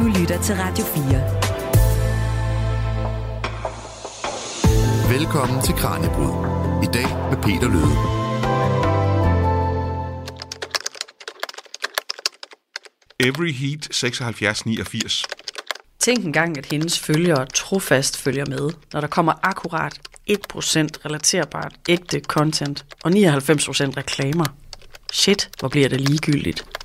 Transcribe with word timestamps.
Du 0.00 0.06
lytter 0.06 0.42
til 0.42 0.54
Radio 0.54 0.84
4. 0.84 1.02
Velkommen 5.18 5.62
til 5.62 5.74
Kranjebrud. 5.74 6.34
I 6.82 6.86
dag 6.86 7.08
med 7.30 7.36
Peter 7.42 7.68
Løde. 7.68 7.94
Every 13.28 13.52
Heat 13.52 13.88
7689. 13.90 15.24
Tænk 15.98 16.24
engang, 16.24 16.58
at 16.58 16.66
hendes 16.66 16.98
følgere 16.98 17.46
trofast 17.46 18.16
følger 18.16 18.46
med, 18.46 18.70
når 18.92 19.00
der 19.00 19.08
kommer 19.08 19.32
akkurat 19.42 20.00
1% 20.30 20.34
relaterbart 21.04 21.72
ægte 21.88 22.20
content 22.20 22.84
og 23.04 23.10
99% 23.10 23.16
reklamer. 23.96 24.46
Shit, 25.12 25.50
hvor 25.60 25.68
bliver 25.68 25.88
det 25.88 26.00
ligegyldigt. 26.00 26.79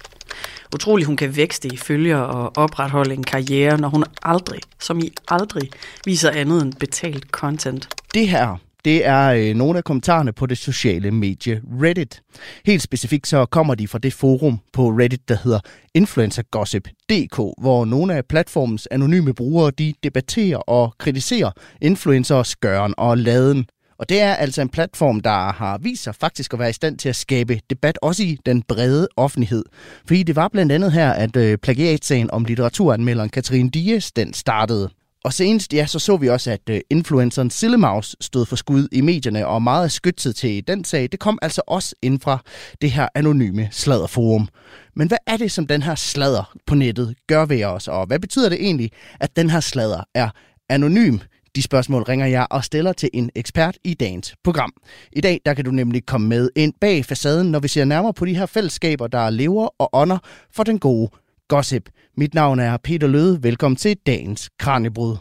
Utrolig, 0.76 1.05
hun 1.05 1.18
kan 1.18 1.36
vækste 1.36 1.68
i 1.68 1.78
følger 1.78 2.18
og 2.18 2.57
opretholde 2.57 3.14
en 3.14 3.24
karriere, 3.24 3.78
når 3.78 3.89
hun 3.89 4.04
aldrig, 4.24 4.60
som 4.79 5.00
i 5.00 5.11
aldrig, 5.28 5.70
viser 6.06 6.32
andet 6.32 6.61
end 6.61 6.74
betalt 6.74 7.24
content. 7.32 7.89
Det 8.14 8.28
her, 8.29 8.57
det 8.86 9.07
er 9.07 9.28
øh, 9.28 9.56
nogle 9.56 9.78
af 9.78 9.83
kommentarerne 9.83 10.33
på 10.33 10.46
det 10.46 10.57
sociale 10.57 11.11
medie 11.11 11.61
Reddit. 11.82 12.21
Helt 12.66 12.82
specifikt 12.82 13.28
så 13.28 13.46
kommer 13.46 13.75
de 13.75 13.88
fra 13.88 14.00
det 14.00 14.14
forum 14.14 14.60
på 14.74 14.89
Reddit, 14.89 15.30
der 15.30 15.38
hedder 15.43 15.60
influencergossip.dk, 15.93 17.38
hvor 17.61 17.86
nogle 17.86 18.16
af 18.16 18.25
platformens 18.25 18.88
anonyme 18.92 19.33
brugere 19.33 19.71
de 19.71 19.94
debatterer 20.04 20.57
og 20.57 20.94
kritiserer 20.97 21.52
influencers 21.82 22.55
gøren 22.55 22.94
og 22.97 23.18
laden. 23.18 23.66
Og 23.99 24.09
det 24.09 24.21
er 24.21 24.33
altså 24.33 24.61
en 24.61 24.69
platform, 24.69 25.19
der 25.19 25.51
har 25.51 25.77
vist 25.77 26.04
sig 26.04 26.15
faktisk 26.15 26.54
at 26.54 26.59
være 26.59 26.69
i 26.69 26.73
stand 26.73 26.97
til 26.97 27.09
at 27.09 27.15
skabe 27.15 27.59
debat 27.69 27.99
også 28.01 28.23
i 28.23 28.37
den 28.45 28.61
brede 28.61 29.07
offentlighed. 29.18 29.63
Fordi 30.07 30.23
det 30.23 30.35
var 30.35 30.47
blandt 30.47 30.71
andet 30.71 30.91
her, 30.91 31.11
at 31.11 31.35
øh, 31.35 31.57
plagiatsagen 31.57 32.31
om 32.31 32.45
litteraturanmelderen 32.45 33.30
Katrine 33.30 33.69
Dias, 33.69 34.11
den 34.11 34.33
startede. 34.33 34.89
Og 35.23 35.33
senest, 35.33 35.73
ja, 35.73 35.85
så 35.85 35.99
så 35.99 36.17
vi 36.17 36.29
også, 36.29 36.52
at 36.52 36.69
øh, 36.69 36.81
influenceren 36.89 37.49
Sillemaus 37.49 38.15
stod 38.21 38.45
for 38.45 38.55
skud 38.55 38.87
i 38.91 39.02
medierne, 39.02 39.47
og 39.47 39.61
meget 39.61 39.83
af 39.83 39.91
skytset 39.91 40.35
til 40.35 40.67
den 40.67 40.83
sag, 40.83 41.09
det 41.11 41.19
kom 41.19 41.39
altså 41.41 41.61
også 41.67 41.95
ind 42.02 42.19
fra 42.19 42.43
det 42.81 42.91
her 42.91 43.07
anonyme 43.15 43.67
sladderforum. 43.71 44.47
Men 44.95 45.07
hvad 45.07 45.17
er 45.27 45.37
det, 45.37 45.52
som 45.52 45.67
den 45.67 45.81
her 45.81 45.95
sladder 45.95 46.55
på 46.67 46.75
nettet 46.75 47.15
gør 47.27 47.45
ved 47.45 47.63
os, 47.63 47.87
og 47.87 48.07
hvad 48.07 48.19
betyder 48.19 48.49
det 48.49 48.57
egentlig, 48.61 48.91
at 49.19 49.35
den 49.35 49.49
her 49.49 49.59
sladder 49.59 50.03
er 50.15 50.30
anonym? 50.69 51.17
De 51.56 51.61
spørgsmål 51.61 52.03
ringer 52.03 52.25
jeg 52.25 52.48
og 52.50 52.64
stiller 52.64 52.94
til 52.94 53.09
en 53.14 53.30
ekspert 53.36 53.78
i 53.84 53.94
dagens 53.94 54.36
program. 54.44 54.73
I 55.11 55.22
dag 55.22 55.42
der 55.45 55.53
kan 55.53 55.66
du 55.66 55.72
nemlig 55.72 56.06
komme 56.06 56.28
med 56.28 56.50
ind 56.56 56.73
bag 56.81 57.06
facaden, 57.06 57.52
når 57.52 57.59
vi 57.59 57.67
ser 57.67 57.86
nærmere 57.86 58.14
på 58.14 58.25
de 58.25 58.36
her 58.36 58.45
fællesskaber, 58.45 59.08
der 59.08 59.30
lever 59.30 59.70
og 59.80 59.89
ånder 59.94 60.17
for 60.53 60.64
den 60.64 60.80
gode 60.80 61.09
gossip. 61.48 61.89
Mit 62.17 62.33
navn 62.33 62.59
er 62.59 62.78
Peter 62.78 63.08
Løde. 63.08 63.44
Velkommen 63.44 63.76
til 63.76 63.98
dagens 64.06 64.50
Kranjebrud. 64.59 65.17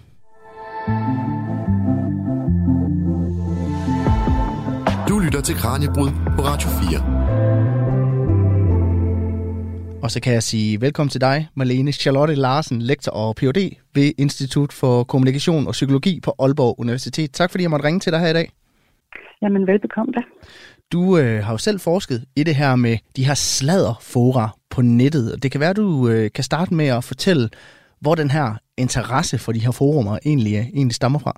Du 5.08 5.18
lytter 5.18 5.40
til 5.44 5.54
Kranjebrud 5.54 6.10
på 6.36 6.42
Radio 6.42 6.68
4. 6.68 7.73
Og 10.04 10.10
så 10.10 10.20
kan 10.24 10.32
jeg 10.32 10.42
sige 10.42 10.80
velkommen 10.80 11.10
til 11.10 11.20
dig, 11.20 11.36
Marlene 11.56 11.92
Charlotte 11.92 12.34
Larsen, 12.34 12.78
lektor 12.90 13.12
og 13.12 13.28
Ph.D. 13.38 13.60
ved 13.94 14.08
Institut 14.24 14.72
for 14.80 15.04
Kommunikation 15.12 15.66
og 15.66 15.72
Psykologi 15.72 16.20
på 16.26 16.30
Aalborg 16.38 16.74
Universitet. 16.80 17.30
Tak 17.32 17.50
fordi 17.50 17.62
jeg 17.62 17.70
måtte 17.70 17.86
ringe 17.86 18.00
til 18.00 18.12
dig 18.12 18.20
her 18.20 18.30
i 18.34 18.38
dag. 18.40 18.48
Jamen 19.42 19.66
velbekomme 19.66 20.12
da. 20.16 20.22
Du 20.92 21.02
øh, 21.18 21.36
har 21.44 21.52
jo 21.56 21.58
selv 21.58 21.78
forsket 21.80 22.18
i 22.36 22.42
det 22.48 22.54
her 22.54 22.76
med 22.76 22.96
de 23.16 23.26
her 23.28 23.34
sladderfora 23.34 24.46
på 24.74 24.82
nettet. 24.82 25.42
Det 25.42 25.52
kan 25.52 25.60
være, 25.60 25.74
du 25.82 26.08
øh, 26.08 26.30
kan 26.36 26.44
starte 26.44 26.74
med 26.74 26.88
at 26.98 27.04
fortælle, 27.04 27.44
hvor 28.02 28.14
den 28.14 28.30
her 28.36 28.46
interesse 28.84 29.36
for 29.44 29.52
de 29.52 29.64
her 29.66 29.74
forumer 29.80 30.18
egentlig, 30.30 30.54
øh, 30.60 30.66
egentlig 30.78 30.94
stammer 31.00 31.18
fra. 31.24 31.34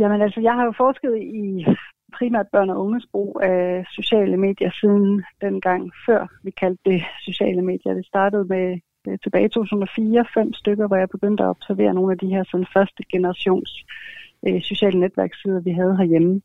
Jamen 0.00 0.22
altså, 0.22 0.40
jeg 0.48 0.54
har 0.58 0.64
jo 0.64 0.72
forsket 0.84 1.12
i 1.42 1.64
primært 2.18 2.48
børn 2.52 2.70
og 2.70 2.80
unges 2.84 3.06
brug 3.12 3.40
af 3.42 3.84
sociale 3.98 4.36
medier 4.36 4.70
siden 4.80 5.24
den 5.40 5.60
gang 5.60 5.82
før 6.06 6.26
vi 6.42 6.50
kaldte 6.50 6.90
det 6.90 7.02
sociale 7.24 7.62
medier. 7.62 7.94
Det 7.94 8.06
startede 8.06 8.44
med 8.44 8.78
øh, 9.08 9.18
tilbage 9.22 9.44
i 9.44 9.48
2004, 9.48 10.24
fem 10.34 10.52
stykker, 10.52 10.86
hvor 10.86 10.96
jeg 10.96 11.08
begyndte 11.08 11.42
at 11.42 11.48
observere 11.48 11.94
nogle 11.94 12.12
af 12.12 12.18
de 12.18 12.26
her 12.34 12.44
sådan 12.44 12.66
første 12.76 13.02
generations 13.12 13.70
øh, 14.46 14.62
sociale 14.62 15.00
netværkssider, 15.00 15.60
vi 15.60 15.70
havde 15.70 15.96
herhjemme. 15.96 16.40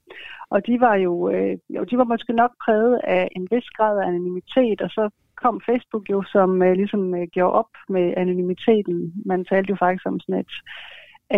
Og 0.49 0.67
de 0.67 0.79
var 0.79 0.95
jo, 0.95 1.29
øh, 1.29 1.57
jo, 1.69 1.83
de 1.83 1.97
var 1.97 2.03
måske 2.03 2.33
nok 2.33 2.51
præget 2.65 2.99
af 3.03 3.27
en 3.35 3.47
vis 3.51 3.69
grad 3.77 3.99
af 3.99 4.07
anonymitet, 4.07 4.81
og 4.81 4.89
så 4.89 5.09
kom 5.35 5.61
Facebook 5.69 6.09
jo, 6.09 6.23
som 6.23 6.61
øh, 6.63 6.73
ligesom 6.73 7.15
øh, 7.15 7.27
gjorde 7.27 7.53
op 7.53 7.71
med 7.89 8.13
anonymiteten. 8.17 9.13
Man 9.25 9.45
talte 9.45 9.69
jo 9.69 9.75
faktisk 9.75 10.05
om 10.07 10.19
sådan 10.19 10.39
et 10.39 10.53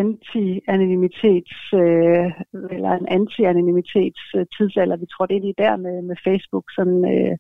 anti-anonymitets, 0.02 1.74
øh, 1.74 2.32
eller 2.76 2.92
en 2.92 3.08
anti-anonymitets 3.18 4.24
øh, 4.36 4.46
tidsalder. 4.58 4.98
Vi 4.98 5.06
det 5.30 5.38
er 5.38 5.42
lige 5.42 5.64
der 5.66 5.76
med, 5.78 6.02
med 6.02 6.16
Facebook, 6.24 6.66
sådan 6.76 7.00
øh, 7.14 7.38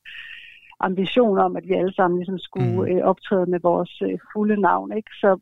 ambition 0.79 1.37
om, 1.37 1.55
at 1.55 1.67
vi 1.67 1.73
alle 1.73 1.93
sammen 1.93 2.19
ligesom 2.19 2.39
skulle 2.39 2.71
mm. 2.71 2.97
øh, 2.97 3.03
optræde 3.03 3.45
med 3.45 3.59
vores 3.59 4.01
øh, 4.01 4.17
fulde 4.33 4.61
navn. 4.61 4.97
Ikke? 4.97 5.11
Så, 5.13 5.39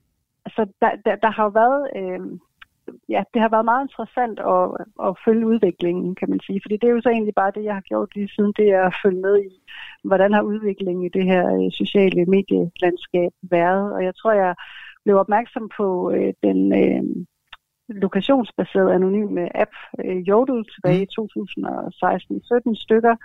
så 0.48 0.66
der, 0.82 0.92
der, 1.06 1.16
der 1.16 1.32
har 1.32 1.44
jo 1.44 1.50
været... 1.50 1.90
Øh, 1.96 2.40
ja, 3.10 3.24
det 3.34 3.42
har 3.42 3.50
været 3.50 3.66
meget 3.66 3.86
interessant 3.86 4.40
at, 4.40 4.66
at 5.08 5.12
følge 5.26 5.48
udviklingen, 5.48 6.16
kan 6.16 6.30
man 6.30 6.40
sige. 6.40 6.62
Fordi 6.64 6.78
det 6.78 6.88
er 6.88 6.96
jo 6.96 7.02
så 7.02 7.10
egentlig 7.10 7.36
bare 7.36 7.52
det, 7.56 7.64
jeg 7.64 7.74
har 7.74 7.82
gjort 7.82 8.16
lige 8.16 8.34
siden, 8.36 8.54
det 8.58 8.68
er 8.70 8.84
at 8.84 8.96
følge 9.04 9.22
med 9.22 9.36
i, 9.40 9.50
hvordan 10.04 10.34
har 10.34 10.42
udviklingen 10.42 11.06
i 11.06 11.10
det 11.18 11.26
her 11.26 11.44
øh, 11.56 11.72
sociale 11.72 12.26
medielandskab 12.26 13.32
været. 13.42 13.94
Og 13.94 14.04
jeg 14.04 14.16
tror, 14.16 14.32
jeg 14.32 14.56
blev 15.04 15.16
opmærksom 15.18 15.70
på 15.78 16.12
øh, 16.12 16.34
den 16.44 16.60
øh, 16.84 17.04
lokationsbaserede 17.88 18.94
anonyme 18.94 19.58
app 19.64 19.74
øh, 20.06 20.18
Jodel 20.18 20.66
tilbage 20.74 21.04
i 21.04 21.12
2016-17 21.20 22.62
mm. 22.66 22.76
stykker, 22.76 23.16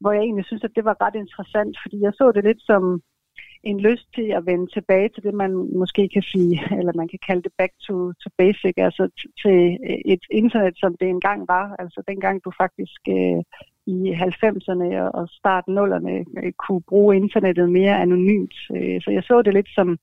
hvor 0.00 0.12
jeg 0.12 0.22
egentlig 0.22 0.44
synes, 0.44 0.64
at 0.64 0.76
det 0.76 0.84
var 0.84 0.96
ret 1.00 1.14
interessant, 1.14 1.76
fordi 1.82 2.00
jeg 2.00 2.12
så 2.12 2.32
det 2.34 2.44
lidt 2.44 2.62
som 2.62 3.02
en 3.62 3.80
lyst 3.80 4.14
til 4.14 4.28
at 4.38 4.46
vende 4.46 4.66
tilbage 4.66 5.08
til 5.08 5.22
det, 5.22 5.34
man 5.34 5.52
måske 5.52 6.08
kan 6.14 6.22
sige, 6.22 6.54
eller 6.78 6.92
man 6.96 7.08
kan 7.08 7.18
kalde 7.26 7.42
det 7.42 7.52
back 7.58 7.72
to, 7.86 8.12
to 8.12 8.30
basic, 8.38 8.74
altså 8.76 9.04
til 9.42 9.78
et 10.04 10.24
internet, 10.30 10.74
som 10.76 10.96
det 11.00 11.08
engang 11.08 11.48
var. 11.48 11.76
Altså 11.78 12.02
dengang 12.08 12.44
du 12.44 12.50
faktisk 12.62 13.00
øh, 13.08 13.42
i 13.86 13.98
90'erne 14.12 14.88
og 15.18 15.28
start 15.28 15.64
0'erne 15.68 16.14
øh, 16.44 16.52
kunne 16.64 16.82
bruge 16.88 17.16
internettet 17.16 17.70
mere 17.70 18.00
anonymt. 18.00 18.54
Øh, 18.76 19.00
så 19.02 19.10
jeg 19.10 19.22
så 19.22 19.42
det 19.42 19.54
lidt 19.54 19.70
som 19.74 19.98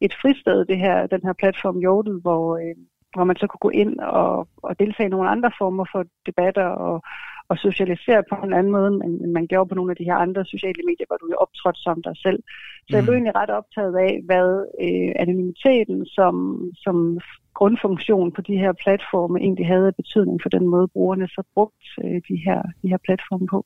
et 0.00 0.14
fristed, 0.20 0.64
det 0.64 0.78
her, 0.78 1.06
den 1.06 1.20
her 1.24 1.32
platform 1.32 1.78
Jodel, 1.78 2.20
hvor, 2.20 2.56
øh, 2.56 2.76
hvor 3.14 3.24
man 3.24 3.36
så 3.36 3.46
kunne 3.46 3.66
gå 3.66 3.70
ind 3.82 3.98
og, 4.00 4.48
og 4.62 4.78
deltage 4.78 5.06
i 5.06 5.10
nogle 5.10 5.30
andre 5.30 5.50
former 5.58 5.84
for 5.92 6.04
debatter 6.26 6.66
og, 6.86 7.02
og 7.50 7.58
socialisere 7.58 8.22
på 8.30 8.34
en 8.44 8.52
anden 8.52 8.72
måde, 8.72 8.88
end 9.04 9.32
man 9.32 9.46
gjorde 9.46 9.68
på 9.68 9.74
nogle 9.74 9.92
af 9.92 9.96
de 9.96 10.04
her 10.04 10.14
andre 10.14 10.44
sociale 10.44 10.82
medier, 10.88 11.06
hvor 11.06 11.16
du 11.16 11.26
er 11.26 11.42
optrådt 11.44 11.78
som 11.78 12.02
dig 12.02 12.16
selv. 12.16 12.40
Så 12.88 12.96
jeg 12.96 13.02
blev 13.04 13.12
mm. 13.12 13.18
egentlig 13.18 13.36
ret 13.40 13.50
optaget 13.50 13.96
af, 13.96 14.12
hvad 14.28 14.48
øh, 14.84 15.12
anonymiteten 15.22 16.06
som, 16.06 16.34
som 16.84 17.20
grundfunktion 17.54 18.32
på 18.32 18.40
de 18.40 18.56
her 18.56 18.72
platforme 18.72 19.38
egentlig 19.40 19.66
havde 19.66 19.92
betydning 19.92 20.42
for 20.42 20.48
den 20.48 20.66
måde, 20.68 20.88
brugerne 20.88 21.28
så 21.28 21.42
brugt 21.54 21.84
øh, 22.04 22.20
de, 22.28 22.36
her, 22.46 22.62
de 22.82 22.88
her 22.88 23.00
platforme 23.06 23.46
på. 23.46 23.64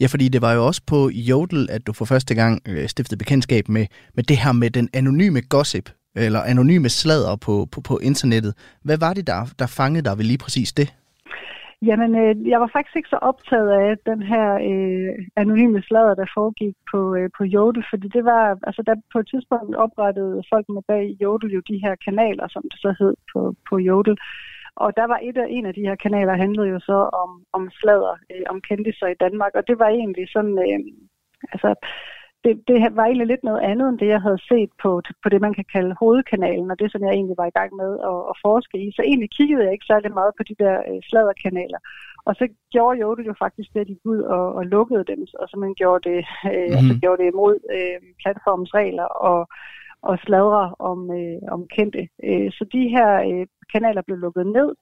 Ja, 0.00 0.06
fordi 0.06 0.28
det 0.28 0.42
var 0.42 0.52
jo 0.52 0.66
også 0.66 0.82
på 0.86 1.10
Jodel, 1.10 1.68
at 1.70 1.86
du 1.86 1.92
for 1.92 2.04
første 2.04 2.34
gang 2.34 2.62
øh, 2.68 2.88
stiftede 2.88 3.18
bekendtskab 3.18 3.68
med, 3.68 3.86
med 4.14 4.24
det 4.24 4.36
her 4.36 4.52
med 4.52 4.70
den 4.70 4.88
anonyme 4.94 5.40
gossip, 5.40 5.90
eller 6.16 6.40
anonyme 6.42 6.88
sladder 6.88 7.36
på, 7.36 7.68
på, 7.72 7.80
på 7.80 7.98
internettet. 7.98 8.54
Hvad 8.82 8.98
var 8.98 9.14
det, 9.14 9.26
der, 9.26 9.40
der 9.58 9.66
fangede 9.66 10.04
dig 10.04 10.18
ved 10.18 10.24
lige 10.24 10.38
præcis 10.38 10.72
det? 10.72 10.94
Jamen, 11.82 12.10
øh, 12.22 12.48
jeg 12.52 12.60
var 12.60 12.70
faktisk 12.72 12.96
ikke 12.96 13.14
så 13.14 13.20
optaget 13.30 13.70
af 13.70 13.90
den 14.10 14.22
her 14.32 14.48
øh, 14.70 15.12
anonyme 15.36 15.82
sladder, 15.82 16.14
der 16.14 16.34
foregik 16.36 16.74
på, 16.92 17.00
øh, 17.18 17.30
på 17.38 17.44
Jodel, 17.44 17.84
fordi 17.90 18.08
det 18.16 18.24
var, 18.24 18.58
altså 18.68 18.82
der 18.86 18.94
på 19.12 19.18
et 19.18 19.28
tidspunkt 19.32 19.76
oprettede 19.76 20.42
folk 20.52 20.66
med 20.68 20.82
bag 20.88 21.04
Jodel 21.22 21.50
jo 21.56 21.60
de 21.70 21.82
her 21.84 21.94
kanaler, 22.06 22.46
som 22.48 22.62
det 22.70 22.80
så 22.80 22.90
hed 22.98 23.14
på, 23.32 23.40
på 23.68 23.78
Jodel. 23.78 24.16
Og 24.84 24.96
der 24.98 25.06
var 25.12 25.18
et 25.22 25.36
af, 25.42 25.46
en 25.48 25.66
af 25.66 25.74
de 25.74 25.86
her 25.88 25.96
kanaler, 26.04 26.42
handlede 26.44 26.68
jo 26.74 26.78
så 26.90 26.98
om, 27.22 27.30
om 27.52 27.70
sladder, 27.80 28.16
øh, 28.32 28.44
om 28.52 28.60
kendiser 28.60 29.06
i 29.06 29.20
Danmark, 29.24 29.52
og 29.54 29.68
det 29.68 29.78
var 29.78 29.88
egentlig 29.88 30.26
sådan, 30.34 30.58
øh, 30.66 30.80
altså 31.52 31.70
det, 32.44 32.52
det 32.68 32.76
var 32.96 33.04
egentlig 33.04 33.26
lidt 33.26 33.44
noget 33.44 33.62
andet 33.70 33.88
end 33.88 33.98
det, 33.98 34.08
jeg 34.14 34.22
havde 34.26 34.46
set 34.50 34.70
på, 34.82 34.90
på 35.22 35.28
det, 35.28 35.40
man 35.40 35.54
kan 35.54 35.66
kalde 35.74 35.96
hovedkanalen, 36.00 36.70
og 36.70 36.78
det, 36.78 36.92
som 36.92 37.02
jeg 37.04 37.12
egentlig 37.12 37.36
var 37.42 37.48
i 37.48 37.56
gang 37.58 37.70
med 37.82 37.90
at, 38.10 38.18
at 38.30 38.36
forske 38.46 38.76
i. 38.86 38.92
Så 38.96 39.02
egentlig 39.02 39.30
kiggede 39.38 39.64
jeg 39.64 39.72
ikke 39.72 39.90
særlig 39.90 40.12
meget 40.12 40.32
på 40.36 40.42
de 40.42 40.54
der 40.62 40.74
øh, 40.88 41.00
sladderkanaler. 41.08 41.80
Og 42.28 42.34
så 42.34 42.44
gjorde 42.72 43.00
Jodel 43.00 43.26
jo 43.26 43.34
faktisk 43.38 43.68
det, 43.74 43.80
at 43.80 43.86
de 43.86 43.94
gik 43.94 44.06
ud 44.14 44.20
og, 44.36 44.44
og 44.58 44.66
lukkede 44.66 45.04
dem, 45.12 45.20
og 45.40 45.48
så 45.48 45.56
man 45.64 45.74
gjorde 45.74 46.02
det, 46.10 46.20
øh, 46.52 46.68
mm. 46.68 46.76
altså 46.78 46.94
gjorde 47.02 47.22
det 47.22 47.28
imod 47.32 47.56
øh, 47.76 47.98
platformens 48.22 48.74
regler 48.74 49.08
og, 49.28 49.40
og 50.02 50.18
sladre 50.18 50.74
om, 50.78 51.10
øh, 51.18 51.40
om 51.50 51.66
kendte. 51.76 52.08
Øh, 52.24 52.52
så 52.52 52.64
de 52.72 52.88
her 52.88 53.10
øh, 53.30 53.46
kanaler 53.72 54.02
blev 54.02 54.18
lukket 54.18 54.46
ned, 54.46 54.74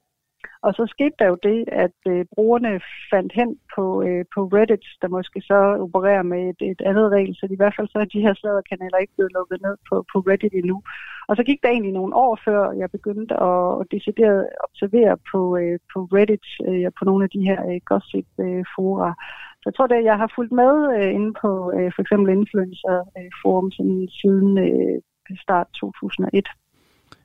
og 0.63 0.75
så 0.75 0.87
skete 0.95 1.17
der 1.19 1.27
jo 1.33 1.39
det, 1.43 1.65
at 1.85 1.99
øh, 2.09 2.25
brugerne 2.35 2.81
fandt 3.13 3.33
hen 3.33 3.51
på, 3.75 3.85
øh, 4.07 4.25
på 4.35 4.41
Reddit, 4.55 4.87
der 5.03 5.09
måske 5.09 5.41
så 5.51 5.59
opererer 5.85 6.23
med 6.23 6.43
et, 6.51 6.61
et 6.71 6.81
andet 6.91 7.11
regel, 7.11 7.35
så 7.37 7.47
i 7.51 7.57
hvert 7.57 7.75
fald 7.77 7.89
så 7.89 7.99
er 7.99 8.05
de 8.05 8.25
her 8.27 8.35
sladderkanaler 8.35 8.99
ikke 8.99 9.17
blevet 9.17 9.33
lukket 9.33 9.63
ned 9.63 9.77
på, 9.89 9.95
på 10.13 10.19
Reddit 10.19 10.55
endnu. 10.55 10.83
Og 11.29 11.37
så 11.37 11.43
gik 11.43 11.63
der 11.63 11.69
egentlig 11.69 11.93
nogle 11.93 12.15
år 12.15 12.39
før, 12.45 12.71
jeg 12.71 12.91
begyndte 12.91 13.35
at, 13.51 13.81
at 13.81 13.87
decideret 13.95 14.49
observere 14.67 15.17
på, 15.31 15.41
øh, 15.61 15.79
på 15.93 15.99
Reddit 16.15 16.47
øh, 16.69 16.91
på 16.99 17.03
nogle 17.05 17.25
af 17.25 17.31
de 17.31 17.43
her 17.49 17.61
øh, 17.71 17.81
gossip-fora. 17.91 19.09
Øh, 19.09 19.15
så 19.67 19.71
jeg 19.71 19.77
tror, 19.77 19.99
at 19.99 20.05
jeg 20.05 20.17
har 20.23 20.33
fulgt 20.35 20.53
med 20.53 20.73
øh, 20.97 21.15
inde 21.17 21.33
på 21.43 21.51
øh, 21.77 21.89
for 21.95 22.01
eksempel 22.03 22.29
Influencer-forum 22.39 23.67
øh, 23.67 24.09
siden 24.21 24.51
øh, 24.67 24.97
start 25.45 25.67
2001. 25.81 26.49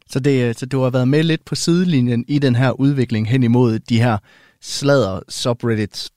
Så, 0.08 0.20
det, 0.20 0.60
så 0.60 0.66
du 0.66 0.80
har 0.80 0.90
været 0.90 1.08
med 1.08 1.24
lidt 1.24 1.46
på 1.46 1.56
sidelinjen 1.56 2.26
i 2.28 2.40
den 2.40 2.56
her 2.56 2.72
udvikling 2.72 3.30
hen 3.30 3.44
imod 3.44 3.80
de 3.80 4.02
her 4.06 4.18
sladder 4.62 5.20
subreddits? 5.30 6.12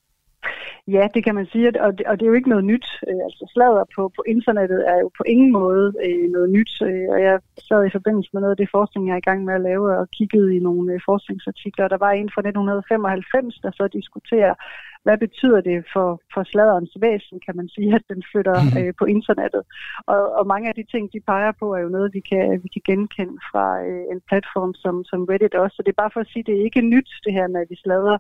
Ja, 0.89 1.05
det 1.15 1.25
kan 1.25 1.35
man 1.35 1.47
sige, 1.53 1.83
og 1.87 1.93
det, 1.99 2.07
og 2.07 2.15
det 2.17 2.25
er 2.25 2.33
jo 2.33 2.41
ikke 2.41 2.55
noget 2.55 2.65
nyt. 2.65 2.87
Øh, 3.09 3.21
altså 3.29 3.45
sladder 3.55 3.85
på, 3.97 4.03
på 4.17 4.23
internettet 4.35 4.81
er 4.93 4.99
jo 5.03 5.09
på 5.19 5.23
ingen 5.35 5.53
måde 5.53 5.87
øh, 6.07 6.27
noget 6.37 6.51
nyt, 6.57 6.73
øh, 6.89 7.09
og 7.15 7.19
jeg 7.27 7.35
sad 7.69 7.81
i 7.87 7.95
forbindelse 7.97 8.31
med 8.33 8.41
noget 8.41 8.55
af 8.57 8.61
det 8.61 8.75
forskning, 8.77 9.03
jeg 9.07 9.15
er 9.15 9.23
i 9.23 9.29
gang 9.31 9.45
med 9.45 9.55
at 9.55 9.67
lave, 9.71 9.99
og 9.99 10.11
kiggede 10.19 10.57
i 10.57 10.59
nogle 10.59 10.93
øh, 10.93 11.01
forskningsartikler. 11.09 11.89
Der 11.89 12.01
var 12.05 12.13
en 12.13 12.31
fra 12.35 12.41
1995, 12.41 13.59
der 13.65 13.71
så 13.79 13.85
diskuterer, 13.99 14.55
hvad 15.05 15.19
betyder 15.19 15.61
det 15.61 15.79
for, 15.93 16.09
for 16.35 16.43
sladerens 16.53 16.95
væsen, 17.01 17.41
kan 17.47 17.57
man 17.57 17.69
sige, 17.69 17.95
at 17.99 18.05
den 18.13 18.23
flytter 18.31 18.57
mhm. 18.63 18.79
øh, 18.79 18.93
på 18.99 19.05
internettet. 19.17 19.63
Og, 20.07 20.23
og 20.39 20.47
mange 20.47 20.69
af 20.69 20.75
de 20.75 20.85
ting, 20.93 21.05
de 21.13 21.21
peger 21.31 21.53
på, 21.61 21.67
er 21.75 21.81
jo 21.87 21.89
noget, 21.97 22.15
vi 22.17 22.21
kan, 22.31 22.45
vi 22.63 22.69
kan 22.75 22.83
genkende 22.91 23.37
fra 23.51 23.67
øh, 23.89 24.05
en 24.13 24.21
platform 24.29 24.73
som, 24.83 24.95
som 25.11 25.21
Reddit 25.31 25.55
også. 25.55 25.75
Så 25.77 25.83
det 25.83 25.93
er 25.93 26.03
bare 26.03 26.15
for 26.15 26.21
at 26.21 26.31
sige, 26.33 26.43
at 26.43 26.47
det 26.47 26.55
er 26.57 26.65
ikke 26.65 26.91
nyt, 26.95 27.11
det 27.25 27.33
her 27.39 27.47
med, 27.49 27.61
at 27.61 27.71
vi 27.71 27.77
slader 27.85 28.17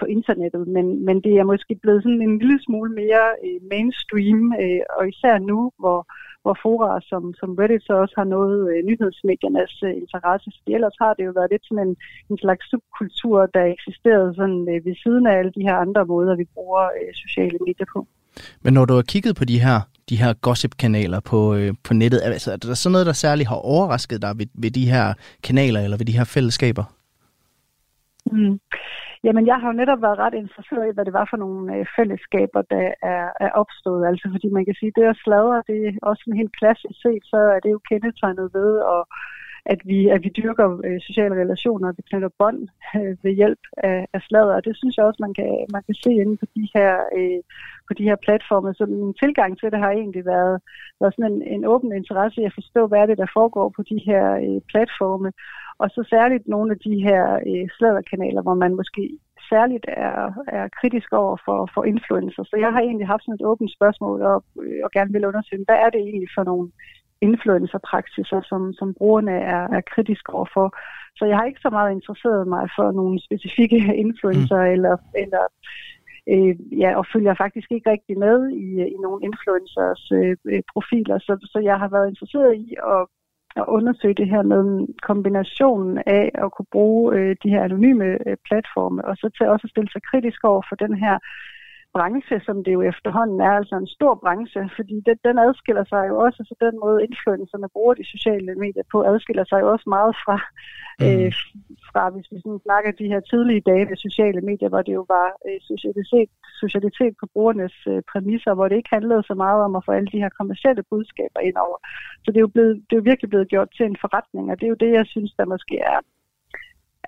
på 0.00 0.04
internettet, 0.16 0.68
men, 0.76 0.86
men 1.06 1.16
det 1.26 1.34
er 1.36 1.50
måske 1.52 1.74
blevet 1.82 2.02
sådan 2.02 2.22
en 2.22 2.38
lille 2.38 2.60
smule 2.66 2.90
mere 3.02 3.24
øh, 3.46 3.58
mainstream, 3.72 4.40
øh, 4.62 4.82
og 4.96 5.08
især 5.08 5.38
nu, 5.38 5.58
hvor 5.82 6.00
hvor 6.46 6.58
fora 6.64 6.90
som, 7.10 7.22
som 7.40 7.50
Reddit 7.58 7.82
så 7.88 7.94
også 8.02 8.14
har 8.20 8.28
noget 8.36 8.58
øh, 8.70 8.78
nyhedsmediernes 8.88 9.74
øh, 9.88 9.94
interesse. 10.02 10.48
Fordi 10.56 10.70
ellers 10.78 10.96
har 11.02 11.12
det 11.14 11.24
jo 11.28 11.32
været 11.38 11.50
lidt 11.52 11.64
sådan 11.66 11.86
en, 11.88 11.94
en 12.30 12.38
slags 12.44 12.64
subkultur, 12.70 13.38
der 13.54 13.64
eksisterede 13.76 14.30
sådan 14.40 14.62
øh, 14.72 14.78
ved 14.86 14.94
siden 15.04 15.24
af 15.30 15.34
alle 15.38 15.52
de 15.56 15.66
her 15.68 15.76
andre 15.84 16.02
måder, 16.12 16.34
vi 16.42 16.46
bruger 16.54 16.84
øh, 16.98 17.10
sociale 17.24 17.58
medier 17.66 17.88
på. 17.94 18.00
Men 18.64 18.72
når 18.74 18.84
du 18.84 18.94
har 18.94 19.06
kigget 19.12 19.36
på 19.36 19.44
de 19.44 19.58
her, 19.66 19.78
de 20.10 20.16
her 20.22 20.32
gossip-kanaler 20.46 21.20
på, 21.20 21.38
øh, 21.54 21.74
på 21.86 21.94
nettet, 21.94 22.20
altså, 22.24 22.52
er 22.52 22.56
der 22.56 22.74
så 22.74 22.88
noget, 22.88 23.06
der 23.06 23.12
særligt 23.12 23.48
har 23.48 23.60
overrasket 23.74 24.22
dig 24.22 24.32
ved, 24.38 24.46
ved 24.54 24.70
de 24.70 24.90
her 24.90 25.14
kanaler 25.42 25.80
eller 25.80 25.96
ved 25.96 26.06
de 26.06 26.18
her 26.18 26.24
fællesskaber? 26.24 26.84
Mm. 28.32 28.60
Jamen, 29.24 29.46
jeg 29.46 29.56
har 29.60 29.68
jo 29.68 29.80
netop 29.80 30.02
været 30.02 30.18
ret 30.18 30.34
interesseret 30.34 30.88
i, 30.88 30.94
hvad 30.94 31.04
det 31.04 31.12
var 31.12 31.26
for 31.30 31.36
nogle 31.36 31.76
øh, 31.76 31.86
fællesskaber, 31.96 32.62
der 32.62 32.86
er, 33.02 33.26
er 33.40 33.50
opstået. 33.62 34.06
Altså, 34.06 34.28
fordi 34.34 34.48
man 34.48 34.64
kan 34.64 34.74
sige, 34.80 34.92
det 34.96 35.04
at 35.04 35.22
sladre, 35.24 35.62
det 35.70 35.78
er 35.86 35.92
også 36.02 36.22
en 36.26 36.36
helt 36.40 36.56
klassisk 36.60 36.96
set, 37.02 37.22
så 37.32 37.36
er 37.54 37.60
det 37.60 37.70
jo 37.70 37.80
kendetegnet 37.90 38.50
ved, 38.54 38.72
og, 38.94 39.02
at, 39.72 39.80
vi, 39.84 39.98
at 40.08 40.20
vi 40.24 40.30
dyrker 40.40 40.80
øh, 40.86 41.00
sociale 41.08 41.34
relationer, 41.42 41.92
vi 41.96 42.02
knytter 42.08 42.30
bånd 42.38 42.60
øh, 42.96 43.16
ved 43.24 43.32
hjælp 43.40 43.62
af, 43.76 44.06
af 44.12 44.20
sladder. 44.28 44.54
Og 44.54 44.64
det 44.64 44.76
synes 44.76 44.96
jeg 44.96 45.04
også, 45.04 45.20
man 45.26 45.34
kan, 45.34 45.50
man 45.72 45.82
kan 45.86 45.94
se 45.94 46.10
inde 46.22 46.36
på 46.36 46.46
de 46.56 46.68
her, 46.74 46.92
øh, 47.18 47.40
på 47.88 47.92
de 47.98 48.04
her 48.08 48.16
platforme. 48.26 48.74
Så 48.74 48.86
min 48.86 49.14
tilgang 49.22 49.58
til 49.58 49.70
det 49.70 49.78
har 49.78 49.90
egentlig 49.90 50.24
været, 50.24 50.56
været 51.00 51.14
sådan 51.14 51.32
en, 51.32 51.42
en 51.54 51.64
åben 51.64 51.92
interesse 51.92 52.40
i 52.40 52.44
at 52.44 52.56
forstå, 52.58 52.86
hvad 52.86 52.98
er 53.00 53.06
det, 53.06 53.18
der 53.18 53.34
foregår 53.38 53.68
på 53.76 53.82
de 53.90 53.98
her 54.08 54.24
øh, 54.44 54.60
platforme. 54.72 55.30
Og 55.78 55.90
så 55.90 56.06
særligt 56.10 56.48
nogle 56.48 56.70
af 56.74 56.78
de 56.78 56.94
her 57.06 57.22
øh, 57.50 57.68
sladderkanaler, 57.76 58.42
hvor 58.42 58.54
man 58.54 58.74
måske 58.74 59.18
særligt 59.50 59.86
er, 59.88 60.32
er 60.48 60.68
kritisk 60.80 61.12
over 61.12 61.36
for, 61.44 61.70
for 61.74 61.84
influencer. 61.84 62.44
Så 62.44 62.56
jeg 62.64 62.72
har 62.72 62.80
egentlig 62.80 63.06
haft 63.06 63.24
sådan 63.24 63.34
et 63.34 63.46
åbent 63.50 63.72
spørgsmål 63.72 64.22
og, 64.22 64.44
øh, 64.62 64.80
og 64.84 64.90
gerne 64.90 65.12
vil 65.12 65.26
undersøge, 65.26 65.64
hvad 65.66 65.78
er 65.84 65.90
det 65.90 66.00
egentlig 66.00 66.28
for 66.36 66.44
nogle 66.44 66.70
influencerpraksiser, 67.20 68.40
som, 68.50 68.72
som 68.72 68.94
brugerne 68.94 69.32
er, 69.32 69.62
er 69.76 69.80
kritiske 69.92 70.32
overfor. 70.32 70.76
Så 71.16 71.24
jeg 71.24 71.36
har 71.36 71.44
ikke 71.44 71.60
så 71.66 71.70
meget 71.70 71.92
interesseret 71.92 72.48
mig 72.48 72.68
for 72.76 72.92
nogle 72.92 73.20
specifikke 73.26 73.78
influencer 74.06 74.60
mm. 74.64 74.72
eller, 74.74 74.96
eller 75.22 75.44
øh, 76.32 76.54
ja, 76.82 76.90
og 76.98 77.04
følger 77.12 77.34
faktisk 77.34 77.68
ikke 77.72 77.90
rigtig 77.90 78.18
med 78.18 78.38
i, 78.50 78.66
i 78.94 78.96
nogle 79.04 79.20
influencers 79.28 80.02
øh, 80.18 80.62
profiler. 80.72 81.18
Så, 81.18 81.48
så 81.52 81.58
jeg 81.58 81.78
har 81.78 81.88
været 81.88 82.08
interesseret 82.08 82.54
i 82.56 82.74
at 82.94 83.02
at 83.56 83.64
undersøge 83.68 84.14
det 84.14 84.28
her 84.28 84.42
med 84.42 84.86
kombinationen 85.02 86.02
af 86.06 86.30
at 86.34 86.52
kunne 86.52 86.72
bruge 86.72 87.16
øh, 87.16 87.36
de 87.42 87.50
her 87.50 87.62
anonyme 87.64 88.04
øh, 88.26 88.36
platforme, 88.48 89.04
og 89.04 89.16
så 89.16 89.30
til 89.36 89.46
også 89.46 89.64
at 89.66 89.70
stille 89.70 89.90
sig 89.92 90.02
kritisk 90.10 90.44
over 90.44 90.62
for 90.68 90.76
den 90.76 90.94
her 91.04 91.18
branche, 91.96 92.36
som 92.46 92.56
det 92.64 92.72
jo 92.78 92.82
efterhånden 92.92 93.40
er, 93.48 93.52
altså 93.60 93.74
en 93.76 93.90
stor 93.96 94.14
branche, 94.22 94.60
fordi 94.76 94.96
det, 95.06 95.16
den 95.28 95.36
adskiller 95.46 95.84
sig 95.92 96.02
jo 96.10 96.14
også, 96.26 96.40
så 96.48 96.54
den 96.66 96.74
måde 96.84 97.04
influencerne 97.08 97.68
bruger 97.74 97.94
de 98.00 98.06
sociale 98.14 98.52
medier 98.64 98.86
på, 98.92 98.98
adskiller 99.12 99.44
sig 99.48 99.58
jo 99.62 99.68
også 99.74 99.86
meget 99.96 100.14
fra, 100.24 100.36
mm. 101.00 101.06
øh, 101.06 101.32
fra 101.90 102.02
hvis 102.12 102.28
vi 102.32 102.36
sådan 102.44 102.64
snakker 102.66 102.90
de 103.00 103.10
her 103.12 103.20
tidlige 103.30 103.66
dage 103.70 103.84
med 103.90 103.98
sociale 104.06 104.40
medier, 104.50 104.68
hvor 104.72 104.82
det 104.86 104.94
jo 105.00 105.04
var 105.16 105.28
øh, 105.46 105.58
socialitet, 105.70 106.30
socialitet 106.62 107.12
på 107.20 107.26
brugernes 107.34 107.76
øh, 107.92 108.00
præmisser, 108.10 108.52
hvor 108.54 108.66
det 108.68 108.76
ikke 108.76 108.94
handlede 108.96 109.22
så 109.30 109.34
meget 109.44 109.60
om 109.66 109.72
at 109.76 109.84
få 109.86 109.90
alle 109.98 110.10
de 110.14 110.22
her 110.24 110.32
kommersielle 110.38 110.82
budskaber 110.90 111.40
ind 111.48 111.56
over. 111.66 111.78
Så 112.22 112.28
det 112.32 112.38
er 112.38 112.46
jo, 112.48 112.52
blevet, 112.56 112.74
det 112.86 112.92
er 112.92 113.00
jo 113.00 113.10
virkelig 113.10 113.30
blevet 113.30 113.48
gjort 113.52 113.70
til 113.76 113.84
en 113.86 113.98
forretning, 114.04 114.44
og 114.50 114.54
det 114.58 114.64
er 114.66 114.72
jo 114.74 114.82
det, 114.84 114.90
jeg 114.98 115.06
synes, 115.14 115.32
der 115.38 115.52
måske 115.54 115.76
er 115.92 115.98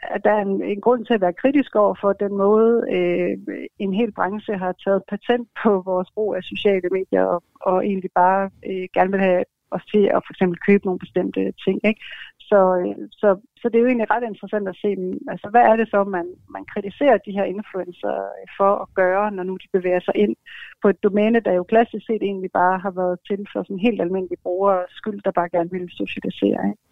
at 0.02 0.24
der 0.24 0.30
er 0.30 0.42
en, 0.42 0.62
en 0.62 0.80
grund 0.80 1.06
til 1.06 1.14
at 1.14 1.20
være 1.20 1.40
kritisk 1.42 1.76
over 1.76 1.94
for 2.00 2.12
den 2.12 2.36
måde, 2.36 2.84
øh, 2.96 3.36
en 3.78 3.92
hel 3.94 4.12
branche 4.12 4.58
har 4.58 4.74
taget 4.84 5.02
patent 5.08 5.48
på 5.62 5.82
vores 5.84 6.08
brug 6.14 6.34
af 6.36 6.42
sociale 6.42 6.88
medier, 6.92 7.24
og, 7.24 7.42
og 7.60 7.86
egentlig 7.86 8.10
bare 8.14 8.50
øh, 8.66 8.88
gerne 8.94 9.10
vil 9.10 9.20
have 9.20 9.44
os 9.70 9.84
til 9.92 10.04
at 10.16 10.20
for 10.26 10.32
eksempel 10.32 10.58
købe 10.68 10.84
nogle 10.84 10.98
bestemte 10.98 11.52
ting. 11.64 11.80
Ikke? 11.84 12.00
Så, 12.40 12.58
øh, 12.80 13.08
så, 13.20 13.28
så 13.60 13.68
det 13.68 13.76
er 13.76 13.84
jo 13.84 13.86
egentlig 13.86 14.10
ret 14.10 14.26
interessant 14.30 14.68
at 14.68 14.76
se, 14.82 14.90
altså, 15.32 15.48
hvad 15.50 15.64
er 15.70 15.76
det 15.76 15.88
så, 15.90 16.04
man, 16.04 16.26
man 16.56 16.64
kritiserer 16.72 17.18
de 17.18 17.32
her 17.32 17.44
influencer 17.44 18.14
for 18.58 18.72
at 18.84 18.88
gøre, 18.94 19.30
når 19.30 19.42
nu 19.42 19.54
de 19.56 19.68
bevæger 19.72 20.00
sig 20.00 20.16
ind 20.16 20.36
på 20.82 20.88
et 20.88 21.02
domæne, 21.02 21.40
der 21.40 21.52
jo 21.52 21.62
klassisk 21.62 22.06
set 22.06 22.22
egentlig 22.22 22.50
bare 22.52 22.78
har 22.78 22.90
været 22.90 23.18
til 23.28 23.46
for 23.52 23.62
sådan 23.62 23.86
helt 23.86 24.00
almindelige 24.00 24.42
brugere 24.42 24.84
skyld, 24.88 25.20
der 25.24 25.30
bare 25.30 25.48
gerne 25.48 25.70
vil 25.70 25.88
socialisere. 25.90 26.60
Ikke? 26.70 26.87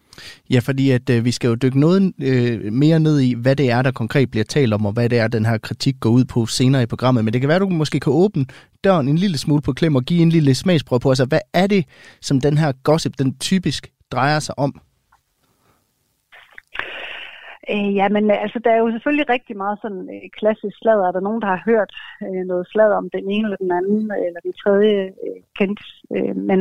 Ja, 0.49 0.59
fordi 0.59 0.91
at 0.91 1.09
øh, 1.09 1.25
vi 1.25 1.31
skal 1.31 1.47
jo 1.47 1.55
dykke 1.55 1.79
noget 1.79 2.13
øh, 2.21 2.73
mere 2.73 2.99
ned 2.99 3.19
i, 3.19 3.33
hvad 3.33 3.55
det 3.55 3.69
er, 3.71 3.81
der 3.81 3.91
konkret 3.91 4.31
bliver 4.31 4.43
talt 4.43 4.73
om, 4.73 4.85
og 4.85 4.91
hvad 4.91 5.09
det 5.09 5.19
er, 5.19 5.27
den 5.27 5.45
her 5.45 5.57
kritik 5.57 5.95
går 5.99 6.09
ud 6.09 6.25
på 6.25 6.45
senere 6.45 6.83
i 6.83 6.85
programmet. 6.85 7.25
Men 7.25 7.33
det 7.33 7.41
kan 7.41 7.47
være, 7.47 7.55
at 7.55 7.61
du 7.61 7.69
måske 7.69 7.99
kan 7.99 8.13
åbne 8.13 8.45
døren 8.83 9.07
en 9.07 9.17
lille 9.17 9.37
smule 9.37 9.61
på 9.61 9.73
klem 9.73 9.95
og 9.95 10.03
give 10.03 10.21
en 10.21 10.29
lille 10.29 10.55
smagsprøve 10.55 10.99
på, 10.99 11.09
altså 11.09 11.25
hvad 11.25 11.39
er 11.53 11.67
det, 11.67 11.85
som 12.21 12.41
den 12.41 12.57
her 12.57 12.71
gossip, 12.83 13.13
den 13.19 13.37
typisk 13.37 13.87
drejer 14.11 14.39
sig 14.39 14.59
om? 14.59 14.81
Øh, 17.73 17.89
ja, 17.99 18.05
men 18.15 18.23
øh, 18.31 18.37
altså, 18.43 18.59
der 18.63 18.71
er 18.71 18.79
jo 18.83 18.91
selvfølgelig 18.91 19.29
rigtig 19.29 19.55
meget 19.57 19.77
sådan 19.81 20.03
øh, 20.15 20.29
klassisk 20.39 20.75
sladder. 20.81 21.05
Er 21.07 21.11
der 21.15 21.27
nogen, 21.27 21.41
der 21.41 21.49
har 21.55 21.61
hørt 21.71 21.91
øh, 22.25 22.43
noget 22.51 22.65
sladder 22.71 22.97
om 23.01 23.09
den 23.09 23.25
ene 23.35 23.45
eller 23.47 23.63
den 23.65 23.71
anden, 23.79 24.01
øh, 24.17 24.23
eller 24.27 24.41
den 24.47 24.53
tredje 24.63 24.95
øh, 25.25 25.39
kendt? 25.59 25.81
Øh, 26.15 26.35
men, 26.49 26.59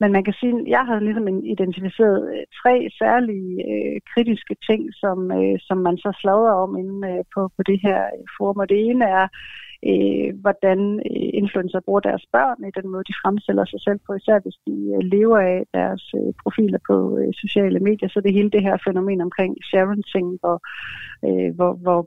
men 0.00 0.08
man 0.16 0.24
kan 0.24 0.34
sige, 0.40 0.54
jeg 0.76 0.84
har 0.88 0.98
ligesom 1.00 1.26
identificeret 1.54 2.18
øh, 2.32 2.44
tre 2.60 2.74
særlige 3.00 3.52
øh, 3.72 3.96
kritiske 4.12 4.54
ting, 4.68 4.82
som, 5.02 5.18
øh, 5.38 5.56
som 5.66 5.78
man 5.86 5.96
så 6.04 6.10
sladder 6.20 6.52
om 6.64 6.70
inde 6.82 7.00
øh, 7.10 7.24
på, 7.34 7.40
på 7.56 7.62
det 7.70 7.78
her 7.86 8.00
øh, 8.16 8.24
forum. 8.36 8.58
Og 8.62 8.68
det 8.68 8.78
ene 8.90 9.04
er, 9.04 9.26
øh, 9.90 10.28
hvordan 10.44 10.80
øh, 11.10 11.28
influencer 11.42 11.80
bruger 11.80 12.00
deres 12.00 12.24
børn 12.32 12.58
i 12.68 12.76
den 12.78 12.86
måde, 12.92 13.04
de 13.10 13.20
fremstiller 13.22 13.64
sig 13.64 13.80
selv 13.86 14.00
på, 14.06 14.14
især 14.14 14.38
hvis 14.38 14.58
de 14.66 14.76
øh, 14.94 15.02
lever 15.14 15.38
af 15.38 15.64
deres 15.74 16.04
øh, 16.18 16.32
profiler 16.42 16.78
på 16.90 17.18
øh, 17.18 17.32
sociale 17.44 17.80
medier. 17.80 18.08
Så 18.08 18.20
det 18.20 18.32
hele 18.32 18.50
det 18.50 18.62
her 18.62 18.76
fænomen 18.86 19.20
omkring 19.20 19.52
sharing, 19.70 20.38
hvor, 20.40 20.58
øh, 21.26 21.54
hvor, 21.56 21.72
hvor 21.84 22.00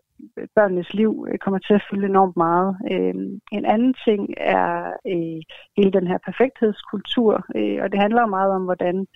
børnenes 0.55 0.93
liv 0.93 1.27
øh, 1.29 1.37
kommer 1.37 1.59
til 1.59 1.73
at 1.73 1.85
fylde 1.89 2.05
enormt 2.05 2.37
meget. 2.37 2.77
Øh, 2.91 3.15
en 3.57 3.65
anden 3.65 3.93
ting 4.05 4.21
er 4.37 4.69
øh, 5.13 5.41
hele 5.77 5.91
den 5.97 6.07
her 6.07 6.17
perfekthedskultur, 6.25 7.45
øh, 7.55 7.77
og 7.83 7.91
det 7.91 7.99
handler 7.99 8.25
meget 8.25 8.51
om, 8.51 8.63
hvordan 8.63 9.07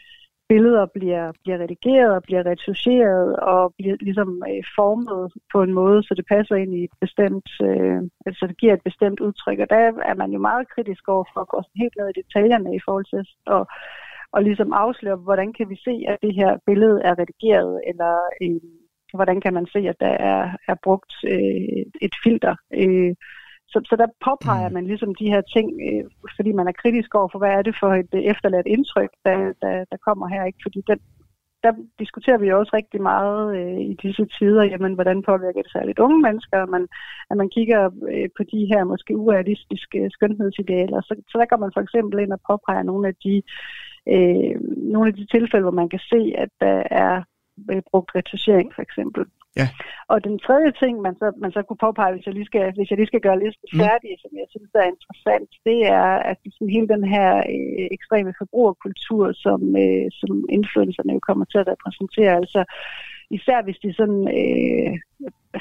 billeder 0.50 0.86
bliver, 0.86 1.32
bliver 1.44 1.58
redigeret 1.58 2.12
og 2.16 2.24
bliver 2.24 2.46
retuscheret 2.46 3.36
og 3.36 3.74
bliver 3.78 3.96
ligesom 4.08 4.44
øh, 4.50 4.64
formet 4.78 5.34
på 5.54 5.58
en 5.64 5.74
måde, 5.74 6.04
så 6.04 6.14
det 6.14 6.26
passer 6.34 6.56
ind 6.56 6.74
i 6.76 6.84
et 6.84 6.96
bestemt, 7.02 7.50
øh, 7.68 8.00
altså 8.26 8.44
det 8.48 8.58
giver 8.58 8.74
et 8.74 8.88
bestemt 8.90 9.20
udtryk. 9.20 9.60
Og 9.60 9.70
der 9.70 9.80
er 10.12 10.16
man 10.22 10.32
jo 10.32 10.40
meget 10.40 10.70
kritisk 10.74 11.04
over 11.08 11.26
for 11.34 11.42
at 11.42 11.52
gå 11.54 11.60
helt 11.82 11.96
ned 11.98 12.08
i 12.10 12.20
detaljerne 12.22 12.76
i 12.76 12.84
forhold 12.86 13.06
til 13.14 13.24
at 13.58 13.64
og 14.36 14.44
ligesom 14.44 14.74
afsløre, 14.74 15.16
hvordan 15.16 15.54
kan 15.54 15.70
vi 15.70 15.78
se, 15.88 15.96
at 16.08 16.18
det 16.22 16.34
her 16.36 16.52
billede 16.66 17.02
er 17.04 17.14
redigeret, 17.20 17.82
eller 17.90 18.14
øh, 18.44 18.62
hvordan 19.14 19.42
kan 19.42 19.54
man 19.54 19.66
se, 19.74 19.80
at 19.92 19.96
der 20.00 20.14
er, 20.32 20.44
er 20.68 20.76
brugt 20.84 21.14
øh, 21.34 21.84
et 22.02 22.16
filter. 22.24 22.56
Øh, 22.82 23.14
så, 23.74 23.80
så 23.90 23.96
der 24.02 24.08
påpeger 24.28 24.70
mm. 24.70 24.74
man 24.74 24.86
ligesom 24.88 25.16
de 25.16 25.32
her 25.34 25.42
ting, 25.56 25.68
øh, 25.88 26.04
fordi 26.38 26.52
man 26.60 26.68
er 26.68 26.80
kritisk 26.82 27.16
over 27.16 27.30
for, 27.32 27.40
hvad 27.40 27.54
er 27.58 27.62
det 27.62 27.76
for 27.82 27.92
et 28.02 28.12
øh, 28.16 28.22
efterladt 28.32 28.68
indtryk, 28.76 29.12
der, 29.26 29.38
der, 29.64 29.76
der 29.92 29.98
kommer 30.08 30.28
her. 30.34 30.44
ikke? 30.46 30.64
Fordi 30.66 30.80
den, 30.92 31.00
der 31.64 31.72
diskuterer 32.00 32.38
vi 32.38 32.52
også 32.52 32.72
rigtig 32.74 33.02
meget 33.02 33.44
øh, 33.60 33.80
i 33.92 33.94
disse 34.04 34.26
tider, 34.38 34.64
jamen, 34.64 34.94
hvordan 34.94 35.28
påvirker 35.30 35.62
det 35.62 35.72
særligt 35.72 36.00
unge 36.00 36.22
mennesker, 36.22 36.58
at 36.64 36.70
man, 36.70 36.88
at 37.32 37.38
man 37.38 37.50
kigger 37.50 37.82
øh, 38.14 38.30
på 38.38 38.44
de 38.52 38.62
her 38.72 38.84
måske 38.84 39.18
urealistiske 39.18 40.00
skønhedsidealer. 40.16 41.02
Så, 41.02 41.14
så 41.30 41.36
der 41.38 41.46
går 41.46 41.58
man 41.64 41.72
for 41.74 41.82
eksempel 41.82 42.20
ind 42.20 42.34
og 42.34 42.42
påpeger 42.50 42.84
nogle 42.84 43.08
af 43.08 43.16
de 43.24 43.36
øh, 44.14 44.56
nogle 44.94 45.08
af 45.10 45.16
de 45.16 45.26
tilfælde, 45.26 45.66
hvor 45.66 45.80
man 45.82 45.90
kan 45.90 46.04
se, 46.14 46.22
at 46.44 46.50
der 46.60 46.84
er 47.06 47.24
øh, 47.72 47.82
brugt 47.92 48.12
retouchering 48.16 48.72
for 48.76 48.82
eksempel. 48.82 49.26
Ja. 49.62 49.68
Og 50.08 50.24
den 50.24 50.40
tredje 50.40 50.72
ting, 50.82 51.02
man 51.02 51.16
så, 51.16 51.28
man 51.38 51.52
så 51.52 51.62
kunne 51.64 51.86
påpege, 51.88 52.14
hvis 52.14 52.26
jeg 52.26 52.34
lige 52.34 52.50
skal, 52.52 52.74
hvis 52.78 52.90
jeg 52.90 52.98
lige 52.98 53.12
skal 53.12 53.26
gøre 53.28 53.40
listen 53.44 53.68
Mm. 53.74 53.80
færdig, 53.80 54.12
som 54.22 54.32
jeg 54.42 54.48
synes 54.50 54.72
er 54.76 54.92
interessant, 54.94 55.50
det 55.70 55.80
er, 56.02 56.12
at 56.32 56.38
sådan 56.54 56.76
hele 56.76 56.88
den 56.88 57.04
her 57.16 57.30
øh, 57.38 57.88
ekstreme 57.98 58.34
forbrugerkultur, 58.42 59.32
som, 59.46 59.62
øh, 59.84 60.08
som 60.20 60.32
influencerne 60.58 61.14
jo 61.14 61.20
kommer 61.30 61.46
til 61.46 61.58
at 61.58 61.68
repræsentere, 61.74 62.34
altså 62.42 62.62
især 63.38 63.64
hvis 63.64 63.80
de 63.84 63.94
sådan 63.94 64.22
øh, 64.40 64.92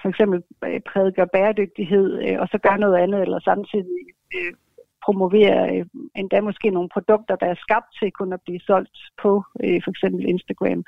for 0.03 0.09
eksempel 0.09 0.43
øh, 0.65 0.81
prædiker 0.91 1.25
bæredygtighed, 1.25 2.07
øh, 2.25 2.37
og 2.43 2.49
så 2.53 2.59
gør 2.59 2.77
noget 2.77 2.97
andet, 3.05 3.21
eller 3.23 3.41
samtidig 3.41 4.01
øh, 4.37 4.53
promovere 5.05 5.77
øh, 5.77 5.87
endda 6.17 6.41
måske 6.41 6.71
nogle 6.71 6.89
produkter, 6.97 7.37
der 7.37 7.47
er 7.47 7.63
skabt 7.67 7.91
til 7.99 8.13
kun 8.13 8.33
at 8.33 8.41
blive 8.45 8.61
solgt 8.61 8.99
på 9.23 9.33
øh, 9.65 9.81
for 9.85 9.91
eksempel 9.91 10.29
Instagram. 10.29 10.85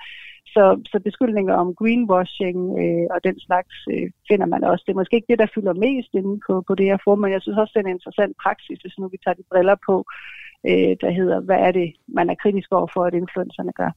Så, 0.47 0.65
så 0.93 1.01
beskyldninger 1.05 1.55
om 1.55 1.75
greenwashing 1.75 2.59
øh, 2.83 3.07
og 3.15 3.19
den 3.25 3.37
slags 3.41 3.75
øh, 3.93 4.11
finder 4.29 4.47
man 4.47 4.65
også. 4.65 4.83
Det 4.87 4.93
er 4.93 5.01
måske 5.01 5.17
ikke 5.17 5.31
det, 5.33 5.39
der 5.39 5.55
fylder 5.55 5.75
mest 5.87 6.11
inde 6.15 6.41
på, 6.47 6.53
på 6.69 6.75
det 6.75 6.87
her 6.87 6.99
forum, 7.05 7.19
men 7.19 7.33
jeg 7.33 7.43
synes 7.43 7.59
også, 7.59 7.73
det 7.75 7.81
er 7.81 7.87
en 7.87 7.97
interessant 7.97 8.37
praksis, 8.45 8.79
hvis 8.81 8.99
nu 8.99 9.09
vi 9.09 9.19
tager 9.25 9.35
de 9.35 9.51
briller 9.51 9.77
på, 9.89 9.97
øh, 10.69 10.93
der 11.03 11.11
hedder, 11.19 11.39
hvad 11.41 11.61
er 11.67 11.73
det, 11.73 11.89
man 12.19 12.31
er 12.31 12.35
kritisk 12.43 12.69
over 12.73 12.89
for, 12.95 13.03
at 13.05 13.15
influencerne 13.15 13.73
gør. 13.81 13.91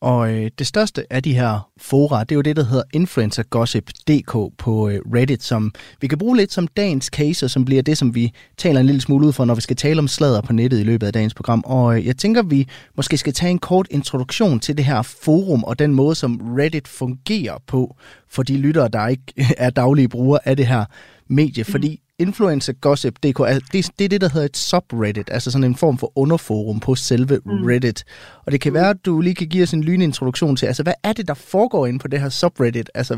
Og 0.00 0.32
øh, 0.32 0.50
det 0.58 0.66
største 0.66 1.12
af 1.12 1.22
de 1.22 1.34
her 1.34 1.68
fora, 1.78 2.24
det 2.24 2.32
er 2.32 2.36
jo 2.36 2.42
det, 2.42 2.56
der 2.56 2.64
hedder 2.64 2.82
influencergossip.dk 2.92 4.56
på 4.58 4.88
øh, 4.88 5.00
Reddit, 5.14 5.42
som 5.42 5.72
vi 6.00 6.06
kan 6.06 6.18
bruge 6.18 6.36
lidt 6.36 6.52
som 6.52 6.66
dagens 6.66 7.04
case, 7.04 7.46
og 7.46 7.50
som 7.50 7.64
bliver 7.64 7.82
det, 7.82 7.98
som 7.98 8.14
vi 8.14 8.32
taler 8.56 8.80
en 8.80 8.86
lille 8.86 9.00
smule 9.00 9.26
ud 9.26 9.32
for, 9.32 9.44
når 9.44 9.54
vi 9.54 9.60
skal 9.60 9.76
tale 9.76 9.98
om 9.98 10.08
sladder 10.08 10.40
på 10.40 10.52
nettet 10.52 10.80
i 10.80 10.84
løbet 10.84 11.06
af 11.06 11.12
dagens 11.12 11.34
program. 11.34 11.62
Og 11.66 11.98
øh, 11.98 12.06
jeg 12.06 12.16
tænker, 12.16 12.42
vi 12.42 12.68
måske 12.96 13.18
skal 13.18 13.32
tage 13.32 13.50
en 13.50 13.58
kort 13.58 13.86
introduktion 13.90 14.60
til 14.60 14.76
det 14.76 14.84
her 14.84 15.02
forum, 15.02 15.64
og 15.64 15.78
den 15.78 15.94
måde, 15.94 16.14
som 16.14 16.54
Reddit 16.58 16.88
fungerer 16.88 17.58
på, 17.66 17.96
for 18.28 18.42
de 18.42 18.56
lyttere, 18.56 18.88
der 18.88 19.08
ikke 19.08 19.32
er 19.58 19.70
daglige 19.70 20.08
brugere 20.08 20.48
af 20.48 20.56
det 20.56 20.66
her 20.66 20.84
medie. 21.28 21.64
Fordi 21.64 22.00
influencergossip.dk, 22.18 23.40
er, 23.40 23.58
det, 23.72 23.90
det 23.98 24.04
er 24.04 24.08
det, 24.08 24.20
der 24.20 24.32
hedder 24.32 24.46
et 24.46 24.56
subreddit, 24.56 25.30
altså 25.30 25.50
sådan 25.50 25.64
en 25.64 25.76
form 25.76 25.98
for 25.98 26.12
underforum 26.18 26.80
på 26.80 26.94
selve 26.94 27.40
mm. 27.44 27.64
Reddit. 27.64 28.04
Og 28.46 28.52
det 28.52 28.60
kan 28.60 28.74
være, 28.74 28.90
at 28.90 29.06
du 29.06 29.20
lige 29.20 29.34
kan 29.34 29.48
give 29.48 29.62
os 29.62 29.72
en 29.72 29.84
lynintroduktion 29.84 30.56
til, 30.56 30.66
altså 30.66 30.82
hvad 30.82 30.98
er 31.04 31.12
det, 31.12 31.28
der 31.28 31.34
foregår 31.34 31.86
inde 31.86 31.98
på 31.98 32.08
det 32.08 32.20
her 32.20 32.28
subreddit? 32.28 32.90
Altså 32.94 33.14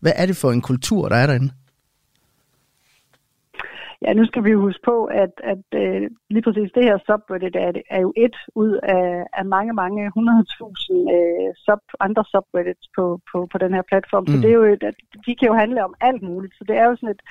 hvad 0.00 0.12
er 0.16 0.26
det 0.26 0.36
for 0.36 0.52
en 0.52 0.62
kultur, 0.62 1.08
der 1.08 1.16
er 1.16 1.26
derinde? 1.26 1.50
Ja, 4.04 4.12
nu 4.12 4.24
skal 4.26 4.44
vi 4.44 4.52
huske 4.52 4.82
på, 4.84 5.04
at, 5.04 5.34
at 5.52 5.64
øh, 5.82 6.10
lige 6.30 6.42
præcis 6.42 6.72
det 6.76 6.84
her 6.84 6.98
subreddit 7.06 7.56
er, 7.56 7.72
er 7.90 8.00
jo 8.00 8.12
et 8.16 8.36
ud 8.54 8.72
af, 8.82 9.26
af 9.32 9.44
mange, 9.44 9.72
mange 9.72 10.02
100.000 10.06 10.16
øh, 11.16 11.50
sub, 11.64 11.82
andre 12.00 12.24
subreddits 12.32 12.86
på, 12.96 13.20
på, 13.32 13.48
på 13.52 13.58
den 13.58 13.72
her 13.74 13.82
platform. 13.90 14.24
Mm. 14.26 14.32
Så 14.32 14.36
det 14.42 14.50
er 14.50 14.58
jo 14.62 14.64
et, 14.64 14.82
at 14.82 14.94
de 15.26 15.34
kan 15.36 15.48
jo 15.48 15.54
handle 15.54 15.84
om 15.84 15.94
alt 16.00 16.22
muligt. 16.22 16.54
Så 16.58 16.64
det 16.68 16.76
er 16.76 16.84
jo 16.84 16.96
sådan 16.96 17.14
et, 17.16 17.22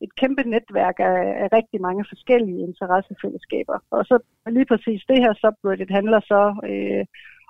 et 0.00 0.14
kæmpe 0.20 0.42
netværk 0.42 0.96
af, 0.98 1.18
af 1.42 1.48
rigtig 1.52 1.80
mange 1.80 2.04
forskellige 2.08 2.60
interessefællesskaber. 2.68 3.78
Og 3.90 4.04
så 4.04 4.18
lige 4.46 4.70
præcis 4.72 5.04
det 5.08 5.18
her 5.18 5.32
subreddit 5.34 5.90
handler 5.90 6.20
så 6.20 6.42
øh, 6.70 7.04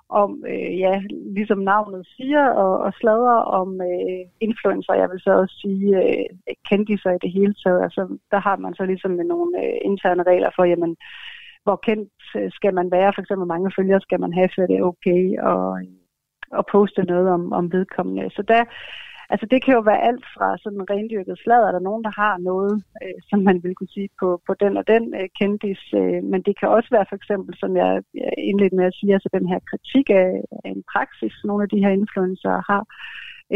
om, 0.09 0.45
øh, 0.49 0.79
ja, 0.79 1.03
ligesom 1.39 1.59
navnet 1.59 2.07
siger, 2.17 2.45
og, 2.49 2.79
og 2.79 2.93
sladrer 2.93 3.41
om 3.61 3.81
øh, 3.81 4.23
influencer, 4.41 4.95
jeg 4.95 5.11
vil 5.11 5.21
så 5.21 5.31
også 5.31 5.55
sige 5.63 5.89
øh, 6.03 6.25
kendiser 6.69 7.11
i 7.11 7.23
det 7.23 7.33
hele 7.33 7.55
taget. 7.55 7.83
Altså, 7.83 8.19
der 8.31 8.41
har 8.41 8.57
man 8.57 8.75
så 8.75 8.85
ligesom 8.85 9.11
nogle 9.11 9.65
øh, 9.65 9.79
interne 9.85 10.23
regler 10.23 10.51
for, 10.57 10.65
jamen, 10.65 10.97
hvor 11.65 11.77
kendt 11.77 12.13
øh, 12.37 12.51
skal 12.53 12.75
man 12.75 12.91
være, 12.91 13.13
for 13.15 13.21
eksempel 13.21 13.45
hvor 13.45 13.55
mange 13.55 13.73
følgere 13.77 14.01
skal 14.01 14.21
man 14.21 14.33
have, 14.33 14.49
før 14.57 14.67
det 14.67 14.77
er 14.77 14.89
okay 14.93 15.23
at, 15.53 15.65
øh, 15.81 15.89
at 16.59 16.65
poste 16.73 17.03
noget 17.03 17.29
om, 17.37 17.53
om 17.53 17.73
vedkommende. 17.73 18.31
Så 18.31 18.43
der, 18.43 18.63
Altså 19.33 19.47
det 19.53 19.61
kan 19.65 19.75
jo 19.75 19.83
være 19.91 20.05
alt 20.09 20.27
fra 20.35 20.49
sådan 20.63 20.91
rendyrket 20.93 21.37
sladder, 21.45 21.71
der 21.73 21.89
nogen, 21.89 22.05
der 22.09 22.15
har 22.23 22.35
noget, 22.51 22.75
øh, 23.03 23.19
som 23.31 23.39
man 23.49 23.57
vil 23.65 23.75
kunne 23.75 23.95
sige 23.97 24.11
på, 24.21 24.29
på 24.47 24.53
den 24.63 24.73
og 24.81 24.85
den 24.95 25.05
øh, 25.19 25.29
kendis, 25.41 25.83
øh, 26.01 26.21
men 26.31 26.41
det 26.47 26.55
kan 26.59 26.69
også 26.77 26.91
være 26.97 27.07
for 27.09 27.17
eksempel, 27.21 27.53
som 27.63 27.71
jeg, 27.83 27.91
indledte 28.51 28.77
med 28.77 28.87
at 28.91 28.97
sige, 28.99 29.13
altså 29.17 29.31
den 29.39 29.47
her 29.53 29.61
kritik 29.71 30.07
af, 30.23 30.31
af 30.65 30.71
en 30.77 30.83
praksis, 30.93 31.35
nogle 31.49 31.63
af 31.65 31.69
de 31.75 31.83
her 31.85 31.93
influencer 32.01 32.55
har. 32.71 32.85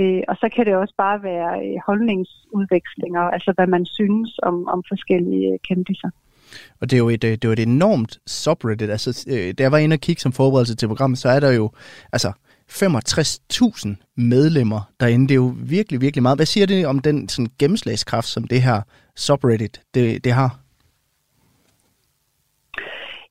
Øh, 0.01 0.23
og 0.31 0.37
så 0.41 0.47
kan 0.55 0.67
det 0.67 0.75
også 0.75 0.95
bare 1.05 1.19
være 1.31 1.53
øh, 1.67 1.79
holdningsudvekslinger, 1.87 3.25
altså 3.37 3.51
hvad 3.57 3.67
man 3.67 3.85
synes 3.87 4.31
om, 4.43 4.57
om 4.75 4.81
forskellige 4.93 5.53
øh, 5.53 5.59
kendiser. 5.69 6.11
Og 6.81 6.91
det 6.91 6.93
er 6.93 6.99
jo 6.99 7.09
et, 7.09 7.25
øh, 7.25 7.31
det 7.31 7.45
er 7.45 7.49
jo 7.49 7.53
et 7.53 7.69
enormt 7.75 8.19
subreddit. 8.27 8.91
Altså, 8.91 9.11
øh, 9.33 9.55
da 9.59 9.63
jeg 9.63 9.73
var 9.73 9.79
inde 9.79 9.95
og 9.95 10.01
kigge 10.01 10.21
som 10.21 10.33
forberedelse 10.33 10.77
til 10.77 10.89
programmet, 10.89 11.19
så 11.19 11.29
er 11.29 11.41
der 11.41 11.53
jo, 11.53 11.71
altså, 12.13 12.33
65.000 12.71 13.89
medlemmer 14.17 14.81
derinde. 15.01 15.29
Det 15.29 15.35
er 15.35 15.43
jo 15.47 15.53
virkelig, 15.57 16.01
virkelig 16.01 16.23
meget. 16.23 16.39
Hvad 16.39 16.47
siger 16.47 16.67
det 16.67 16.87
om 16.87 16.99
den 16.99 17.29
sådan, 17.29 17.51
gennemslagskraft, 17.59 18.27
som 18.27 18.45
det 18.45 18.63
her 18.63 18.83
subreddit 19.17 19.81
det, 19.95 20.25
det 20.25 20.33
har? 20.33 20.51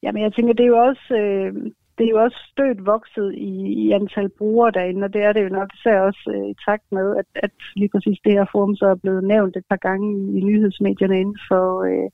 Jamen, 0.03 0.24
jeg 0.24 0.34
tænker, 0.34 0.53
det 0.53 0.63
er 0.63 0.67
jo 0.67 0.77
også, 0.77 1.13
øh, 1.13 1.53
det 1.98 2.05
er 2.05 2.10
jo 2.10 2.24
også 2.24 2.38
stødt 2.51 2.86
vokset 2.86 3.34
i, 3.34 3.53
i 3.84 3.91
antal 3.91 4.29
brugere 4.29 4.72
derinde, 4.72 5.05
og 5.05 5.13
det 5.13 5.22
er 5.24 5.34
det 5.34 5.43
jo 5.43 5.50
nok 5.50 5.69
især 5.74 6.00
også 6.00 6.31
øh, 6.36 6.50
i 6.50 6.55
takt 6.67 6.91
med, 6.91 7.17
at, 7.17 7.25
at 7.36 7.51
lige 7.75 7.89
præcis 7.89 8.19
det 8.24 8.31
her 8.31 8.46
forum 8.51 8.75
så 8.75 8.86
er 8.86 8.96
blevet 8.96 9.24
nævnt 9.24 9.55
et 9.55 9.65
par 9.69 9.81
gange 9.88 10.08
i, 10.17 10.38
i 10.38 10.41
nyhedsmedierne 10.41 11.19
inden 11.19 11.39
for 11.48 11.84
øh, 11.91 12.10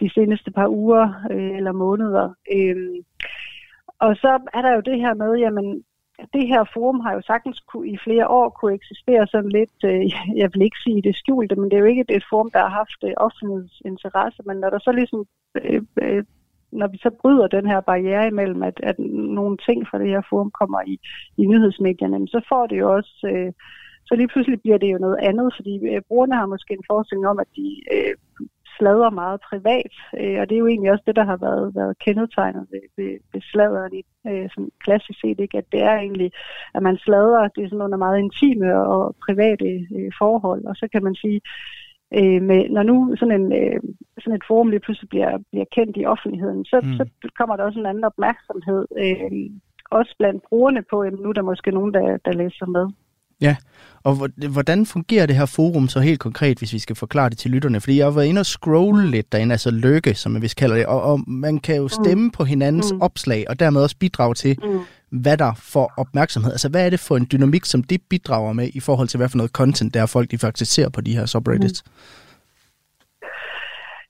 de 0.00 0.10
seneste 0.14 0.50
par 0.50 0.68
uger 0.68 1.06
øh, 1.30 1.56
eller 1.56 1.72
måneder. 1.72 2.34
Øh, 2.52 2.76
og 3.98 4.16
så 4.16 4.30
er 4.54 4.62
der 4.62 4.72
jo 4.74 4.80
det 4.80 4.98
her 5.00 5.14
med, 5.14 5.34
jamen, 5.34 5.84
det 6.32 6.48
her 6.48 6.64
forum 6.74 7.00
har 7.00 7.12
jo 7.14 7.20
sagtens 7.20 7.60
kunne, 7.60 7.88
i 7.88 7.98
flere 8.04 8.28
år 8.28 8.48
kunne 8.48 8.74
eksistere 8.74 9.26
sådan 9.26 9.50
lidt, 9.50 9.78
øh, 9.84 10.04
jeg 10.42 10.50
vil 10.52 10.62
ikke 10.62 10.82
sige 10.84 11.02
det 11.02 11.16
skjulte, 11.16 11.56
men 11.56 11.64
det 11.64 11.76
er 11.76 11.80
jo 11.84 11.92
ikke 11.92 12.04
et, 12.08 12.16
et 12.16 12.24
forum, 12.30 12.50
der 12.50 12.58
har 12.58 12.68
haft 12.68 13.00
øh, 13.04 13.12
offentlighedens 13.16 13.82
interesse, 13.84 14.42
men 14.46 14.56
når 14.56 14.70
der 14.70 14.78
så 14.78 14.92
ligesom, 14.92 15.26
øh, 15.54 15.82
øh, 16.02 16.24
når 16.72 16.86
vi 16.86 16.98
så 16.98 17.10
bryder 17.20 17.46
den 17.46 17.66
her 17.66 17.80
barriere 17.80 18.26
imellem, 18.26 18.62
at, 18.62 18.80
at 18.82 18.98
nogle 19.38 19.56
ting 19.56 19.88
fra 19.88 19.98
det 19.98 20.08
her 20.08 20.22
forum 20.30 20.50
kommer 20.50 20.80
i, 20.86 20.94
i 21.36 21.46
nyhedsmedierne, 21.46 22.28
så 22.28 22.40
får 22.48 22.66
det 22.66 22.78
jo 22.78 22.94
også, 22.96 23.14
øh, 23.32 23.52
så 24.06 24.14
lige 24.14 24.28
pludselig 24.28 24.60
bliver 24.60 24.78
det 24.78 24.92
jo 24.92 24.98
noget 24.98 25.18
andet, 25.28 25.54
fordi 25.56 25.74
øh, 25.90 26.02
brugerne 26.08 26.36
har 26.36 26.46
måske 26.46 26.72
en 26.74 26.88
forestilling 26.90 27.26
om, 27.28 27.38
at 27.38 27.48
de 27.56 27.68
øh, 27.94 28.14
sladrer 28.78 29.10
meget 29.10 29.40
privat, 29.40 29.92
øh, 30.20 30.40
og 30.40 30.48
det 30.48 30.54
er 30.54 30.58
jo 30.58 30.66
egentlig 30.66 30.90
også 30.90 31.04
det, 31.06 31.16
der 31.16 31.24
har 31.24 31.36
været, 31.36 31.74
været 31.74 31.98
kendetegnet 31.98 32.66
ved, 32.72 32.84
ved, 32.96 33.18
ved 33.32 33.40
sladeren 33.50 33.92
i 34.00 34.02
øh, 34.30 34.48
sådan 34.50 34.70
klassisk 34.84 35.20
set, 35.20 35.40
ikke? 35.40 35.58
at 35.58 35.72
det 35.72 35.82
er 35.82 35.96
egentlig, 35.96 36.30
at 36.74 36.82
man 36.82 36.96
sladrer, 36.96 37.48
det 37.48 37.64
er 37.64 37.68
sådan 37.68 37.78
nogle 37.78 37.96
meget 37.96 38.18
intime 38.18 38.86
og 38.86 39.16
private 39.26 39.70
øh, 39.96 40.12
forhold, 40.18 40.64
og 40.64 40.76
så 40.76 40.88
kan 40.92 41.02
man 41.04 41.14
sige, 41.14 41.40
øh, 42.18 42.42
med, 42.42 42.68
når 42.68 42.82
nu 42.82 43.16
sådan, 43.16 43.40
en, 43.40 43.52
øh, 43.52 43.80
sådan 44.18 44.36
et 44.36 44.48
forum 44.48 44.68
lige 44.70 44.80
pludselig 44.80 45.08
bliver, 45.08 45.38
bliver 45.50 45.68
kendt 45.76 45.96
i 45.96 46.06
offentligheden, 46.06 46.64
så, 46.64 46.80
mm. 46.82 46.92
så 46.92 47.04
kommer 47.38 47.56
der 47.56 47.64
også 47.64 47.78
en 47.78 47.86
anden 47.86 48.04
opmærksomhed, 48.04 48.86
øh, 49.04 49.50
også 49.90 50.14
blandt 50.18 50.42
brugerne 50.48 50.82
på, 50.90 51.00
at 51.00 51.12
nu 51.12 51.28
er 51.28 51.32
der 51.32 51.42
måske 51.42 51.70
nogen, 51.70 51.94
der, 51.94 52.16
der 52.24 52.32
læser 52.32 52.66
med. 52.66 52.86
Ja, 53.40 53.56
og 54.04 54.14
hvordan 54.52 54.86
fungerer 54.86 55.26
det 55.26 55.36
her 55.36 55.46
forum 55.46 55.88
så 55.88 56.00
helt 56.00 56.20
konkret, 56.20 56.58
hvis 56.58 56.72
vi 56.72 56.78
skal 56.78 56.96
forklare 56.96 57.30
det 57.30 57.38
til 57.38 57.50
lytterne? 57.50 57.80
Fordi 57.80 57.98
jeg 57.98 58.06
har 58.06 58.10
været 58.10 58.26
inde 58.26 58.40
og 58.40 58.46
scrolle 58.46 59.10
lidt 59.10 59.32
derinde, 59.32 59.52
altså 59.52 59.70
lykke, 59.70 60.14
som 60.14 60.32
man 60.32 60.42
vist 60.42 60.56
kalder 60.56 60.76
det, 60.76 60.86
og, 60.86 61.02
og 61.02 61.20
man 61.26 61.58
kan 61.58 61.76
jo 61.76 61.88
stemme 61.88 62.24
mm. 62.24 62.30
på 62.30 62.44
hinandens 62.44 62.92
mm. 62.92 63.00
opslag, 63.00 63.44
og 63.48 63.60
dermed 63.60 63.82
også 63.82 63.96
bidrage 63.98 64.34
til, 64.34 64.58
mm. 64.62 64.80
hvad 65.22 65.36
der 65.36 65.52
får 65.54 65.92
opmærksomhed. 65.96 66.52
Altså 66.52 66.68
hvad 66.68 66.86
er 66.86 66.90
det 66.90 67.00
for 67.00 67.16
en 67.16 67.28
dynamik, 67.32 67.64
som 67.64 67.82
det 67.82 68.00
bidrager 68.10 68.52
med, 68.52 68.68
i 68.74 68.80
forhold 68.80 69.08
til 69.08 69.18
hvad 69.18 69.28
for 69.28 69.36
noget 69.36 69.52
content, 69.52 69.94
der 69.94 70.02
er 70.02 70.06
folk, 70.06 70.30
de 70.30 70.38
faktisk 70.38 70.74
ser 70.74 70.88
på 70.88 71.00
de 71.00 71.16
her 71.16 71.26
subreddits? 71.26 71.82
Mm. 71.86 71.92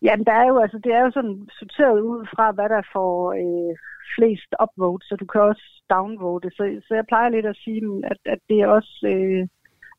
Jamen, 0.02 0.24
der 0.24 0.32
er 0.32 0.46
jo, 0.46 0.58
altså, 0.64 0.78
det 0.84 0.92
er 0.92 1.02
jo 1.06 1.10
sådan 1.10 1.36
sorteret 1.58 2.00
ud 2.00 2.26
fra, 2.32 2.52
hvad 2.52 2.68
der 2.68 2.82
får 2.92 3.14
øh, 3.42 3.72
flest 4.16 4.50
upvotes, 4.64 5.06
så 5.08 5.16
du 5.16 5.26
kan 5.26 5.40
også 5.40 5.66
downvote. 5.90 6.48
Så, 6.50 6.62
så 6.86 6.94
jeg 6.94 7.06
plejer 7.06 7.28
lidt 7.28 7.46
at 7.46 7.60
sige, 7.64 7.82
at, 8.04 8.18
at 8.24 8.40
det 8.48 8.58
er 8.60 8.66
også, 8.66 8.94
øh, 9.12 9.42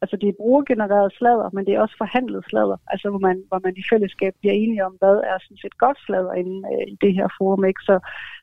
altså 0.02 0.16
det 0.22 0.30
er 0.30 0.40
brugergenereret 0.42 1.14
sladder, 1.14 1.50
men 1.54 1.66
det 1.66 1.74
er 1.74 1.82
også 1.82 1.98
forhandlet 1.98 2.44
sladder, 2.50 2.78
altså 2.94 3.10
hvor 3.10 3.20
man, 3.28 3.38
hvor 3.48 3.60
man 3.64 3.74
i 3.78 3.84
fællesskab 3.92 4.34
bliver 4.40 4.54
enige 4.54 4.86
om, 4.86 4.94
hvad 5.02 5.16
er 5.32 5.38
sådan 5.40 5.62
set 5.64 5.78
godt 5.78 6.00
sladder 6.06 6.34
inde 6.42 6.58
øh, 6.74 6.86
i 6.94 6.96
det 7.04 7.14
her 7.18 7.28
forum, 7.38 7.66
ikke? 7.66 7.82
Så, 7.90 7.96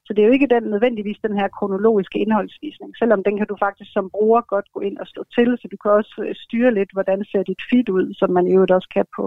så 0.07 0.11
det 0.13 0.21
er 0.21 0.27
jo 0.27 0.37
ikke 0.37 0.53
den, 0.55 0.63
nødvendigvis 0.75 1.19
den 1.27 1.37
her 1.41 1.49
kronologiske 1.49 2.19
indholdsvisning, 2.19 2.91
selvom 3.01 3.25
den 3.25 3.37
kan 3.39 3.47
du 3.47 3.57
faktisk 3.67 3.91
som 3.93 4.11
bruger 4.11 4.41
godt 4.41 4.69
gå 4.75 4.81
ind 4.81 4.99
og 4.99 5.07
stå 5.07 5.25
til, 5.37 5.49
så 5.61 5.69
du 5.73 5.77
kan 5.83 5.91
også 5.91 6.15
øh, 6.27 6.35
styre 6.45 6.75
lidt, 6.75 6.91
hvordan 6.93 7.25
ser 7.25 7.43
dit 7.43 7.63
feed 7.71 7.89
ud, 7.89 8.15
som 8.15 8.31
man 8.31 8.47
jo 8.47 8.67
også 8.71 8.89
kan 8.95 9.07
på, 9.17 9.25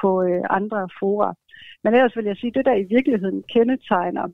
på 0.00 0.22
øh, 0.22 0.42
andre 0.50 0.88
fora. 1.00 1.34
Men 1.84 1.94
ellers 1.94 2.16
vil 2.16 2.24
jeg 2.30 2.36
sige, 2.36 2.50
at 2.50 2.54
det 2.54 2.64
der 2.64 2.74
i 2.74 2.86
virkeligheden 2.96 3.42
kendetegner 3.54 4.26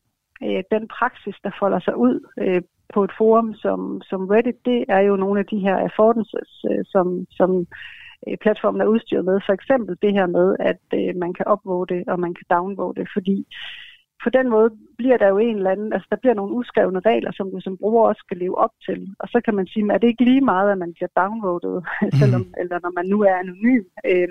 øh, 0.46 0.62
den 0.70 0.88
praksis, 0.98 1.36
der 1.44 1.50
folder 1.60 1.80
sig 1.80 1.96
ud 1.96 2.16
øh, 2.38 2.62
på 2.94 3.04
et 3.04 3.12
forum 3.18 3.54
som, 3.54 4.00
som 4.10 4.20
Reddit, 4.26 4.64
det 4.64 4.84
er 4.88 5.00
jo 5.00 5.16
nogle 5.16 5.40
af 5.40 5.46
de 5.46 5.58
her 5.58 5.76
affordances, 5.76 6.50
øh, 6.70 6.84
som, 6.84 7.26
som 7.30 7.50
øh, 8.26 8.36
platformen 8.44 8.80
er 8.80 8.86
udstyret 8.86 9.24
med. 9.24 9.40
For 9.46 9.52
eksempel 9.52 9.96
det 10.02 10.12
her 10.12 10.26
med, 10.26 10.56
at 10.60 10.84
øh, 10.94 11.16
man 11.16 11.32
kan 11.34 11.46
upvote 11.52 12.04
og 12.06 12.20
man 12.20 12.34
kan 12.34 12.46
downvote, 12.50 13.06
fordi 13.14 13.46
på 14.24 14.30
den 14.30 14.46
måde 14.50 14.70
bliver 14.98 15.16
der 15.16 15.28
jo 15.28 15.38
en 15.38 15.56
eller 15.56 15.70
anden, 15.70 15.92
altså 15.92 16.06
der 16.10 16.16
bliver 16.22 16.34
nogle 16.34 16.54
uskrevne 16.58 17.00
regler, 17.00 17.32
som 17.32 17.50
du 17.50 17.60
som 17.60 17.76
bruger 17.76 18.08
også 18.08 18.22
skal 18.26 18.36
leve 18.36 18.58
op 18.58 18.74
til. 18.86 19.00
Og 19.18 19.28
så 19.28 19.40
kan 19.44 19.54
man 19.54 19.66
sige, 19.66 19.92
er 19.92 19.98
det 19.98 20.08
ikke 20.08 20.24
lige 20.24 20.50
meget, 20.52 20.72
at 20.72 20.78
man 20.78 20.92
bliver 20.96 21.10
downvoted, 21.20 21.76
mm. 22.02 22.10
selvom, 22.20 22.44
eller 22.60 22.78
når 22.82 22.92
man 22.98 23.06
nu 23.12 23.18
er 23.22 23.34
anonym. 23.34 23.84
Øh, 24.10 24.28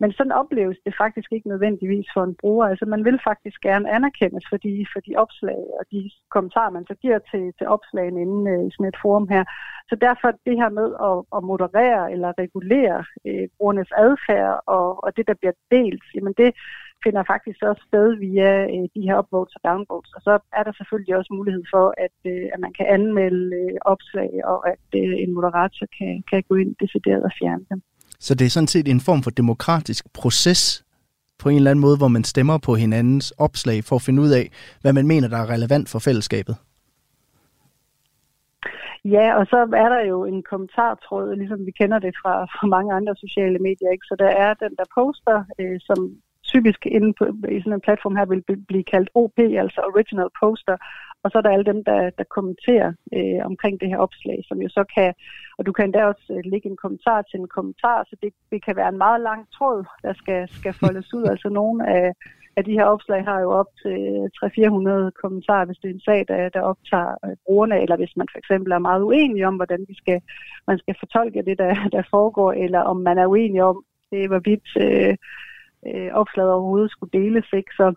men 0.00 0.12
sådan 0.12 0.32
opleves 0.32 0.78
det 0.86 0.94
faktisk 1.02 1.32
ikke 1.32 1.48
nødvendigvis 1.48 2.06
for 2.14 2.22
en 2.24 2.34
bruger. 2.34 2.66
Altså 2.66 2.86
man 2.86 3.04
vil 3.04 3.18
faktisk 3.24 3.60
gerne 3.60 3.90
anerkendes 3.96 4.44
for 4.50 4.56
de, 4.56 4.86
for 4.92 5.00
de 5.00 5.12
opslag 5.16 5.62
og 5.78 5.84
de 5.92 6.10
kommentarer, 6.30 6.70
man 6.70 6.86
så 6.86 6.94
giver 6.94 7.18
til, 7.30 7.44
til 7.58 7.66
opslagene 7.66 8.20
inden 8.20 8.46
øh, 8.48 8.66
i 8.66 8.70
sådan 8.70 8.86
et 8.92 9.02
forum 9.02 9.28
her. 9.28 9.44
Så 9.88 9.94
derfor 10.06 10.28
det 10.46 10.56
her 10.62 10.70
med 10.80 10.88
at, 11.08 11.18
at 11.36 11.44
moderere 11.50 12.12
eller 12.12 12.38
regulere 12.38 13.04
øh, 13.26 13.48
brugernes 13.56 13.92
adfærd 13.96 14.60
og, 14.66 15.04
og 15.04 15.16
det, 15.16 15.24
der 15.28 15.34
bliver 15.40 15.56
delt, 15.70 16.04
jamen 16.14 16.34
det 16.42 16.50
finder 17.04 17.22
faktisk 17.32 17.58
også 17.62 17.82
sted 17.88 18.08
via 18.26 18.50
øh, 18.74 18.86
de 18.94 19.06
her 19.08 19.18
upvotes 19.18 19.56
og 19.56 19.60
downvotes. 19.68 20.12
Og 20.16 20.20
så 20.26 20.32
er 20.58 20.62
der 20.62 20.72
selvfølgelig 20.72 21.16
også 21.16 21.32
mulighed 21.38 21.64
for, 21.74 21.86
at, 22.06 22.16
øh, 22.32 22.46
at 22.54 22.60
man 22.64 22.72
kan 22.78 22.86
anmelde 22.96 23.56
øh, 23.60 23.76
opslag, 23.92 24.30
og 24.44 24.58
at 24.72 24.86
øh, 25.00 25.12
en 25.22 25.34
moderator 25.36 25.86
kan, 25.98 26.12
kan 26.30 26.42
gå 26.48 26.54
ind 26.62 26.72
decideret 26.82 27.22
og 27.28 27.32
fjerne 27.40 27.64
dem. 27.70 27.80
Så 28.20 28.34
det 28.34 28.44
er 28.44 28.50
sådan 28.50 28.68
set 28.68 28.88
en 28.88 29.00
form 29.00 29.22
for 29.22 29.30
demokratisk 29.30 30.12
proces 30.12 30.84
på 31.38 31.48
en 31.48 31.56
eller 31.56 31.70
anden 31.70 31.80
måde, 31.80 31.96
hvor 31.96 32.08
man 32.08 32.24
stemmer 32.24 32.58
på 32.58 32.74
hinandens 32.74 33.30
opslag 33.30 33.84
for 33.84 33.96
at 33.96 34.02
finde 34.02 34.22
ud 34.22 34.30
af, 34.30 34.50
hvad 34.80 34.92
man 34.92 35.06
mener, 35.06 35.28
der 35.28 35.36
er 35.36 35.50
relevant 35.50 35.88
for 35.88 35.98
fællesskabet. 35.98 36.56
Ja, 39.04 39.26
og 39.38 39.46
så 39.46 39.56
er 39.84 39.88
der 39.94 40.02
jo 40.12 40.24
en 40.24 40.42
kommentartråd, 40.42 41.36
ligesom 41.36 41.66
vi 41.66 41.70
kender 41.70 41.98
det 41.98 42.14
fra, 42.22 42.44
fra 42.44 42.66
mange 42.66 42.94
andre 42.94 43.14
sociale 43.16 43.58
medier. 43.58 43.90
Ikke? 43.92 44.06
Så 44.10 44.16
der 44.18 44.30
er 44.44 44.54
den 44.54 44.72
der 44.78 44.84
poster, 44.94 45.44
øh, 45.60 45.80
som 45.80 45.98
typisk 46.52 46.86
inde 46.86 47.10
på, 47.18 47.24
i 47.56 47.60
sådan 47.60 47.72
en 47.72 47.86
platform 47.86 48.16
her 48.16 48.26
vil 48.32 48.42
blive 48.70 48.84
kaldt 48.92 49.10
OP, 49.14 49.38
altså 49.38 49.80
Original 49.90 50.30
Poster, 50.40 50.76
og 51.26 51.30
så 51.32 51.38
er 51.38 51.42
der 51.42 51.56
alle 51.56 51.70
dem, 51.72 51.84
der, 51.84 52.10
der 52.18 52.24
kommenterer 52.36 52.90
øh, 53.16 53.40
omkring 53.50 53.80
det 53.80 53.88
her 53.88 53.98
opslag, 54.06 54.38
som 54.48 54.58
jo 54.64 54.68
så 54.68 54.84
kan, 54.94 55.14
og 55.58 55.66
du 55.66 55.72
kan 55.72 55.84
endda 55.84 56.04
også 56.04 56.26
øh, 56.30 56.42
lægge 56.52 56.68
en 56.70 56.82
kommentar 56.84 57.22
til 57.22 57.40
en 57.40 57.48
kommentar, 57.56 57.98
så 58.08 58.16
det, 58.22 58.32
det 58.52 58.64
kan 58.64 58.76
være 58.76 58.88
en 58.88 59.04
meget 59.06 59.20
lang 59.20 59.40
tråd, 59.56 59.84
der 60.02 60.14
skal, 60.20 60.48
skal 60.48 60.72
foldes 60.72 61.14
ud. 61.14 61.24
Altså 61.32 61.48
nogle 61.48 61.88
af, 61.96 62.12
af 62.56 62.64
de 62.64 62.72
her 62.78 62.84
opslag 62.84 63.24
har 63.24 63.40
jo 63.40 63.50
op 63.50 63.70
til 63.82 63.98
300-400 64.36 65.10
kommentarer, 65.22 65.64
hvis 65.64 65.78
det 65.78 65.88
er 65.90 65.94
en 65.94 66.08
sag, 66.08 66.24
der, 66.28 66.48
der 66.48 66.60
optager 66.60 67.14
øh, 67.24 67.36
brugerne, 67.46 67.82
eller 67.82 67.96
hvis 67.96 68.16
man 68.16 68.26
for 68.32 68.38
eksempel 68.38 68.72
er 68.72 68.78
meget 68.88 69.02
uenig 69.02 69.46
om, 69.46 69.56
hvordan 69.56 69.84
vi 69.88 69.94
skal, 69.94 70.20
man 70.66 70.78
skal 70.78 70.96
fortolke 70.98 71.42
det, 71.42 71.58
der, 71.58 71.74
der 71.96 72.02
foregår, 72.10 72.52
eller 72.52 72.80
om 72.80 72.96
man 72.96 73.18
er 73.18 73.26
uenig 73.26 73.62
om, 73.62 73.84
det, 74.10 74.28
hvorvidt 74.28 74.68
øh, 74.84 75.14
øh, 75.88 76.10
opslaget 76.20 76.52
overhovedet 76.52 76.90
skulle 76.90 77.14
deles. 77.20 77.46
Ikke? 77.52 77.72
Så, 77.78 77.94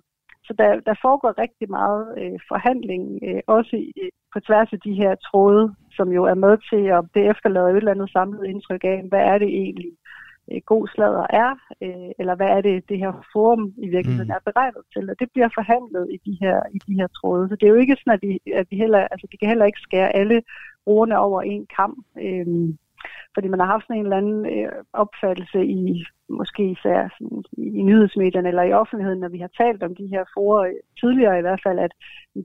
så 0.50 0.54
der, 0.62 0.72
der 0.90 0.96
foregår 1.06 1.42
rigtig 1.46 1.68
meget 1.80 2.04
øh, 2.22 2.40
forhandling, 2.52 3.04
øh, 3.28 3.42
også 3.48 3.76
i, 3.76 4.10
på 4.34 4.40
tværs 4.48 4.70
af 4.76 4.80
de 4.88 4.94
her 5.02 5.12
tråde, 5.28 5.64
som 5.98 6.08
jo 6.18 6.24
er 6.24 6.38
med 6.46 6.54
til, 6.70 6.84
at 6.98 7.04
det 7.16 7.24
efterlader 7.32 7.70
et 7.70 7.78
eller 7.78 7.96
andet 7.96 8.12
samlet 8.12 8.44
indtryk 8.46 8.84
af, 8.84 8.98
hvad 9.10 9.24
er 9.32 9.38
det 9.44 9.50
egentlig, 9.64 9.92
øh, 10.52 10.62
god 10.72 10.88
slader 10.94 11.26
er, 11.44 11.52
øh, 11.86 12.12
eller 12.20 12.36
hvad 12.36 12.50
er 12.58 12.62
det, 12.62 12.90
det 12.90 12.98
her 13.04 13.14
forum 13.34 13.74
i 13.86 13.88
virkeligheden 13.96 14.32
mm. 14.32 14.38
er 14.38 14.48
beregnet 14.50 14.84
til. 14.94 15.10
Og 15.12 15.16
det 15.20 15.28
bliver 15.34 15.50
forhandlet 15.60 16.06
i 16.16 16.18
de 16.28 16.38
her, 16.44 16.58
i 16.76 16.80
de 16.88 16.94
her 17.00 17.08
tråde. 17.08 17.50
Så 17.50 17.56
det 17.56 17.66
er 17.66 17.74
jo 17.76 17.84
ikke 17.84 17.98
sådan, 18.00 18.18
at 18.18 18.24
vi, 18.28 18.32
at 18.62 18.66
vi 18.72 18.76
heller, 18.84 19.02
altså 19.14 19.28
vi 19.32 19.38
kan 19.38 19.50
heller 19.52 19.66
ikke 19.66 19.86
skære 19.88 20.16
alle 20.16 20.42
brugerne 20.86 21.18
over 21.28 21.42
en 21.42 21.66
kamp. 21.78 21.98
Øh, 22.26 22.48
fordi 23.34 23.48
man 23.48 23.60
har 23.60 23.68
haft 23.74 23.84
sådan 23.84 24.00
en 24.00 24.06
eller 24.06 24.18
anden 24.18 24.46
øh, 24.56 24.72
opfattelse 24.94 25.60
i, 25.66 26.04
måske 26.30 26.64
især 26.72 27.00
sådan, 27.18 27.44
i 27.58 27.82
nyhedsmedierne 27.90 28.50
eller 28.50 28.64
i 28.64 28.74
offentligheden, 28.74 29.20
når 29.20 29.30
vi 29.30 29.40
har 29.40 29.52
talt 29.62 29.84
om 29.84 29.96
de 29.96 30.08
her 30.14 30.24
forer 30.34 30.62
øh, 30.70 30.74
tidligere 31.00 31.38
i 31.38 31.42
hvert 31.42 31.62
fald, 31.66 31.80
at 31.80 31.94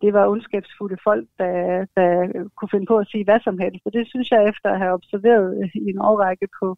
det 0.02 0.12
var 0.12 0.28
ondskabsfulde 0.32 0.98
folk, 1.04 1.26
der, 1.38 1.86
der 1.96 2.08
kunne 2.56 2.72
finde 2.72 2.86
på 2.86 2.96
at 2.98 3.08
sige 3.10 3.24
hvad 3.24 3.40
som 3.40 3.58
helst. 3.58 3.86
Og 3.86 3.92
det 3.92 4.08
synes 4.08 4.30
jeg 4.30 4.48
efter 4.48 4.68
at 4.70 4.78
have 4.78 4.92
observeret 4.92 5.48
øh, 5.62 5.70
i 5.74 5.88
en 5.92 6.00
årrække 6.10 6.48
på, 6.60 6.76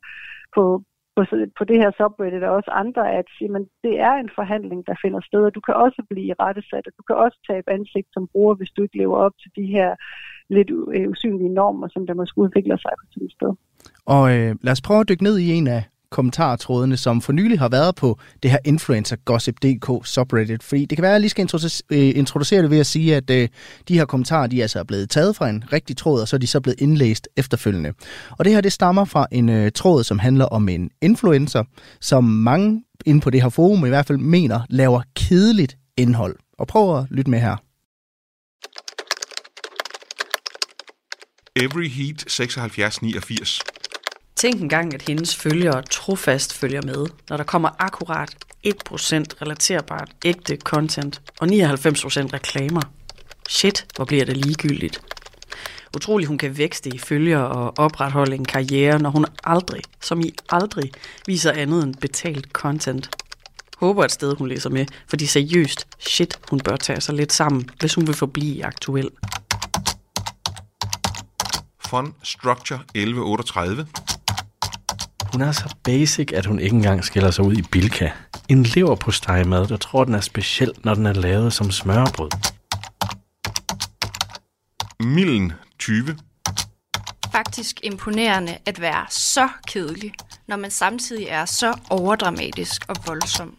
på, 0.55 0.83
på, 1.17 1.23
på 1.59 1.65
det 1.65 1.79
her 1.83 1.91
subreddit 1.91 2.43
og 2.43 2.55
også 2.55 2.71
andre, 2.71 3.13
at 3.13 3.29
jamen, 3.41 3.65
det 3.85 3.95
er 4.01 4.15
en 4.15 4.31
forhandling, 4.35 4.87
der 4.87 4.95
finder 5.03 5.21
sted, 5.21 5.43
og 5.45 5.55
du 5.55 5.61
kan 5.61 5.75
også 5.75 6.03
blive 6.11 6.35
rettesat, 6.41 6.87
og 6.87 6.93
du 6.99 7.03
kan 7.09 7.17
også 7.17 7.39
tabe 7.51 7.71
ansigt 7.71 8.09
som 8.13 8.29
bruger, 8.33 8.55
hvis 8.55 8.71
du 8.71 8.83
ikke 8.83 8.99
lever 8.99 9.17
op 9.17 9.33
til 9.43 9.51
de 9.57 9.67
her 9.77 9.91
lidt 10.51 10.71
øh, 10.95 11.09
usynlige 11.11 11.55
normer, 11.55 11.89
som 11.89 12.07
der 12.07 12.15
måske 12.15 12.39
udvikler 12.39 12.77
sig 12.77 12.91
på 13.01 13.07
sådan 13.11 13.27
et 13.27 13.33
sted. 13.33 13.53
Og 14.07 14.37
øh, 14.37 14.57
lad 14.63 14.73
os 14.73 14.81
prøve 14.81 15.01
at 15.01 15.09
dykke 15.09 15.23
ned 15.23 15.39
i 15.39 15.53
en 15.53 15.67
af 15.67 15.83
kommentartrådene, 16.11 16.97
som 16.97 17.21
for 17.21 17.33
nylig 17.33 17.59
har 17.59 17.69
været 17.69 17.95
på 17.95 18.19
det 18.43 18.51
her 18.51 18.59
influencer 18.65 19.17
gossip.dk 19.25 20.07
subreddit. 20.07 20.63
Fordi 20.63 20.85
det 20.85 20.97
kan 20.99 21.03
være, 21.03 21.11
at 21.11 21.15
jeg 21.15 21.21
lige 21.21 21.31
skal 21.31 21.43
introducere, 21.43 21.87
øh, 21.93 22.19
introducere 22.19 22.63
det 22.63 22.71
ved 22.71 22.81
at 22.81 22.87
sige, 22.87 23.17
at 23.17 23.31
øh, 23.31 23.49
de 23.89 23.95
her 23.99 24.05
kommentarer, 24.05 24.47
de 24.47 24.59
er 24.59 24.65
altså 24.65 24.85
blevet 24.85 25.11
taget 25.11 25.37
fra 25.37 25.49
en 25.49 25.65
rigtig 25.73 25.97
tråd, 25.97 26.21
og 26.21 26.29
så 26.29 26.37
er 26.37 26.39
de 26.41 26.47
så 26.47 26.61
blevet 26.61 26.81
indlæst 26.81 27.29
efterfølgende. 27.37 27.93
Og 28.31 28.45
det 28.45 28.53
her, 28.53 28.61
det 28.61 28.73
stammer 28.73 29.05
fra 29.05 29.27
en 29.33 29.49
øh, 29.49 29.71
tråd, 29.73 30.05
som 30.05 30.19
handler 30.19 30.45
om 30.45 30.69
en 30.69 30.91
influencer, 31.03 31.65
som 32.01 32.25
mange 32.25 32.85
inde 33.07 33.21
på 33.21 33.31
det 33.31 33.43
her 33.43 33.49
forum 33.49 33.87
i 33.87 33.89
hvert 33.89 34.07
fald 34.07 34.19
mener, 34.19 34.61
laver 34.71 35.03
kedeligt 35.17 35.77
indhold. 35.97 36.37
Og 36.59 36.67
prøv 36.67 36.99
at 36.99 37.07
lytte 37.11 37.31
med 37.31 37.39
her. 37.39 37.57
Every 41.65 41.89
Heat 41.89 42.25
7689. 42.27 43.61
Tænk 44.37 44.61
engang, 44.61 44.95
at 44.95 45.03
hendes 45.03 45.37
følgere 45.37 45.83
trofast 45.83 46.55
følger 46.55 46.83
med, 46.83 47.07
når 47.29 47.37
der 47.37 47.45
kommer 47.45 47.69
akkurat 47.79 48.37
1% 48.67 48.71
relaterbart 49.43 50.11
ægte 50.25 50.57
content 50.57 51.21
og 51.41 51.47
99% 51.47 51.53
reklamer. 52.33 52.81
Shit, 53.49 53.87
hvor 53.97 54.05
bliver 54.05 54.25
det 54.25 54.37
ligegyldigt. 54.37 55.01
Utrolig, 55.97 56.27
hun 56.27 56.39
kan 56.39 56.59
vækste 56.59 56.91
i 56.95 56.99
følger 56.99 57.39
og 57.39 57.79
opretholde 57.79 58.35
en 58.35 58.45
karriere, 58.45 58.99
når 58.99 59.11
hun 59.11 59.27
aldrig, 59.45 59.83
som 60.03 60.21
i 60.21 60.33
aldrig, 60.49 60.93
viser 61.27 61.53
andet 61.53 61.85
end 61.85 61.95
betalt 61.95 62.47
content. 62.53 63.11
Håber 63.77 64.05
et 64.05 64.13
sted, 64.13 64.37
hun 64.37 64.49
læser 64.49 64.71
med, 64.71 64.87
fordi 65.09 65.27
seriøst, 65.27 65.87
shit, 65.99 66.39
hun 66.51 66.61
bør 66.61 66.77
tage 66.77 67.01
sig 67.01 67.15
lidt 67.15 67.33
sammen, 67.33 67.71
hvis 67.81 67.95
hun 67.95 68.07
vil 68.07 68.15
forblive 68.15 68.65
aktuel. 68.65 69.11
Fun 71.91 72.15
Structure 72.23 72.81
1138. 72.95 73.87
Hun 75.33 75.43
er 75.43 75.53
så 75.53 75.75
basic, 75.85 76.33
at 76.35 76.47
hun 76.47 76.59
ikke 76.59 76.77
engang 76.77 77.05
skiller 77.05 77.31
sig 77.31 77.45
ud 77.45 77.55
i 77.55 77.63
Bilka. 77.63 78.11
En 78.49 78.63
lever 78.63 78.95
på 78.95 79.11
stegmad, 79.11 79.67
der 79.67 79.77
tror, 79.77 80.05
den 80.05 80.15
er 80.15 80.21
speciel, 80.21 80.73
når 80.85 80.95
den 80.95 81.07
er 81.07 81.13
lavet 81.13 81.53
som 81.53 81.71
smørbrød. 81.71 82.31
Millen 85.01 85.53
20. 85.79 86.19
Faktisk 87.33 87.81
imponerende 87.83 88.59
at 88.67 88.81
være 88.81 89.07
så 89.11 89.49
kedelig, 89.67 90.13
når 90.49 90.57
man 90.57 90.71
samtidig 90.71 91.27
er 91.29 91.45
så 91.45 91.79
overdramatisk 91.91 92.83
og 92.89 92.97
voldsom. 93.07 93.57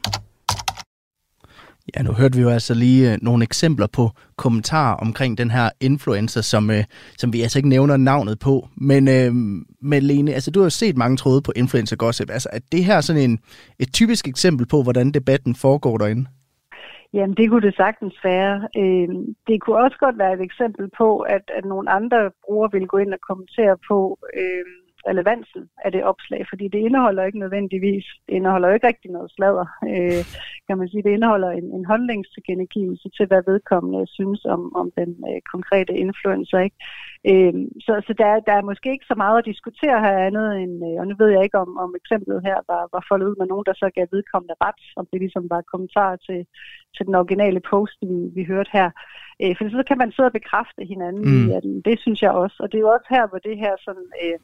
Ja, 1.95 2.02
nu 2.04 2.12
hørte 2.12 2.36
vi 2.36 2.41
jo 2.41 2.50
altså 2.50 2.73
lige 2.73 3.12
øh, 3.12 3.17
nogle 3.21 3.43
eksempler 3.43 3.88
på 3.88 4.10
kommentarer 4.36 4.95
omkring 4.95 5.38
den 5.38 5.52
her 5.52 5.69
influencer, 5.80 6.41
som, 6.41 6.71
øh, 6.71 6.84
som 7.17 7.34
vi 7.34 7.41
altså 7.41 7.60
ikke 7.60 7.69
nævner 7.69 7.97
navnet 7.97 8.39
på. 8.39 8.67
Men, 8.76 9.08
øh, 9.08 9.32
men 9.82 10.04
Lene, 10.04 10.34
altså 10.34 10.52
du 10.52 10.60
har 10.60 10.65
jo 10.65 10.69
set 10.69 10.97
mange 10.97 11.17
tråde 11.17 11.41
på 11.41 11.52
influencer 11.56 11.95
gossip. 11.95 12.30
Altså 12.30 12.50
er 12.54 12.60
det 12.71 12.84
her 12.86 13.02
sådan 13.02 13.21
en, 13.21 13.39
et 13.80 13.93
typisk 13.93 14.28
eksempel 14.28 14.67
på, 14.67 14.84
hvordan 14.84 15.12
debatten 15.12 15.56
foregår 15.56 15.97
derinde? 15.97 16.26
Jamen, 17.13 17.36
det 17.36 17.50
kunne 17.50 17.67
det 17.67 17.76
sagtens 17.76 18.15
være. 18.23 18.67
Øh, 18.78 19.08
det 19.47 19.62
kunne 19.62 19.84
også 19.86 19.97
godt 20.00 20.17
være 20.17 20.34
et 20.34 20.41
eksempel 20.41 20.89
på, 20.97 21.19
at, 21.19 21.45
at 21.58 21.65
nogle 21.65 21.89
andre 21.89 22.32
brugere 22.45 22.71
vil 22.71 22.88
gå 22.88 22.97
ind 22.97 23.13
og 23.13 23.19
kommentere 23.30 23.76
på, 23.89 24.19
øh, 24.38 24.65
relevansen 25.10 25.63
af 25.86 25.91
det 25.91 26.04
opslag, 26.04 26.41
fordi 26.50 26.65
det 26.67 26.80
indeholder 26.88 27.24
ikke 27.24 27.39
nødvendigvis, 27.39 28.06
det 28.28 28.34
indeholder 28.34 28.74
ikke 28.74 28.88
rigtig 28.88 29.12
noget 29.12 29.32
sladder, 29.32 29.67
øh, 29.91 30.24
kan 30.67 30.78
man 30.78 30.88
sige. 30.89 31.04
Det 31.04 31.10
indeholder 31.17 31.52
en, 31.52 31.67
en 31.78 31.86
holdningstilkendegivelse 31.86 33.10
til, 33.17 33.26
hvad 33.28 33.41
vedkommende 33.52 34.08
synes 34.08 34.46
om, 34.46 34.76
om 34.76 34.88
den 35.00 35.10
øh, 35.30 35.41
konkrete 35.54 35.93
influencer. 36.06 36.60
Ikke? 36.67 36.78
Øh, 37.32 37.54
så 37.86 37.93
så 38.08 38.13
der, 38.22 38.32
der 38.48 38.54
er 38.58 38.70
måske 38.70 38.91
ikke 38.91 39.12
så 39.12 39.15
meget 39.24 39.38
at 39.38 39.50
diskutere 39.52 39.98
her 40.06 40.17
andet 40.28 40.48
end, 40.62 40.76
øh, 40.88 40.96
og 41.02 41.08
nu 41.08 41.15
ved 41.22 41.30
jeg 41.32 41.43
ikke, 41.43 41.60
om, 41.65 41.72
om 41.78 41.91
eksemplet 42.02 42.39
her 42.48 42.58
var, 42.72 42.84
var 42.96 43.06
foldet 43.10 43.28
ud 43.30 43.36
med 43.39 43.48
nogen, 43.48 43.65
der 43.70 43.74
så 43.74 43.88
gav 43.96 44.08
vedkommende 44.12 44.56
ret, 44.65 44.82
om 45.00 45.06
det 45.12 45.20
ligesom 45.20 45.43
var 45.54 45.70
kommentar 45.72 46.15
til, 46.15 46.39
til 46.96 47.06
den 47.08 47.15
originale 47.15 47.62
post, 47.72 47.98
vi, 48.10 48.17
vi 48.38 48.43
hørte 48.52 48.72
her. 48.74 48.89
Øh, 49.41 49.54
for 49.58 49.63
så 49.70 49.84
kan 49.88 49.98
man 49.98 50.12
sidde 50.12 50.32
og 50.32 50.38
bekræfte 50.39 50.82
hinanden 50.93 51.24
mm. 51.30 51.38
i, 51.38 51.41
at 51.58 51.63
det 51.88 51.96
synes 52.00 52.22
jeg 52.22 52.32
også. 52.32 52.58
Og 52.60 52.67
det 52.72 52.78
er 52.78 52.86
jo 52.86 52.93
også 52.96 53.08
her, 53.10 53.28
hvor 53.28 53.38
det 53.38 53.58
her 53.58 53.74
sådan... 53.86 54.10
Øh, 54.24 54.39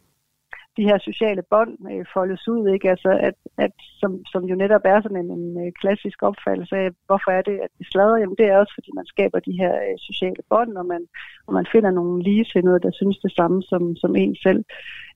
de 0.77 0.83
her 0.89 0.97
sociale 1.09 1.43
bånd 1.53 1.73
øh, 1.91 2.05
foldes 2.13 2.47
ud, 2.47 2.63
ikke? 2.73 2.89
Altså, 2.89 3.11
at, 3.27 3.37
at, 3.65 3.73
som, 4.01 4.11
som 4.31 4.43
jo 4.51 4.55
netop 4.55 4.81
er 4.85 5.01
sådan 5.01 5.21
en, 5.23 5.31
en 5.39 5.65
øh, 5.65 5.71
klassisk 5.81 6.23
opfattelse 6.29 6.75
af, 6.75 6.87
hvorfor 7.07 7.31
er 7.31 7.41
det, 7.41 7.57
at 7.65 7.71
vi 7.79 7.85
slader? 7.91 8.17
Jamen, 8.17 8.35
det 8.39 8.45
er 8.47 8.57
også, 8.57 8.73
fordi 8.77 8.89
man 8.99 9.05
skaber 9.05 9.39
de 9.39 9.59
her 9.61 9.73
øh, 9.87 9.97
sociale 10.09 10.43
bånd, 10.49 10.77
og 10.81 10.85
man, 10.85 11.01
og 11.47 11.53
man 11.53 11.65
finder 11.71 11.91
nogle 11.91 12.23
ligesindede, 12.23 12.79
der 12.85 12.91
synes 12.93 13.17
det 13.17 13.31
samme 13.39 13.63
som, 13.63 13.95
som 13.95 14.15
en 14.15 14.35
selv. 14.45 14.63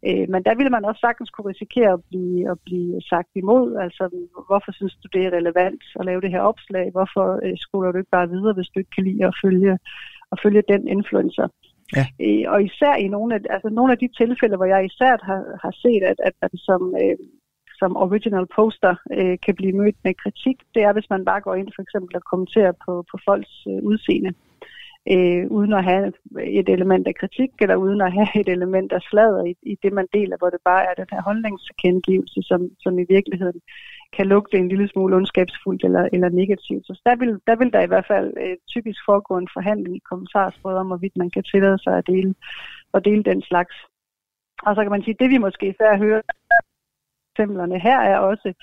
Øh, 0.08 0.26
men 0.34 0.42
der 0.48 0.56
ville 0.56 0.76
man 0.76 0.86
også 0.86 1.00
sagtens 1.00 1.30
kunne 1.30 1.52
risikere 1.54 1.92
at 1.94 2.04
blive, 2.10 2.52
at 2.52 2.58
blive 2.66 3.02
sagt 3.12 3.32
imod. 3.36 3.68
Altså, 3.86 4.04
hvorfor 4.48 4.72
synes 4.72 4.96
du, 4.96 5.08
det 5.14 5.22
er 5.26 5.38
relevant 5.40 5.84
at 6.00 6.06
lave 6.06 6.22
det 6.22 6.32
her 6.32 6.42
opslag? 6.52 6.86
Hvorfor 6.92 7.28
øh, 7.46 7.58
skoler 7.66 7.92
du 7.92 7.98
ikke 7.98 8.18
bare 8.18 8.30
videre, 8.30 8.54
hvis 8.54 8.70
du 8.70 8.80
ikke 8.80 8.96
kan 8.96 9.04
lide 9.04 9.26
at 9.26 9.38
følge, 9.44 9.74
at 10.32 10.40
følge 10.44 10.64
den 10.74 10.88
influencer? 10.88 11.48
Ja. 11.96 12.06
Øh, 12.26 12.46
og 12.54 12.64
især 12.64 12.96
i 12.96 13.08
nogle 13.08 13.36
af, 13.36 13.40
altså 13.50 13.70
nogle 13.70 13.92
af 13.92 13.98
de 13.98 14.10
tilfælde, 14.22 14.56
hvor 14.58 14.66
jeg 14.66 14.86
især 14.86 15.18
har, 15.30 15.42
har 15.64 15.74
set, 15.84 16.04
at, 16.04 16.20
at 16.28 16.34
man 16.42 16.52
som, 16.68 16.96
øh, 17.04 17.18
som 17.80 17.98
original 17.98 18.46
poster 18.56 18.96
øh, 19.18 19.38
kan 19.46 19.56
blive 19.56 19.78
mødt 19.82 19.96
med 20.04 20.14
kritik, 20.24 20.58
det 20.74 20.82
er, 20.84 20.94
hvis 20.94 21.10
man 21.10 21.26
bare 21.26 21.42
går 21.42 21.56
ind 21.56 21.70
for 21.76 21.82
eksempel 21.82 22.16
og 22.16 22.24
kommenterer 22.32 22.74
på, 22.86 22.94
på 23.12 23.18
folks 23.28 23.54
øh, 23.70 23.80
udseende, 23.90 24.32
øh, 25.14 25.44
uden 25.58 25.74
at 25.74 25.84
have 25.84 26.14
et 26.60 26.70
element 26.70 27.08
af 27.08 27.16
kritik, 27.16 27.52
eller 27.62 27.76
uden 27.76 28.02
at 28.02 28.14
have 28.18 28.40
et 28.42 28.50
element 28.50 28.92
af 28.92 29.02
sladder 29.10 29.44
i, 29.52 29.54
i 29.72 29.76
det, 29.84 29.94
man 29.94 30.08
deler, 30.14 30.38
hvor 30.38 30.50
det 30.50 30.62
bare 30.66 30.84
er 30.90 30.94
den 30.94 31.10
her 31.12 31.22
holdningskendegivelse, 31.22 32.40
som, 32.50 32.62
som 32.84 33.00
i 33.00 33.06
virkeligheden 33.10 33.62
kan 34.14 34.26
lugte 34.28 34.58
en 34.58 34.70
lille 34.70 34.88
smule 34.88 35.16
ondskabsfuldt 35.16 35.84
eller, 35.84 36.10
eller 36.14 36.30
negativt. 36.30 36.86
Så 36.86 37.02
der 37.06 37.16
vil, 37.16 37.40
der 37.48 37.56
vil 37.56 37.74
der 37.74 37.82
i 37.82 37.92
hvert 37.92 38.08
fald 38.08 38.34
øh, 38.44 38.58
typisk 38.68 39.00
foregå 39.06 39.38
en 39.38 39.50
forhandling 39.54 39.96
i 39.96 40.08
kommentarsprøvet 40.10 40.78
om, 40.78 40.88
hvorvidt 40.88 41.18
man 41.18 41.30
kan 41.30 41.44
tillade 41.44 41.80
sig 41.84 41.98
at 41.98 42.08
dele, 42.08 42.36
at 42.94 43.06
dele 43.06 43.24
den 43.24 43.42
slags. 43.42 43.76
Og 44.64 44.76
så 44.76 44.82
kan 44.82 44.92
man 44.92 45.04
sige, 45.04 45.14
at 45.14 45.20
det 45.20 45.30
vi 45.30 45.38
måske 45.38 45.70
især 45.70 45.98
hører 45.98 46.22
eksemplerne 47.34 47.80
her 47.80 48.00
er 48.00 48.18
også 48.18 48.54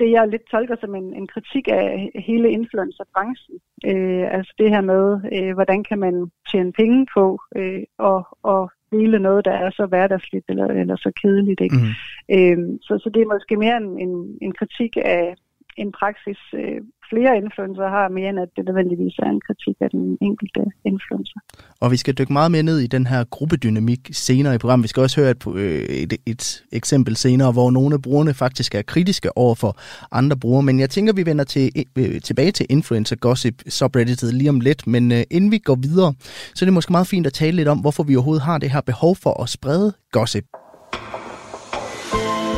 det, 0.00 0.10
jeg 0.10 0.28
lidt 0.28 0.46
tolker 0.50 0.76
som 0.80 0.94
en, 0.94 1.14
en 1.14 1.26
kritik 1.26 1.68
af 1.68 2.10
hele 2.14 2.50
influencerbranchen. 2.50 3.56
Øh, 3.90 4.26
altså 4.36 4.52
det 4.58 4.70
her 4.70 4.80
med, 4.80 5.04
øh, 5.36 5.54
hvordan 5.54 5.84
kan 5.84 5.98
man 5.98 6.30
tjene 6.50 6.72
penge 6.72 7.06
på 7.14 7.40
øh, 7.56 7.82
og, 7.98 8.20
og 8.42 8.70
dele 8.92 9.18
noget, 9.18 9.44
der 9.44 9.52
er 9.52 9.70
så 9.70 9.86
hverdagsligt 9.86 10.44
eller, 10.48 10.66
eller 10.66 10.96
så 10.96 11.12
kedeligt. 11.22 11.60
Ikke? 11.60 11.76
Mm. 11.76 11.92
Øh, 12.36 12.78
så, 12.82 12.98
så 13.02 13.10
det 13.14 13.22
er 13.22 13.32
måske 13.34 13.56
mere 13.56 13.76
en, 13.76 13.98
en, 13.98 14.38
en 14.42 14.52
kritik 14.52 14.96
af 14.96 15.34
en 15.82 15.92
praksis, 16.00 16.40
øh, 16.60 16.80
flere 17.10 17.32
influencer 17.42 17.88
har, 17.96 18.08
mere 18.18 18.28
end 18.32 18.40
at 18.44 18.50
det 18.56 18.64
nødvendigvis 18.68 19.14
er 19.18 19.30
en 19.36 19.42
kritik 19.46 19.76
af 19.80 19.90
den 19.96 20.18
enkelte 20.28 20.62
influencer. 20.84 21.40
Og 21.80 21.90
vi 21.90 21.96
skal 21.96 22.14
dykke 22.18 22.32
meget 22.32 22.50
mere 22.50 22.62
ned 22.62 22.78
i 22.78 22.86
den 22.86 23.06
her 23.06 23.24
gruppedynamik 23.24 24.00
senere 24.12 24.54
i 24.54 24.58
programmet. 24.58 24.82
Vi 24.82 24.88
skal 24.88 25.00
også 25.00 25.20
høre 25.20 25.30
et, 25.30 25.42
øh, 25.54 25.82
et, 26.04 26.12
et 26.26 26.64
eksempel 26.72 27.16
senere, 27.16 27.52
hvor 27.52 27.70
nogle 27.70 27.94
af 27.94 28.02
brugerne 28.02 28.34
faktisk 28.34 28.74
er 28.74 28.82
kritiske 28.82 29.38
over 29.38 29.54
for 29.54 29.72
andre 30.12 30.36
brugere. 30.36 30.62
Men 30.62 30.80
jeg 30.80 30.90
tænker, 30.90 31.12
vi 31.12 31.26
vender 31.26 31.44
til, 31.44 31.64
øh, 31.98 32.20
tilbage 32.20 32.52
til 32.52 32.66
influencer 32.70 33.16
gossip 33.16 33.54
subredditet 33.68 34.34
lige 34.34 34.50
om 34.50 34.60
lidt. 34.60 34.86
Men 34.86 35.12
øh, 35.12 35.22
inden 35.30 35.50
vi 35.50 35.58
går 35.58 35.78
videre, 35.88 36.14
så 36.54 36.64
er 36.64 36.66
det 36.66 36.74
måske 36.74 36.92
meget 36.92 37.06
fint 37.06 37.26
at 37.26 37.32
tale 37.32 37.56
lidt 37.56 37.68
om, 37.68 37.78
hvorfor 37.78 38.02
vi 38.02 38.16
overhovedet 38.16 38.44
har 38.44 38.58
det 38.58 38.70
her 38.70 38.80
behov 38.80 39.16
for 39.16 39.42
at 39.42 39.48
sprede 39.48 39.92
gossip. 40.12 40.44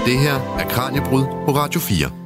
Det 0.07 0.19
her 0.19 0.37
er 0.61 0.69
Kranjebrud 0.69 1.25
på 1.47 1.51
Radio 1.53 1.81
4. 1.81 2.22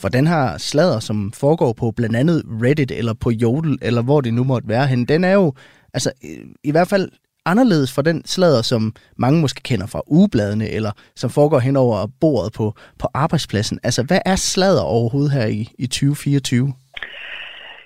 For 0.00 0.08
den 0.08 0.26
her 0.26 0.58
sladder, 0.58 1.00
som 1.00 1.32
foregår 1.32 1.72
på 1.72 1.90
blandt 1.90 2.16
andet 2.16 2.42
Reddit 2.62 2.90
eller 2.90 3.12
på 3.12 3.30
Jodel, 3.30 3.78
eller 3.82 4.02
hvor 4.02 4.20
det 4.20 4.34
nu 4.34 4.44
måtte 4.44 4.68
være 4.68 4.86
hen, 4.86 5.04
den 5.04 5.24
er 5.24 5.32
jo 5.32 5.52
altså, 5.94 6.12
øh, 6.24 6.46
i 6.64 6.70
hvert 6.70 6.88
fald 6.88 7.10
anderledes 7.46 7.92
fra 7.92 8.02
den 8.02 8.22
sladder, 8.26 8.62
som 8.62 8.94
mange 9.16 9.40
måske 9.40 9.62
kender 9.62 9.86
fra 9.86 10.02
ugebladene, 10.06 10.68
eller 10.68 10.92
som 11.16 11.30
foregår 11.30 11.58
hen 11.58 11.76
over 11.76 12.06
bordet 12.20 12.52
på, 12.52 12.74
på 12.98 13.08
arbejdspladsen. 13.14 13.78
Altså, 13.82 14.02
hvad 14.02 14.20
er 14.26 14.36
sladder 14.36 14.82
overhovedet 14.82 15.32
her 15.32 15.46
i, 15.46 15.68
i 15.78 15.86
2024? 15.86 16.72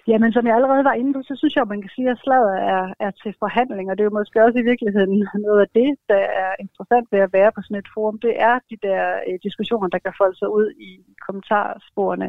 Jamen, 0.09 0.33
som 0.33 0.47
jeg 0.47 0.55
allerede 0.57 0.85
var 0.85 0.93
inde 1.01 1.13
på, 1.15 1.21
så 1.23 1.35
synes 1.37 1.55
jeg, 1.55 1.63
at 1.63 1.73
man 1.75 1.83
kan 1.83 1.95
sige, 1.95 2.11
at 2.11 2.23
slaget 2.25 2.55
er, 2.75 2.85
er 3.07 3.11
til 3.11 3.33
forhandling, 3.39 3.87
og 3.91 3.95
det 3.95 4.03
er 4.03 4.11
jo 4.11 4.19
måske 4.19 4.45
også 4.45 4.59
i 4.59 4.69
virkeligheden 4.71 5.15
noget 5.47 5.61
af 5.61 5.71
det, 5.81 5.91
der 6.13 6.23
er 6.45 6.53
interessant 6.65 7.07
ved 7.13 7.21
at 7.27 7.33
være 7.33 7.53
på 7.53 7.61
sådan 7.63 7.83
et 7.83 7.93
forum. 7.95 8.19
Det 8.27 8.35
er 8.51 8.55
de 8.71 8.77
der 8.87 9.03
øh, 9.29 9.39
diskussioner, 9.47 9.89
der 9.89 9.99
kan 9.99 10.15
folde 10.21 10.39
sig 10.39 10.49
ud 10.59 10.69
i 10.89 10.91
kommentarsporene 11.27 12.29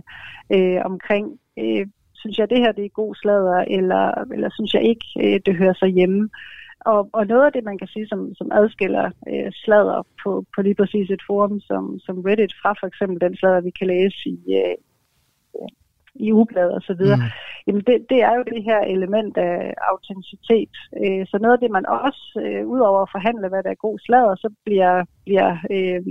øh, 0.56 0.80
omkring, 0.90 1.26
øh, 1.62 1.86
synes 2.22 2.38
jeg, 2.38 2.50
det 2.50 2.60
her 2.64 2.72
det 2.72 2.86
er 2.86 3.00
god 3.02 3.16
slader, 3.16 3.60
eller, 3.78 4.06
eller 4.36 4.50
synes 4.58 4.74
jeg 4.74 4.84
ikke, 4.92 5.08
øh, 5.24 5.40
det 5.46 5.56
hører 5.62 5.74
sig 5.74 5.90
hjemme. 5.90 6.30
Og, 6.80 7.10
og 7.14 7.28
noget 7.28 7.46
af 7.46 7.54
det, 7.54 7.64
man 7.64 7.78
kan 7.78 7.88
sige, 7.88 8.08
som, 8.08 8.36
som 8.36 8.52
adskiller 8.52 9.06
øh, 9.32 9.52
slader 9.64 10.08
på, 10.24 10.46
på 10.56 10.62
lige 10.62 10.76
præcis 10.76 11.10
et 11.10 11.24
forum 11.28 11.60
som, 11.60 12.00
som 12.00 12.22
Reddit 12.26 12.54
fra 12.62 12.72
for 12.80 12.88
eksempel 12.88 13.22
den 13.22 13.36
slader, 13.36 13.62
vi 13.62 13.72
kan 13.80 13.88
læse 13.88 14.20
i, 14.30 14.38
øh, 14.62 14.76
i 16.16 16.32
ugebladet 16.34 16.74
og 16.80 16.82
så 16.82 16.94
videre, 16.94 17.18
mm. 17.18 17.32
jamen 17.68 17.84
det, 17.88 18.06
det 18.10 18.20
er 18.28 18.34
jo 18.38 18.44
det 18.54 18.64
her 18.64 18.80
element 18.96 19.38
af 19.38 19.74
autenticitet. 19.92 20.74
Øh, 21.02 21.24
så 21.30 21.36
noget 21.38 21.54
af 21.54 21.60
det, 21.60 21.72
man 21.72 21.86
også, 21.86 22.26
øh, 22.46 22.68
udover 22.68 23.02
at 23.02 23.14
forhandle, 23.16 23.48
hvad 23.50 23.64
der 23.64 23.72
er 23.72 23.86
god 23.88 24.00
sladder, 24.00 24.36
så 24.36 24.50
bliver, 24.66 25.06
bliver 25.26 25.52
øh, 25.76 26.02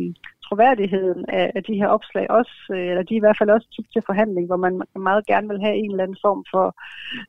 troværdigheden 0.46 1.24
af, 1.28 1.52
af 1.54 1.62
de 1.64 1.74
her 1.80 1.88
opslag 1.96 2.30
også, 2.30 2.56
øh, 2.70 2.88
eller 2.90 3.02
de 3.02 3.14
er 3.14 3.20
i 3.20 3.24
hvert 3.24 3.38
fald 3.38 3.50
også 3.50 3.68
tit 3.74 3.86
til 3.92 4.02
forhandling, 4.06 4.46
hvor 4.46 4.60
man 4.66 4.74
meget 5.08 5.26
gerne 5.26 5.48
vil 5.48 5.60
have 5.60 5.76
en 5.76 5.90
eller 5.90 6.04
anden 6.04 6.22
form 6.26 6.44
for 6.52 6.66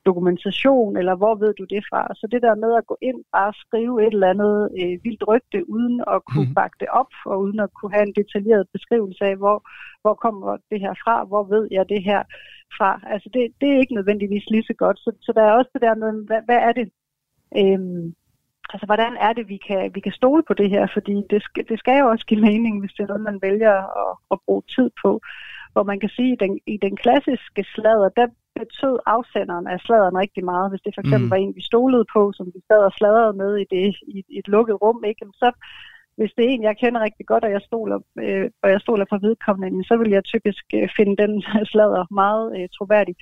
dokumentation, 0.06 0.97
eller 0.97 1.15
hvor 1.15 1.36
ved 1.36 1.54
du 1.60 1.65
det 1.73 1.84
fra? 1.89 2.01
Så 2.19 2.28
det 2.32 2.41
der 2.41 2.56
med 2.56 2.71
at 2.75 2.88
gå 2.91 2.97
ind 3.01 3.21
og 3.34 3.54
skrive 3.63 4.08
et 4.08 4.13
eller 4.13 4.30
andet 4.34 4.56
øh, 4.80 4.93
vildt 5.06 5.23
rygte, 5.28 5.69
uden 5.69 6.04
at 6.13 6.19
kunne 6.30 6.49
mm. 6.49 6.56
bakke 6.60 6.78
det 6.80 6.89
op, 7.01 7.12
og 7.25 7.36
uden 7.43 7.60
at 7.60 7.73
kunne 7.73 7.93
have 7.95 8.08
en 8.08 8.17
detaljeret 8.21 8.65
beskrivelse 8.73 9.23
af, 9.25 9.36
hvor, 9.36 9.58
hvor 10.01 10.13
kommer 10.13 10.58
det 10.71 10.80
her 10.80 10.93
fra, 11.04 11.23
hvor 11.23 11.43
ved 11.43 11.67
jeg 11.71 11.89
det 11.89 12.04
her 12.04 12.23
fra? 12.78 12.91
Altså 13.13 13.30
det, 13.34 13.41
det 13.62 13.67
er 13.69 13.80
ikke 13.80 13.97
nødvendigvis 13.99 14.49
lige 14.49 14.69
så 14.69 14.73
godt. 14.84 14.97
Så, 14.99 15.12
så 15.21 15.32
der 15.36 15.43
er 15.43 15.51
også 15.51 15.69
det 15.73 15.82
der 15.82 15.95
med, 15.95 16.12
hvad, 16.28 16.41
hvad 16.47 16.60
er 16.67 16.71
det? 16.71 16.88
Øhm, 17.58 18.15
altså 18.73 18.86
hvordan 18.86 19.13
er 19.28 19.34
det, 19.34 19.49
vi 19.49 19.58
kan, 19.67 19.91
vi 19.95 19.99
kan 19.99 20.12
stole 20.12 20.43
på 20.47 20.54
det 20.54 20.69
her, 20.69 20.88
fordi 20.93 21.15
det 21.30 21.41
skal, 21.43 21.63
det 21.69 21.80
skal 21.80 21.99
jo 21.99 22.08
også 22.08 22.25
give 22.25 22.41
mening, 22.41 22.80
hvis 22.80 22.93
det 22.93 23.04
er 23.04 23.08
noget, 23.08 23.30
man 23.32 23.39
vælger 23.41 23.75
at, 24.04 24.12
at 24.32 24.38
bruge 24.45 24.63
tid 24.75 24.89
på. 25.04 25.12
Hvor 25.73 25.84
man 25.84 25.99
kan 25.99 26.10
sige, 26.10 26.32
at 26.32 26.41
i 26.41 26.43
den, 26.45 26.60
i 26.73 26.78
den 26.86 26.95
klassiske 27.04 27.63
slader, 27.73 28.10
der 28.10 28.28
betød 28.60 28.95
afsenderen 29.06 29.67
af 29.67 29.80
sladeren 29.80 30.17
rigtig 30.23 30.45
meget. 30.45 30.71
Hvis 30.71 30.84
det 30.86 30.95
for 30.95 31.01
eksempel 31.01 31.28
mm. 31.28 31.32
var 31.32 31.38
en, 31.38 31.56
vi 31.56 31.62
stolede 31.71 32.06
på, 32.15 32.21
som 32.38 32.45
vi 32.56 32.60
sad 32.69 32.82
og 32.89 32.93
sladrede 32.99 33.34
med 33.41 33.51
i, 33.63 33.65
det, 33.73 33.95
i, 34.15 34.17
i 34.34 34.38
et 34.39 34.47
lukket 34.47 34.82
rum, 34.82 35.04
ikke? 35.12 35.25
så 35.41 35.49
hvis 36.17 36.34
det 36.36 36.45
er 36.45 36.49
en, 36.49 36.63
jeg 36.63 36.78
kender 36.78 37.01
rigtig 37.01 37.25
godt, 37.25 37.43
og 37.43 37.51
jeg 37.51 37.62
stoler, 37.62 37.99
øh, 38.19 38.49
og 38.63 38.69
jeg 38.73 38.82
stoler 38.82 39.06
på 39.10 39.17
vedkommende, 39.28 39.88
så 39.88 39.97
vil 39.97 40.12
jeg 40.12 40.23
typisk 40.23 40.65
øh, 40.73 40.89
finde 40.97 41.15
den 41.23 41.34
sladder 41.71 42.13
meget 42.13 42.45
øh, 42.58 42.67
troværdig. 42.78 43.15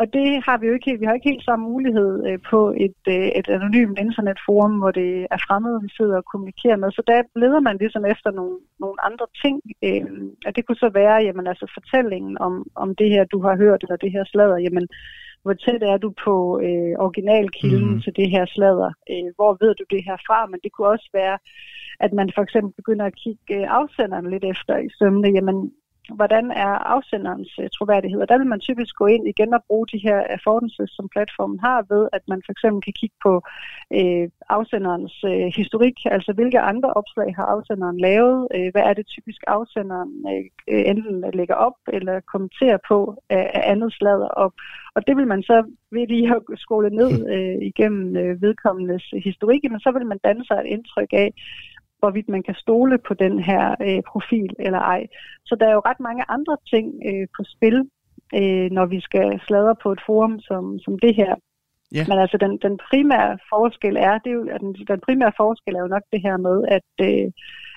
Og 0.00 0.06
det 0.16 0.28
har 0.46 0.56
vi 0.58 0.66
jo 0.66 0.74
ikke. 0.78 0.98
Vi 1.00 1.06
har 1.06 1.14
ikke 1.14 1.30
helt 1.32 1.44
samme 1.44 1.64
mulighed 1.72 2.12
øh, 2.28 2.38
på 2.50 2.60
et, 2.86 3.00
øh, 3.14 3.28
et 3.40 3.48
anonymt 3.56 3.98
internetforum, 4.06 4.74
hvor 4.80 4.92
det 5.00 5.10
er 5.34 5.40
fremmede, 5.46 5.82
vi 5.86 5.90
sidder 5.98 6.16
og 6.16 6.28
kommunikerer 6.32 6.78
med. 6.82 6.90
Så 6.90 7.02
der 7.06 7.18
leder 7.42 7.60
man 7.68 7.76
ligesom 7.82 8.04
efter 8.14 8.30
nogle, 8.38 8.56
nogle 8.84 8.98
andre 9.08 9.26
ting. 9.42 9.56
Øh, 9.86 10.06
og 10.46 10.50
det 10.56 10.62
kunne 10.66 10.84
så 10.84 10.90
være, 11.00 11.16
jamen 11.26 11.46
altså 11.46 11.66
fortællingen 11.76 12.34
om, 12.46 12.54
om 12.74 12.88
det 13.00 13.08
her, 13.14 13.24
du 13.24 13.38
har 13.46 13.54
hørt, 13.56 13.82
eller 13.82 13.96
det 14.04 14.12
her 14.16 14.24
sladder, 14.24 14.58
jamen 14.66 14.86
hvor 15.42 15.52
tæt 15.52 15.82
er 15.82 15.98
du 16.04 16.10
på 16.24 16.34
øh, 16.66 16.94
originalkilden 17.04 17.94
mm. 17.94 18.00
til 18.00 18.12
det 18.16 18.28
her 18.34 18.44
sladder? 18.54 18.90
Øh, 19.12 19.28
hvor 19.36 19.52
ved 19.60 19.74
du 19.74 19.84
det 19.94 20.02
her 20.08 20.16
fra? 20.26 20.46
Men 20.46 20.60
det 20.64 20.72
kunne 20.72 20.88
også 20.94 21.10
være, 21.20 21.38
at 22.04 22.12
man 22.12 22.28
for 22.34 22.42
eksempel 22.42 22.72
begynder 22.80 23.06
at 23.06 23.18
kigge 23.24 23.46
øh, 23.56 23.66
afsenderen 23.78 24.30
lidt 24.30 24.44
efter 24.44 24.74
i 24.86 24.88
sømne. 24.98 25.28
Jamen, 25.36 25.58
hvordan 26.18 26.50
er 26.50 26.74
afsenderens 26.94 27.58
uh, 27.58 27.66
troværdighed. 27.76 28.20
Og 28.20 28.28
der 28.28 28.38
vil 28.38 28.46
man 28.46 28.60
typisk 28.60 28.94
gå 28.96 29.06
ind 29.06 29.28
igen 29.28 29.54
og 29.54 29.64
bruge 29.68 29.86
de 29.92 29.98
her 29.98 30.18
affordances, 30.36 30.90
som 30.90 31.08
platformen 31.14 31.60
har 31.60 31.78
ved, 31.94 32.08
at 32.12 32.22
man 32.28 32.42
for 32.46 32.52
eksempel 32.52 32.82
kan 32.82 32.92
kigge 33.00 33.16
på 33.26 33.32
uh, 33.98 34.24
afsenderens 34.48 35.24
uh, 35.24 35.48
historik, 35.60 35.96
altså 36.04 36.32
hvilke 36.32 36.60
andre 36.60 36.90
opslag 37.00 37.34
har 37.36 37.46
afsenderen 37.54 37.98
lavet, 38.00 38.48
uh, 38.56 38.68
hvad 38.72 38.82
er 38.90 38.94
det 38.94 39.06
typisk 39.06 39.40
afsenderen 39.46 40.12
uh, 40.30 40.44
enten 40.92 41.24
lægger 41.34 41.54
op 41.54 41.78
eller 41.96 42.20
kommenterer 42.32 42.78
på 42.88 42.98
af, 43.30 43.50
af 43.54 43.62
andet 43.72 43.92
sladder 43.92 44.28
op. 44.28 44.52
Og 44.94 45.06
det 45.06 45.16
vil 45.16 45.26
man 45.26 45.42
så 45.42 45.56
ved 45.90 46.06
lige 46.06 46.34
at 46.36 46.58
skole 46.58 46.90
ned 46.90 47.12
uh, 47.34 47.62
igennem 47.70 48.06
uh, 48.22 48.42
vedkommendes 48.42 49.04
historik, 49.24 49.62
men 49.70 49.80
så 49.80 49.90
vil 49.96 50.06
man 50.06 50.18
danne 50.24 50.44
sig 50.44 50.56
et 50.56 50.72
indtryk 50.74 51.12
af, 51.12 51.28
hvorvidt 52.00 52.28
man 52.28 52.42
kan 52.42 52.54
stole 52.54 52.98
på 52.98 53.14
den 53.14 53.38
her 53.38 53.64
øh, 53.86 54.02
profil 54.12 54.50
eller 54.58 54.78
ej. 54.78 55.06
Så 55.44 55.54
der 55.60 55.66
er 55.68 55.72
jo 55.72 55.82
ret 55.90 56.00
mange 56.00 56.24
andre 56.28 56.56
ting 56.72 56.86
øh, 57.08 57.26
på 57.36 57.42
spil, 57.54 57.76
øh, 58.34 58.68
når 58.76 58.86
vi 58.86 59.00
skal 59.00 59.40
sladre 59.46 59.74
på 59.82 59.92
et 59.92 60.00
forum 60.06 60.40
som, 60.40 60.78
som 60.78 60.98
det 60.98 61.14
her. 61.14 61.34
Yeah. 61.96 62.08
Men 62.08 62.18
altså 62.18 62.36
den, 62.44 62.52
den 62.66 62.78
primære 62.90 63.38
forskel 63.52 63.96
er, 63.96 64.18
det 64.18 64.30
er 64.30 64.38
jo, 64.40 64.44
den, 64.60 64.70
den 64.90 65.00
primære 65.06 65.32
forskel 65.36 65.74
er 65.74 65.80
jo 65.80 65.94
nok 65.96 66.02
det 66.12 66.20
her 66.26 66.36
med, 66.36 66.56
at, 66.76 66.90
øh, 67.06 67.26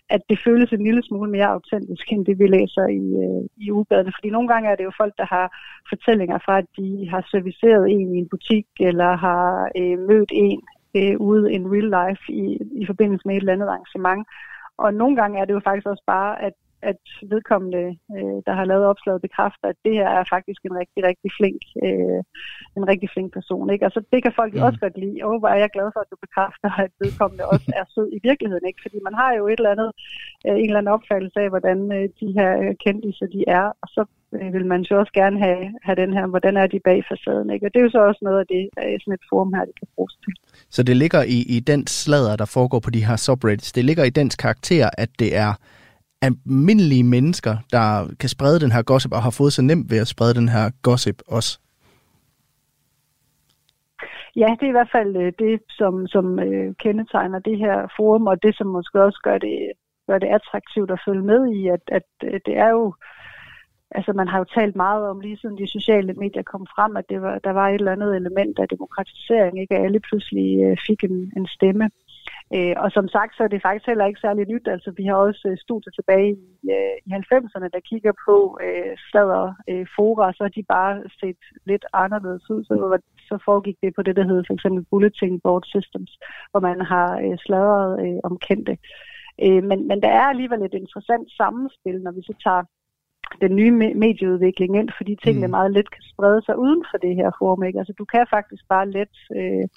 at 0.10 0.22
det 0.30 0.40
føles 0.46 0.72
en 0.72 0.84
lille 0.84 1.04
smule 1.04 1.32
mere 1.32 1.54
autentisk, 1.56 2.12
end 2.12 2.26
det 2.26 2.40
vi 2.40 2.48
læser 2.48 2.86
i, 3.02 3.04
øh, 3.24 3.44
i 3.64 3.72
ugebladene. 3.72 4.14
Fordi 4.18 4.30
nogle 4.30 4.50
gange 4.54 4.70
er 4.70 4.76
det 4.76 4.84
jo 4.84 5.00
folk, 5.02 5.14
der 5.18 5.28
har 5.36 5.48
fortællinger 5.90 6.38
fra, 6.46 6.58
at 6.58 6.68
de 6.78 7.10
har 7.10 7.28
serviceret 7.32 7.92
en 7.92 8.16
i 8.16 8.18
en 8.18 8.30
butik, 8.34 8.68
eller 8.80 9.12
har 9.28 9.72
øh, 9.80 10.00
mødt 10.10 10.32
en 10.34 10.62
øh, 10.96 11.16
ude 11.20 11.54
in 11.54 11.72
real 11.74 11.90
life 12.00 12.24
i, 12.42 12.44
i 12.82 12.86
forbindelse 12.86 13.28
med 13.28 13.36
et 13.36 13.40
eller 13.40 13.54
andet 13.54 13.68
arrangement. 13.68 14.28
Og 14.78 14.94
nogle 14.94 15.16
gange 15.16 15.40
er 15.40 15.46
det 15.46 15.54
jo 15.54 15.62
faktisk 15.64 15.88
også 15.88 16.04
bare, 16.08 16.42
at 16.42 16.54
at 16.92 17.02
vedkommende, 17.34 17.84
øh, 18.16 18.38
der 18.48 18.54
har 18.60 18.66
lavet 18.66 18.86
opslaget, 18.92 19.26
bekræfter, 19.28 19.68
at 19.74 19.80
det 19.86 19.94
her 20.00 20.10
er 20.18 20.24
faktisk 20.36 20.62
en 20.66 20.76
rigtig, 20.82 21.02
rigtig 21.10 21.30
flink, 21.38 21.62
øh, 21.88 22.22
en 22.78 22.86
rigtig 22.92 23.10
flink 23.14 23.30
person. 23.38 23.70
Ikke? 23.74 23.86
Og 23.88 23.92
så 23.96 24.00
det 24.14 24.20
kan 24.24 24.34
folk 24.42 24.54
mm. 24.54 24.66
også 24.68 24.80
godt 24.80 24.98
lide. 25.04 25.24
Og 25.24 25.40
hvor 25.40 25.52
er 25.56 25.60
jeg 25.64 25.76
glad 25.76 25.88
for, 25.94 26.02
at 26.02 26.12
du 26.12 26.18
bekræfter, 26.26 26.70
at 26.86 26.92
vedkommende 27.04 27.46
også 27.54 27.70
er 27.80 27.86
sød 27.94 28.08
i 28.18 28.20
virkeligheden. 28.30 28.66
Ikke? 28.68 28.84
Fordi 28.86 28.98
man 29.08 29.16
har 29.22 29.32
jo 29.38 29.44
et 29.48 29.60
eller 29.60 29.76
andet, 29.76 29.92
øh, 30.48 30.56
en 30.62 30.70
eller 30.70 30.82
anden 30.82 30.96
opfattelse 30.98 31.40
af, 31.44 31.50
hvordan 31.54 31.80
øh, 31.98 32.06
de 32.22 32.28
her 32.38 32.52
kendte 32.84 33.28
de 33.36 33.42
er. 33.60 33.66
Og 33.84 33.88
så 33.96 34.02
øh, 34.42 34.54
vil 34.54 34.66
man 34.66 34.82
jo 34.82 35.00
også 35.00 35.14
gerne 35.14 35.40
have, 35.40 35.74
have 35.84 35.96
den 35.96 36.14
her, 36.14 36.28
hvordan 36.28 36.58
er 36.58 36.68
de 36.68 36.80
bag 36.80 37.04
facaden. 37.10 37.50
Ikke? 37.50 37.66
Og 37.66 37.74
det 37.74 37.80
er 37.80 37.84
jo 37.84 37.90
så 37.90 38.02
også 38.10 38.20
noget 38.22 38.40
af 38.40 38.48
det, 38.48 38.70
sådan 39.02 39.14
et 39.14 39.30
forum 39.30 39.54
her, 39.54 39.66
det 39.66 39.76
kan 39.80 39.88
bruges 39.96 40.14
til. 40.24 40.34
Så 40.70 40.84
det 40.84 40.98
ligger 40.98 41.24
i, 41.24 41.40
i 41.58 41.60
den 41.60 41.88
sladder, 41.88 42.36
der 42.36 42.46
foregår 42.46 42.80
på 42.80 42.90
de 42.90 43.06
her 43.06 43.16
subreddits, 43.16 43.72
det 43.72 43.86
ligger 43.86 44.04
i 44.04 44.10
dens 44.10 44.36
karakter, 44.36 44.90
at 44.98 45.10
det 45.20 45.36
er 45.36 45.54
almindelige 46.28 47.04
mennesker, 47.04 47.56
der 47.72 48.16
kan 48.20 48.30
sprede 48.30 48.60
den 48.60 48.72
her 48.72 48.82
gossip, 48.82 49.12
og 49.14 49.24
har 49.24 49.36
fået 49.40 49.54
så 49.54 49.62
nemt 49.62 49.92
ved 49.92 50.00
at 50.02 50.08
sprede 50.08 50.34
den 50.34 50.50
her 50.50 50.72
gossip 50.82 51.22
også? 51.28 51.60
Ja, 54.36 54.50
det 54.60 54.66
er 54.66 54.74
i 54.74 54.78
hvert 54.80 54.96
fald 54.98 55.16
øh, 55.16 55.34
det, 55.40 55.62
som, 55.70 56.08
som 56.08 56.40
øh, 56.40 56.74
kendetegner 56.84 57.40
det 57.40 57.58
her 57.58 57.78
forum, 57.98 58.28
og 58.28 58.44
det, 58.44 58.58
som 58.58 58.68
måske 58.68 59.04
også 59.04 59.20
gør 59.24 59.38
det, 59.38 59.72
gør 60.08 60.18
det 60.20 60.28
attraktivt 60.28 60.92
at 60.92 61.04
følge 61.08 61.26
med 61.32 61.42
i, 61.60 61.68
at, 61.68 61.84
at 61.98 62.08
det 62.46 62.56
er 62.58 62.70
jo, 62.70 62.94
altså 63.98 64.14
man 64.14 64.28
har 64.28 64.38
jo 64.38 64.44
talt 64.44 64.76
meget 64.76 65.04
om, 65.10 65.20
lige 65.20 65.38
siden 65.38 65.58
de 65.58 65.68
sociale 65.68 66.14
medier 66.14 66.44
kom 66.44 66.66
frem, 66.76 66.98
at 66.98 67.10
det 67.10 67.22
var, 67.22 67.40
der 67.40 67.52
var 67.52 67.70
et 67.70 67.74
eller 67.74 67.92
andet 67.92 68.16
element 68.16 68.60
af 68.60 68.68
demokratisering, 68.68 69.62
ikke? 69.62 69.76
at 69.76 69.84
alle 69.86 70.00
pludselig 70.00 70.64
øh, 70.64 70.78
fik 70.88 71.04
en, 71.04 71.34
en 71.38 71.48
stemme. 71.48 71.90
Øh, 72.56 72.76
og 72.84 72.92
som 72.92 73.08
sagt, 73.08 73.36
så 73.36 73.44
er 73.44 73.48
det 73.48 73.62
faktisk 73.62 73.88
heller 73.88 74.06
ikke 74.06 74.20
særlig 74.26 74.48
nyt. 74.48 74.68
Altså, 74.68 74.92
vi 74.98 75.04
har 75.06 75.16
også 75.16 75.48
øh, 75.52 75.58
studier 75.58 75.92
tilbage 75.92 76.32
i, 76.32 76.72
øh, 76.76 76.96
i 77.08 77.10
90'erne, 77.32 77.68
der 77.74 77.88
kigger 77.90 78.14
på 78.28 78.60
øh, 78.66 78.94
slader 79.10 79.54
øh, 79.70 79.86
fora, 79.96 80.34
så 80.34 80.44
har 80.44 80.54
de 80.58 80.64
bare 80.64 81.04
set 81.20 81.42
lidt 81.66 81.86
anderledes 81.94 82.50
ud. 82.50 82.64
Så, 82.64 83.00
så 83.30 83.38
foregik 83.46 83.78
det 83.84 83.96
på 83.96 84.02
det, 84.02 84.16
der 84.16 84.28
hedder 84.30 84.44
for 84.48 84.54
eksempel 84.54 84.86
Bulletin 84.92 85.40
Board 85.40 85.64
Systems, 85.66 86.12
hvor 86.52 86.60
man 86.60 86.82
har 86.82 87.10
øh, 87.24 87.38
sladret 87.46 87.92
øh, 88.06 88.20
om 88.24 88.38
kendte. 88.48 88.78
Øh, 89.46 89.64
men, 89.70 89.88
men 89.88 90.02
der 90.02 90.12
er 90.20 90.26
alligevel 90.34 90.62
et 90.62 90.74
interessant 90.74 91.28
sammenspil, 91.40 91.98
når 92.02 92.12
vi 92.12 92.22
så 92.22 92.34
tager 92.44 92.64
den 93.42 93.56
nye 93.56 93.72
medieudvikling 93.96 94.78
ind, 94.78 94.90
fordi 94.98 95.16
tingene 95.24 95.48
mm. 95.48 95.52
meget 95.52 95.72
let 95.72 95.92
kan 95.92 96.04
sprede 96.12 96.42
sig 96.46 96.58
uden 96.58 96.84
for 96.92 96.98
det 96.98 97.16
her 97.16 97.32
forum. 97.40 97.64
Ikke? 97.64 97.80
Altså, 97.80 97.94
du 97.98 98.06
kan 98.06 98.26
faktisk 98.30 98.64
bare 98.70 98.90
let 98.90 99.16
øh, 99.36 99.68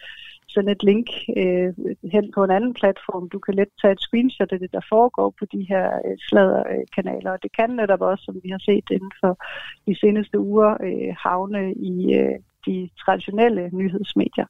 sende 0.48 0.72
et 0.72 0.82
link 0.82 1.08
øh, 1.36 1.74
hen 2.12 2.32
på 2.34 2.44
en 2.44 2.50
anden 2.50 2.74
platform. 2.74 3.28
Du 3.28 3.38
kan 3.38 3.54
let 3.54 3.68
tage 3.80 3.92
et 3.92 4.00
screenshot 4.00 4.52
af 4.52 4.58
det, 4.58 4.72
der 4.72 4.80
foregår 4.88 5.34
på 5.38 5.44
de 5.44 5.66
her 5.68 5.86
øh, 6.06 6.16
sladderkanaler. 6.28 7.30
Og 7.30 7.42
det 7.42 7.50
kan 7.58 7.70
netop 7.70 8.00
også, 8.00 8.24
som 8.24 8.40
vi 8.42 8.48
har 8.48 8.62
set 8.68 8.84
inden 8.90 9.12
for 9.20 9.38
de 9.86 9.98
seneste 10.02 10.38
uger, 10.38 10.70
øh, 10.88 11.14
havne 11.24 11.74
i 11.74 12.14
øh, 12.14 12.38
de 12.66 12.90
traditionelle 13.04 13.70
nyhedsmedier. 13.72 14.46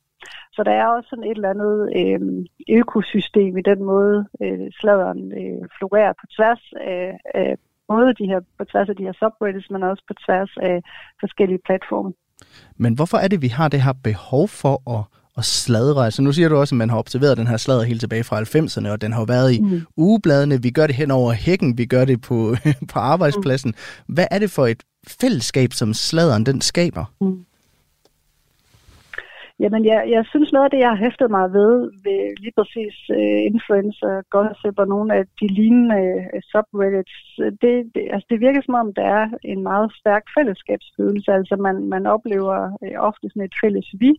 Så 0.52 0.62
der 0.62 0.70
er 0.70 0.86
også 0.86 1.08
sådan 1.08 1.24
et 1.24 1.36
eller 1.36 1.50
andet 1.50 1.76
øh, 2.00 2.20
økosystem 2.78 3.58
i 3.58 3.62
den 3.62 3.84
måde, 3.84 4.26
øh, 4.42 4.66
sladderen 4.80 5.32
øh, 5.40 5.68
florerer 5.78 6.12
på 6.20 6.26
tværs 6.36 6.72
af, 6.80 7.18
af 7.34 7.56
både 7.88 8.14
de 8.20 8.26
her, 8.26 8.40
på 8.58 8.64
tværs 8.64 8.88
af 8.88 8.96
de 8.96 9.02
her 9.02 9.12
subreddits, 9.12 9.70
men 9.70 9.82
også 9.82 10.02
på 10.08 10.14
tværs 10.24 10.52
af 10.62 10.76
forskellige 11.20 11.60
platforme. 11.66 12.12
Men 12.76 12.94
hvorfor 12.94 13.18
er 13.18 13.28
det, 13.28 13.42
vi 13.42 13.48
har 13.48 13.68
det 13.68 13.82
her 13.82 13.92
behov 13.92 14.48
for 14.48 14.74
at 14.96 15.04
og 15.36 15.44
sladre. 15.44 16.04
Altså 16.04 16.22
nu 16.22 16.32
siger 16.32 16.48
du 16.48 16.56
også, 16.56 16.74
at 16.74 16.76
man 16.76 16.90
har 16.90 16.98
observeret 16.98 17.36
den 17.36 17.46
her 17.46 17.56
sladder 17.56 17.82
helt 17.82 18.00
tilbage 18.00 18.24
fra 18.24 18.40
90'erne, 18.40 18.88
og 18.88 19.00
den 19.00 19.12
har 19.12 19.24
været 19.24 19.52
i 19.52 19.60
mm. 19.60 19.82
ugebladene. 19.96 20.62
Vi 20.62 20.70
gør 20.70 20.86
det 20.86 20.96
hen 20.96 21.10
over 21.10 21.32
hækken, 21.32 21.78
vi 21.78 21.86
gør 21.86 22.04
det 22.04 22.20
på, 22.20 22.56
på 22.92 22.98
arbejdspladsen. 22.98 23.74
Mm. 24.06 24.14
Hvad 24.14 24.26
er 24.30 24.38
det 24.38 24.50
for 24.50 24.66
et 24.66 24.82
fællesskab, 25.20 25.72
som 25.72 25.94
sladeren 25.94 26.46
den 26.46 26.60
skaber? 26.60 27.04
Mm. 27.20 27.44
Jamen, 29.60 29.84
jeg, 29.84 30.00
jeg 30.14 30.24
synes 30.26 30.52
noget 30.52 30.64
af 30.64 30.70
det, 30.70 30.78
jeg 30.78 30.88
har 30.88 31.04
hæftet 31.06 31.30
mig 31.30 31.52
ved, 31.52 31.74
ved 32.04 32.20
lige 32.42 32.56
præcis 32.58 32.94
uh, 33.18 33.38
influencer, 33.52 34.22
gossip 34.34 34.78
og 34.78 34.88
nogle 34.88 35.14
af 35.14 35.24
de 35.40 35.46
lignende 35.58 36.02
uh, 36.34 36.40
subreddits, 36.50 37.18
det, 37.62 37.74
det, 37.94 38.02
altså 38.14 38.26
det 38.30 38.40
virker 38.40 38.62
som 38.62 38.74
om, 38.74 38.94
der 38.94 39.06
er 39.18 39.26
en 39.44 39.62
meget 39.62 39.88
stærk 40.00 40.24
fællesskabsfølelse. 40.36 41.30
Altså 41.32 41.56
man, 41.56 41.76
man 41.94 42.06
oplever 42.06 42.58
uh, 42.82 43.08
ofte 43.08 43.26
sådan 43.28 43.48
et 43.48 43.58
fælles 43.62 43.88
vi, 44.02 44.12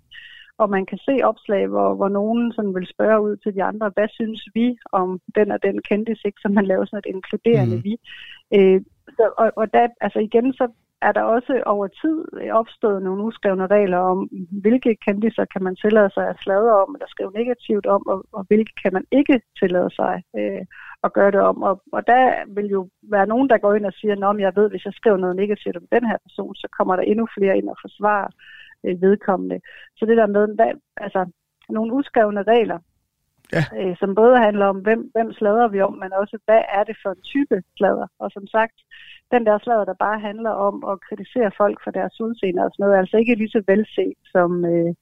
og 0.62 0.70
man 0.70 0.86
kan 0.86 0.98
se 0.98 1.16
opslag, 1.24 1.68
hvor, 1.68 1.90
hvor 1.96 2.10
nogen 2.10 2.52
sådan 2.52 2.76
vil 2.76 2.88
spørge 2.88 3.22
ud 3.22 3.36
til 3.38 3.56
de 3.56 3.64
andre, 3.64 3.92
hvad 3.96 4.08
synes 4.10 4.42
vi 4.54 4.78
om 4.92 5.20
den 5.36 5.52
og 5.52 5.60
den 5.64 5.82
kendte 5.90 6.16
sig, 6.16 6.34
så 6.42 6.48
man 6.50 6.66
laver 6.66 6.86
sådan 6.86 7.02
et 7.06 7.14
inkluderende 7.16 7.76
mm. 7.76 7.84
vi. 7.84 7.94
Øh, 8.56 8.82
så, 9.18 9.24
og, 9.38 9.52
og 9.56 9.74
der, 9.74 9.88
altså 10.02 10.20
igen, 10.20 10.54
så 10.54 10.68
er 11.02 11.12
der 11.12 11.22
også 11.22 11.64
over 11.66 11.88
tid 11.88 12.18
opstået 12.52 13.04
nogle 13.04 13.24
uskrevne 13.24 13.68
regler 13.68 13.98
om, 13.98 14.30
hvilke 14.62 14.96
kendiser 15.06 15.46
kan 15.46 15.64
man 15.64 15.76
tillade 15.76 16.10
sig 16.14 16.28
at 16.30 16.40
sladre 16.44 16.82
om, 16.84 16.96
eller 16.96 17.08
skrive 17.08 17.32
negativt 17.32 17.86
om, 17.86 18.08
og, 18.08 18.26
og 18.32 18.46
hvilke 18.48 18.74
kan 18.84 18.94
man 18.94 19.06
ikke 19.12 19.42
tillade 19.60 19.92
sig 19.96 20.24
øh, 20.38 20.66
at 21.04 21.14
gøre 21.14 21.32
det 21.32 21.40
om. 21.40 21.64
Og, 21.64 21.82
og 21.92 22.08
der 22.08 22.24
vil 22.56 22.66
jo 22.66 22.90
være 23.04 23.28
nogen, 23.28 23.50
der 23.50 23.58
går 23.58 23.74
ind 23.74 23.86
og 23.86 23.94
siger, 23.94 24.30
at 24.30 24.40
jeg 24.40 24.56
ved, 24.56 24.70
hvis 24.70 24.86
jeg 24.86 24.94
skriver 24.94 25.18
noget 25.18 25.36
negativt 25.36 25.78
om 25.78 25.88
den 25.92 26.06
her 26.10 26.18
person, 26.26 26.56
så 26.56 26.68
kommer 26.78 26.96
der 26.96 27.04
endnu 27.04 27.28
flere 27.38 27.58
ind 27.58 27.70
og 27.70 27.78
forsvare 27.82 28.28
øh, 28.86 29.02
vedkommende. 29.02 29.60
Så 29.98 30.06
det 30.06 30.18
der 30.18 30.28
med, 30.28 30.56
hvad, 30.56 30.72
altså 30.98 31.32
nogle 31.70 31.94
uskrevne 31.94 32.44
regler, 32.44 32.80
ja. 33.56 33.64
øh, 33.80 33.98
som 34.02 34.16
både 34.16 34.38
handler 34.38 34.66
om, 34.66 34.78
hvem, 34.78 35.02
hvem 35.16 35.34
slader 35.34 35.68
vi 35.68 35.82
om, 35.82 35.94
men 35.94 36.14
også, 36.14 36.38
hvad 36.46 36.62
er 36.78 36.84
det 36.84 36.98
for 37.04 37.10
en 37.10 37.22
type 37.22 37.64
slader. 37.78 38.08
Og 38.20 38.32
som 38.32 38.48
sagt, 38.48 38.78
den 39.32 39.46
der 39.46 39.58
slader, 39.58 39.86
der 39.86 40.04
bare 40.08 40.20
handler 40.20 40.50
om 40.50 40.76
at 40.92 41.02
kritisere 41.08 41.52
folk 41.58 41.78
for 41.84 41.92
deres 41.92 42.22
udseende 42.22 42.64
og 42.66 42.72
sådan 42.72 42.84
noget, 42.84 42.96
er 42.96 43.00
altså 43.00 43.18
ikke 43.18 43.36
lige 43.36 43.56
så 43.56 43.62
velset 43.68 44.14
som, 44.34 44.66
øh, 44.66 44.94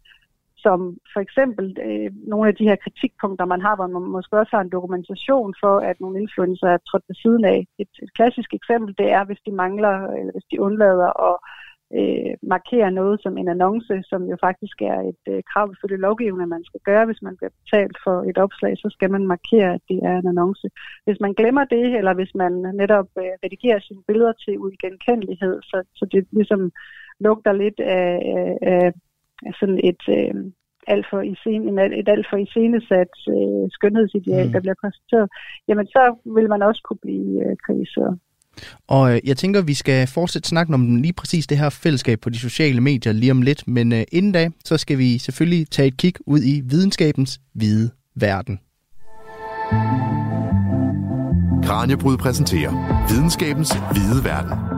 som 0.66 0.80
for 1.14 1.20
eksempel 1.26 1.66
øh, 1.88 2.10
nogle 2.32 2.48
af 2.50 2.56
de 2.56 2.68
her 2.70 2.76
kritikpunkter, 2.76 3.46
man 3.46 3.62
har, 3.62 3.76
hvor 3.76 3.88
man 3.88 4.12
måske 4.18 4.40
også 4.40 4.56
har 4.56 4.64
en 4.64 4.76
dokumentation 4.78 5.54
for, 5.64 5.76
at 5.90 5.98
nogle 6.00 6.22
influencer 6.22 6.68
er 6.68 6.78
trådt 6.78 7.04
ved 7.08 7.16
siden 7.24 7.46
af. 7.46 7.60
Et, 7.80 7.92
et 8.04 8.12
klassisk 8.18 8.54
eksempel, 8.54 8.92
det 8.98 9.08
er, 9.18 9.24
hvis 9.26 9.42
de 9.46 9.52
mangler, 9.52 9.96
eller 10.20 10.32
hvis 10.32 10.50
de 10.52 10.62
undlader 10.62 11.10
at 11.30 11.36
øh, 11.94 12.34
markere 12.42 12.92
noget 12.92 13.22
som 13.22 13.38
en 13.38 13.48
annonce, 13.48 14.04
som 14.04 14.22
jo 14.32 14.38
faktisk 14.48 14.82
er 14.82 15.00
et 15.12 15.24
øh, 15.34 15.44
krav 15.52 15.68
ifølge 15.72 15.98
lovgivningen, 15.98 16.50
man 16.50 16.64
skal 16.64 16.82
gøre, 16.86 17.06
hvis 17.06 17.22
man 17.22 17.38
bliver 17.38 17.54
betalt 17.60 17.98
for 18.04 18.16
et 18.30 18.38
opslag, 18.38 18.78
så 18.78 18.90
skal 18.92 19.12
man 19.12 19.28
markere, 19.28 19.74
at 19.74 19.82
det 19.90 20.00
er 20.04 20.16
en 20.18 20.28
annonce. 20.28 20.68
Hvis 21.06 21.20
man 21.20 21.34
glemmer 21.34 21.66
det, 21.66 21.86
eller 21.98 22.14
hvis 22.14 22.36
man 22.36 22.54
netop 22.82 23.10
øh, 23.18 23.34
redigerer 23.44 23.80
sine 23.80 24.04
billeder 24.08 24.34
til 24.34 24.60
uigenkendelighed, 24.60 25.62
så, 25.62 25.84
så 25.96 26.06
det 26.12 26.28
ligesom 26.32 26.72
lugter 27.20 27.54
lidt 27.54 27.80
af, 27.80 28.10
af, 28.62 28.94
af 29.46 29.54
sådan 29.60 29.80
et... 29.84 30.04
Øh, 30.10 30.52
alt 30.88 31.06
for 31.10 31.36
scene, 31.36 31.98
et 32.00 32.10
alt 32.10 32.28
for 32.30 32.38
iscenesat 32.38 33.14
øh, 33.36 33.66
skønhedsideal, 33.76 34.46
mm. 34.48 34.52
der 34.54 34.60
bliver 34.60 34.80
konstateret, 34.84 35.30
jamen 35.68 35.88
så 35.88 36.04
vil 36.36 36.50
man 36.50 36.62
også 36.62 36.82
kunne 36.84 37.02
blive 37.02 37.46
øh, 37.46 37.56
kritiseret. 37.66 38.20
Og 38.88 39.16
øh, 39.16 39.22
jeg 39.24 39.38
tænker, 39.38 39.62
vi 39.62 39.74
skal 39.74 40.08
fortsætte 40.08 40.50
snakken 40.50 40.74
om 40.74 40.96
lige 40.96 41.14
præcis 41.14 41.48
det 41.48 41.58
her 41.58 41.70
fællesskab 41.70 42.20
på 42.20 42.30
de 42.30 42.40
sociale 42.40 42.82
medier 42.82 43.14
lige 43.14 43.32
om 43.32 43.42
lidt. 43.42 43.68
Men 43.68 43.94
øh, 43.94 44.04
inden 44.12 44.32
da, 44.32 44.50
så 44.66 44.78
skal 44.78 44.98
vi 44.98 45.18
selvfølgelig 45.18 45.70
tage 45.72 45.88
et 45.88 45.98
kig 45.98 46.14
ud 46.28 46.42
i 46.44 46.62
videnskabens 46.66 47.40
hvide 47.54 47.90
verden. 48.16 48.60
Kranjebrud 51.66 52.18
præsenterer 52.18 53.08
videnskabens 53.10 53.72
hvide 53.92 54.24
verden. 54.24 54.75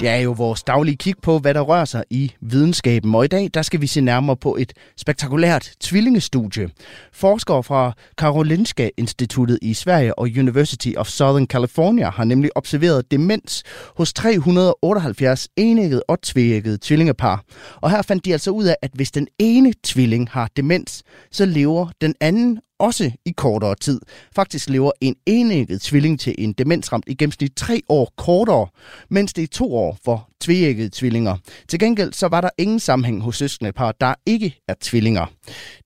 Det 0.00 0.08
er 0.08 0.16
jo 0.16 0.32
vores 0.32 0.62
daglige 0.62 0.96
kig 0.96 1.14
på, 1.22 1.38
hvad 1.38 1.54
der 1.54 1.60
rører 1.60 1.84
sig 1.84 2.04
i 2.10 2.32
videnskaben, 2.40 3.14
og 3.14 3.24
i 3.24 3.28
dag 3.28 3.50
der 3.54 3.62
skal 3.62 3.80
vi 3.80 3.86
se 3.86 4.00
nærmere 4.00 4.36
på 4.36 4.56
et 4.56 4.72
spektakulært 4.96 5.72
tvillingestudie. 5.80 6.70
Forskere 7.12 7.62
fra 7.62 7.92
Karolinska 8.18 8.88
Instituttet 8.96 9.58
i 9.62 9.74
Sverige 9.74 10.18
og 10.18 10.28
University 10.38 10.88
of 10.96 11.08
Southern 11.08 11.46
California 11.46 12.10
har 12.10 12.24
nemlig 12.24 12.50
observeret 12.56 13.10
demens 13.10 13.62
hos 13.96 14.12
378 14.12 15.48
enægget 15.56 16.02
og 16.08 16.22
tvægget 16.22 16.80
tvillingepar. 16.80 17.44
Og 17.76 17.90
her 17.90 18.02
fandt 18.02 18.24
de 18.24 18.32
altså 18.32 18.50
ud 18.50 18.64
af, 18.64 18.76
at 18.82 18.90
hvis 18.94 19.10
den 19.10 19.28
ene 19.38 19.72
tvilling 19.84 20.28
har 20.30 20.48
demens, 20.56 21.02
så 21.30 21.46
lever 21.46 21.88
den 22.00 22.14
anden 22.20 22.60
også 22.80 23.10
i 23.26 23.30
kortere 23.36 23.74
tid. 23.74 24.00
Faktisk 24.36 24.70
lever 24.70 24.92
en 25.00 25.16
enægget 25.26 25.82
tvilling 25.82 26.20
til 26.20 26.34
en 26.38 26.52
demensramt 26.52 27.04
i 27.06 27.14
gennemsnit 27.14 27.52
tre 27.56 27.80
år 27.88 28.12
kortere, 28.16 28.66
mens 29.10 29.32
det 29.32 29.42
er 29.42 29.48
to 29.48 29.74
år 29.74 29.98
for 30.04 30.28
tveæggede 30.40 30.90
tvillinger. 30.92 31.36
Til 31.68 31.78
gengæld 31.78 32.12
så 32.12 32.28
var 32.28 32.40
der 32.40 32.50
ingen 32.58 32.80
sammenhæng 32.80 33.22
hos 33.22 33.36
søskende 33.36 33.72
par, 33.72 33.92
der 33.92 34.14
ikke 34.26 34.60
er 34.68 34.74
tvillinger. 34.80 35.26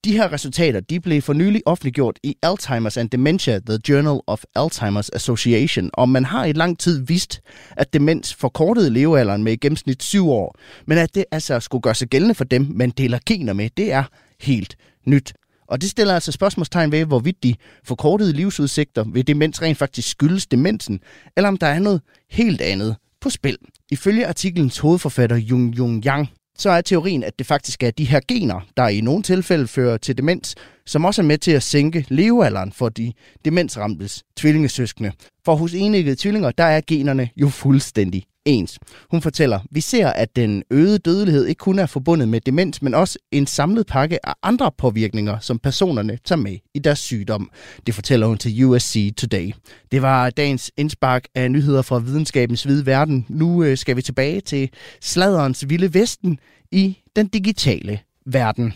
De 0.05 0.11
her 0.11 0.33
resultater 0.33 0.79
de 0.79 0.99
blev 0.99 1.21
for 1.21 1.33
nylig 1.33 1.61
offentliggjort 1.65 2.19
i 2.23 2.35
Alzheimer's 2.45 2.99
and 2.99 3.09
Dementia, 3.09 3.59
The 3.59 3.79
Journal 3.89 4.19
of 4.27 4.43
Alzheimer's 4.59 5.09
Association, 5.13 5.89
og 5.93 6.09
man 6.09 6.25
har 6.25 6.45
i 6.45 6.53
lang 6.53 6.79
tid 6.79 7.05
vist, 7.05 7.41
at 7.77 7.93
demens 7.93 8.33
forkortede 8.33 8.89
levealderen 8.89 9.43
med 9.43 9.53
i 9.53 9.55
gennemsnit 9.55 10.03
syv 10.03 10.29
år. 10.29 10.55
Men 10.87 10.97
at 10.97 11.15
det 11.15 11.25
altså 11.31 11.59
skulle 11.59 11.81
gøre 11.81 11.95
sig 11.95 12.07
gældende 12.07 12.35
for 12.35 12.43
dem, 12.43 12.67
man 12.75 12.89
deler 12.89 13.19
gener 13.25 13.53
med, 13.53 13.69
det 13.77 13.91
er 13.91 14.03
helt 14.39 14.75
nyt. 15.05 15.33
Og 15.67 15.81
det 15.81 15.89
stiller 15.89 16.13
altså 16.13 16.31
spørgsmålstegn 16.31 16.91
ved, 16.91 17.05
hvorvidt 17.05 17.43
de 17.43 17.55
forkortede 17.83 18.33
livsudsigter 18.33 19.03
ved 19.07 19.23
demens 19.23 19.61
rent 19.61 19.77
faktisk 19.77 20.09
skyldes 20.09 20.47
demensen, 20.47 20.99
eller 21.37 21.47
om 21.47 21.57
der 21.57 21.67
er 21.67 21.79
noget 21.79 22.01
helt 22.29 22.61
andet 22.61 22.95
på 23.21 23.29
spil. 23.29 23.57
Ifølge 23.91 24.27
artiklens 24.27 24.77
hovedforfatter 24.77 25.35
Jung 25.35 25.77
Jung 25.77 26.05
Yang, 26.05 26.29
så 26.57 26.69
er 26.69 26.81
teorien, 26.81 27.23
at 27.23 27.39
det 27.39 27.47
faktisk 27.47 27.83
er 27.83 27.91
de 27.91 28.05
her 28.05 28.19
gener, 28.27 28.59
der 28.77 28.87
i 28.87 29.01
nogle 29.01 29.23
tilfælde 29.23 29.67
fører 29.67 29.97
til 29.97 30.17
demens, 30.17 30.55
som 30.85 31.05
også 31.05 31.21
er 31.21 31.25
med 31.25 31.37
til 31.37 31.51
at 31.51 31.63
sænke 31.63 32.05
levealderen 32.09 32.71
for 32.71 32.89
de 32.89 33.13
demensramtes 33.45 34.23
tvillingesøskende. 34.37 35.11
For 35.45 35.55
hos 35.55 35.73
enæggede 35.73 36.15
tvillinger, 36.15 36.51
der 36.51 36.63
er 36.63 36.81
generne 36.87 37.29
jo 37.35 37.49
fuldstændig 37.49 38.25
ens. 38.45 38.79
Hun 39.11 39.21
fortæller, 39.21 39.59
vi 39.71 39.81
ser, 39.81 40.07
at 40.07 40.35
den 40.35 40.63
øgede 40.71 40.97
dødelighed 40.97 41.45
ikke 41.45 41.59
kun 41.59 41.79
er 41.79 41.85
forbundet 41.85 42.29
med 42.29 42.41
demens, 42.41 42.81
men 42.81 42.93
også 42.93 43.19
en 43.31 43.47
samlet 43.47 43.87
pakke 43.87 44.25
af 44.27 44.33
andre 44.43 44.71
påvirkninger, 44.77 45.39
som 45.39 45.59
personerne 45.59 46.19
tager 46.25 46.39
med 46.39 46.57
i 46.73 46.79
deres 46.79 46.99
sygdom. 46.99 47.49
Det 47.87 47.95
fortæller 47.95 48.27
hun 48.27 48.37
til 48.37 48.65
USC 48.65 49.13
Today. 49.17 49.51
Det 49.91 50.01
var 50.01 50.29
dagens 50.29 50.71
indspark 50.77 51.27
af 51.35 51.51
nyheder 51.51 51.81
fra 51.81 51.99
videnskabens 51.99 52.63
hvide 52.63 52.85
verden. 52.85 53.25
Nu 53.29 53.63
øh, 53.63 53.77
skal 53.77 53.95
vi 53.95 54.01
tilbage 54.01 54.41
til 54.41 54.69
sladerens 55.01 55.69
vilde 55.69 55.93
vesten 55.93 56.39
i 56.71 56.97
den 57.15 57.27
digitale 57.27 57.99
verden. 58.25 58.73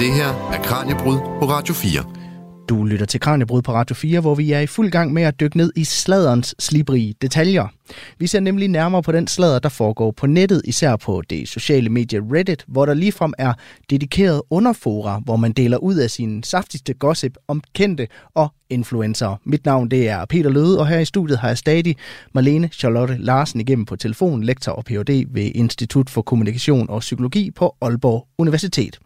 Det 0.00 0.12
her 0.12 0.50
er 0.52 0.62
Kranjebrud 0.62 1.18
på 1.18 1.46
Radio 1.46 1.74
4. 1.74 2.23
Du 2.68 2.84
lytter 2.84 3.06
til 3.06 3.20
Kranjebrud 3.20 3.62
på 3.62 3.72
Radio 3.72 3.94
4, 3.94 4.20
hvor 4.20 4.34
vi 4.34 4.52
er 4.52 4.60
i 4.60 4.66
fuld 4.66 4.90
gang 4.90 5.12
med 5.12 5.22
at 5.22 5.40
dykke 5.40 5.56
ned 5.56 5.72
i 5.76 5.84
sladerens 5.84 6.54
slibrige 6.58 7.14
detaljer. 7.22 7.68
Vi 8.18 8.26
ser 8.26 8.40
nemlig 8.40 8.68
nærmere 8.68 9.02
på 9.02 9.12
den 9.12 9.26
slader, 9.26 9.58
der 9.58 9.68
foregår 9.68 10.10
på 10.10 10.26
nettet, 10.26 10.62
især 10.64 10.96
på 10.96 11.22
det 11.30 11.48
sociale 11.48 11.90
medie 11.90 12.20
Reddit, 12.32 12.64
hvor 12.68 12.86
der 12.86 12.94
ligefrem 12.94 13.32
er 13.38 13.52
dedikeret 13.90 14.42
underfora, 14.50 15.20
hvor 15.24 15.36
man 15.36 15.52
deler 15.52 15.76
ud 15.76 15.94
af 15.94 16.10
sin 16.10 16.42
saftigste 16.42 16.94
gossip 16.94 17.36
om 17.48 17.62
kendte 17.74 18.08
og 18.34 18.48
influencer. 18.70 19.40
Mit 19.44 19.64
navn 19.64 19.88
det 19.90 20.08
er 20.08 20.24
Peter 20.24 20.50
Løde, 20.50 20.78
og 20.78 20.88
her 20.88 20.98
i 20.98 21.04
studiet 21.04 21.38
har 21.38 21.48
jeg 21.48 21.58
stadig 21.58 21.96
Marlene 22.32 22.68
Charlotte 22.72 23.16
Larsen 23.18 23.60
igennem 23.60 23.84
på 23.84 23.96
telefon, 23.96 24.44
lektor 24.44 24.72
og 24.72 24.84
Ph.D. 24.84 25.26
ved 25.28 25.50
Institut 25.54 26.10
for 26.10 26.22
Kommunikation 26.22 26.90
og 26.90 27.00
Psykologi 27.00 27.50
på 27.50 27.76
Aalborg 27.80 28.26
Universitet. 28.38 28.98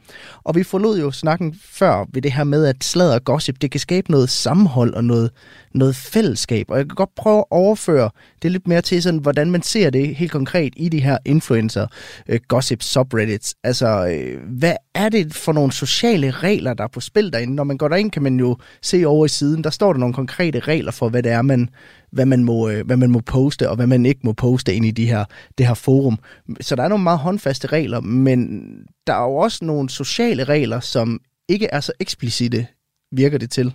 Og 0.44 0.54
vi 0.54 0.62
forlod 0.62 1.00
jo 1.00 1.10
snakken 1.10 1.54
før 1.62 2.04
ved 2.12 2.22
det 2.22 2.32
her 2.32 2.44
med, 2.44 2.66
at 2.66 2.84
sladder 2.84 3.14
og 3.14 3.24
gossip, 3.24 3.60
det 3.60 3.70
kan 3.70 3.80
skabe 3.80 4.10
noget 4.10 4.30
sammenhold 4.30 4.94
og 4.94 5.04
noget, 5.04 5.30
noget 5.74 5.96
fællesskab. 5.96 6.70
Og 6.70 6.78
jeg 6.78 6.87
kan 6.87 6.94
godt 6.94 7.14
prøve 7.14 7.38
at 7.38 7.44
overføre 7.50 8.11
det 8.42 8.52
lidt 8.52 8.68
mere 8.68 8.83
til, 8.83 9.02
sådan, 9.02 9.20
hvordan 9.20 9.50
man 9.50 9.62
ser 9.62 9.90
det 9.90 10.16
helt 10.16 10.33
konkret 10.33 10.72
i 10.76 10.88
de 10.88 11.00
her 11.00 11.18
influencer 11.24 11.87
øh, 12.28 12.40
gossip 12.48 12.83
subreddits. 12.83 13.54
Altså, 13.64 14.07
øh, 14.07 14.42
hvad 14.59 14.74
er 14.94 15.09
det 15.09 15.35
for 15.35 15.52
nogle 15.52 15.72
sociale 15.72 16.31
regler, 16.31 16.74
der 16.74 16.85
er 16.85 16.88
på 16.88 17.00
spil 17.00 17.33
derinde? 17.33 17.54
Når 17.54 17.64
man 17.64 17.78
går 17.78 17.88
derind, 17.88 18.11
kan 18.11 18.22
man 18.22 18.40
jo 18.40 18.57
se 18.83 19.04
over 19.07 19.24
i 19.24 19.28
siden, 19.28 19.64
der 19.64 19.70
står 19.70 19.92
der 19.92 20.00
nogle 20.00 20.14
konkrete 20.14 20.61
regler 20.61 20.92
for, 20.92 21.09
hvad 21.09 21.22
det 21.22 21.33
er, 21.33 21.42
man, 21.42 21.68
hvad 22.12 22.26
man 22.26 22.44
må, 22.44 22.68
øh, 22.68 22.87
hvad 22.87 22.96
man 22.96 23.11
må 23.11 23.20
poste, 23.20 23.70
og 23.70 23.76
hvad 23.76 23.87
man 23.87 24.07
ikke 24.07 24.20
må 24.24 24.33
poste 24.33 24.74
ind 24.74 24.87
i 24.87 24.90
de 24.90 25.07
her, 25.07 25.24
det 25.59 25.66
her 25.66 25.74
forum. 25.74 26.18
Så 26.61 26.76
der 26.76 26.83
er 26.83 26.88
nogle 26.88 27.04
meget 27.04 27.18
håndfaste 27.18 27.66
regler, 27.66 28.00
men 28.00 28.61
der 29.07 29.14
er 29.14 29.22
jo 29.22 29.35
også 29.35 29.64
nogle 29.64 29.90
sociale 29.90 30.44
regler, 30.44 30.81
som 30.81 31.20
ikke 31.48 31.66
er 31.66 31.81
så 31.81 31.92
eksplicite, 32.00 32.66
virker 33.12 33.38
det 33.38 33.50
til. 33.50 33.74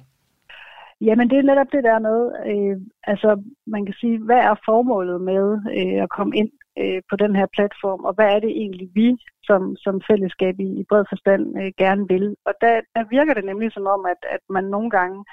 Jamen, 1.08 1.30
det 1.30 1.38
er 1.38 1.50
netop 1.52 1.72
det 1.72 1.84
der 1.84 2.00
med, 2.00 2.20
øh, 2.52 2.78
altså 3.04 3.30
man 3.68 3.86
kan 3.86 3.96
sige, 4.02 4.18
hvad 4.28 4.42
er 4.50 4.56
formålet 4.66 5.22
med 5.22 5.46
øh, 5.80 6.04
at 6.04 6.10
komme 6.18 6.34
ind 6.42 6.52
øh, 6.82 7.02
på 7.10 7.16
den 7.24 7.36
her 7.36 7.48
platform, 7.56 8.02
og 8.08 8.14
hvad 8.14 8.30
er 8.36 8.40
det 8.40 8.50
egentlig 8.62 8.90
vi 8.94 9.18
som, 9.44 9.76
som 9.76 10.02
fællesskab 10.10 10.56
i, 10.60 10.70
i 10.82 10.84
bred 10.90 11.06
forstand 11.10 11.44
øh, 11.62 11.72
gerne 11.78 12.08
vil. 12.14 12.36
Og 12.46 12.54
der, 12.62 12.74
der 12.96 13.04
virker 13.16 13.34
det 13.34 13.46
nemlig 13.46 13.72
som 13.72 13.86
om, 13.96 14.06
at, 14.14 14.22
at 14.36 14.44
man 14.50 14.64
nogle 14.64 14.90
gange 14.90 15.26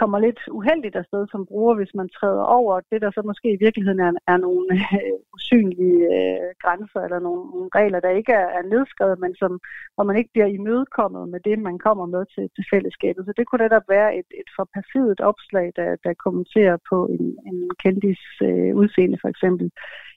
kommer 0.00 0.18
lidt 0.18 0.40
uheldigt 0.58 0.96
afsted 1.02 1.22
som 1.32 1.46
bruger, 1.50 1.74
hvis 1.74 1.94
man 2.00 2.08
træder 2.08 2.44
over 2.58 2.80
det, 2.90 2.98
der 3.02 3.10
så 3.10 3.22
måske 3.30 3.48
i 3.52 3.62
virkeligheden 3.64 4.00
er, 4.06 4.12
er 4.32 4.36
nogle 4.46 4.68
øh, 5.00 5.14
usynlige 5.34 6.02
øh, 6.18 6.48
grænser 6.62 7.00
eller 7.06 7.20
nogle, 7.26 7.42
nogle 7.54 7.70
regler, 7.78 8.00
der 8.00 8.18
ikke 8.20 8.32
er, 8.42 8.48
er 8.58 8.64
nedskrevet, 8.72 9.18
men 9.24 9.32
som, 9.42 9.52
hvor 9.94 10.04
man 10.08 10.16
ikke 10.16 10.32
bliver 10.34 10.50
imødekommet 10.58 11.24
med 11.32 11.40
det, 11.48 11.58
man 11.68 11.78
kommer 11.86 12.06
med 12.14 12.24
til, 12.34 12.44
til 12.56 12.64
fællesskabet. 12.72 13.22
Så 13.24 13.32
det 13.36 13.46
kunne 13.46 13.64
netop 13.64 13.86
være 13.96 14.10
et, 14.18 14.28
et 14.40 14.48
for 14.56 14.66
passivt 14.76 15.20
opslag, 15.30 15.66
der, 15.78 15.88
der 16.04 16.22
kommenterer 16.24 16.76
på 16.90 16.98
en, 17.16 17.24
en 17.50 17.58
kendis 17.82 18.22
øh, 18.48 18.72
udseende 18.80 19.18
for 19.22 19.28
eksempel. 19.34 19.66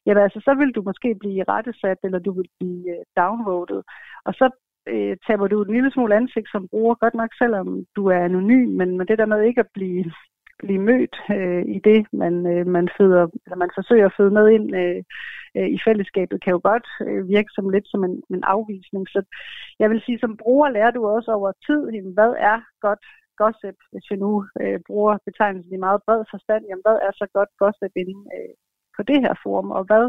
Jamen 0.06 0.24
altså, 0.24 0.39
så 0.48 0.54
vil 0.60 0.72
du 0.76 0.82
måske 0.89 1.10
blive 1.15 1.43
rettesat, 1.54 2.00
eller 2.04 2.19
du 2.19 2.32
vil 2.38 2.50
blive 2.60 2.89
øh, 2.96 3.04
downvoted. 3.19 3.82
Og 4.28 4.34
så 4.39 4.46
øh, 4.88 5.17
taber 5.28 5.48
du 5.48 5.63
en 5.63 5.74
lille 5.74 5.91
smule 5.91 6.15
ansigt 6.15 6.50
som 6.52 6.67
bruger, 6.67 6.96
godt 6.96 7.13
nok 7.13 7.32
selvom 7.41 7.86
du 7.96 8.08
er 8.08 8.19
anonym, 8.19 8.69
men, 8.80 8.98
men 8.98 9.08
det 9.08 9.17
der 9.17 9.26
med 9.26 9.41
ikke 9.41 9.60
at 9.60 9.74
blive, 9.74 10.12
blive 10.60 10.82
mødt 10.89 11.15
øh, 11.38 11.63
i 11.76 11.80
det, 11.89 12.08
man, 12.13 12.34
øh, 12.54 12.67
man, 12.67 12.89
føder, 12.98 13.28
eller 13.46 13.56
man 13.63 13.72
forsøger 13.78 14.06
at 14.06 14.15
føde 14.17 14.32
med 14.32 14.50
ind 14.50 14.76
øh, 14.76 15.04
øh, 15.58 15.69
i 15.76 15.80
fællesskabet, 15.86 16.43
kan 16.43 16.52
jo 16.56 16.62
godt 16.63 16.88
øh, 17.08 17.28
virke 17.28 17.52
som 17.52 17.69
lidt 17.69 17.88
som 17.88 18.04
en, 18.04 18.15
en 18.30 18.43
afvisning. 18.43 19.04
Så 19.10 19.19
jeg 19.80 19.89
vil 19.89 20.02
sige, 20.06 20.19
som 20.19 20.38
bruger 20.38 20.69
lærer 20.69 20.91
du 20.91 21.08
også 21.08 21.32
over 21.32 21.52
tid, 21.67 21.82
hvad 22.17 22.32
er 22.52 22.58
godt 22.82 23.04
gossip, 23.41 23.78
hvis 23.91 24.06
vi 24.12 24.15
nu 24.15 24.32
øh, 24.62 24.80
bruger 24.88 25.17
betegnelsen 25.28 25.74
i 25.74 25.84
meget 25.86 26.02
bred 26.06 26.24
forstand, 26.34 26.63
jamen 26.65 26.86
hvad 26.86 26.98
er 27.08 27.12
så 27.22 27.28
godt 27.38 27.52
gossip 27.62 27.93
inde 27.96 28.17
øh, 28.36 28.54
på 28.96 29.02
det 29.10 29.19
her 29.24 29.34
forum, 29.43 29.72
og 29.78 29.84
hvad 29.89 30.06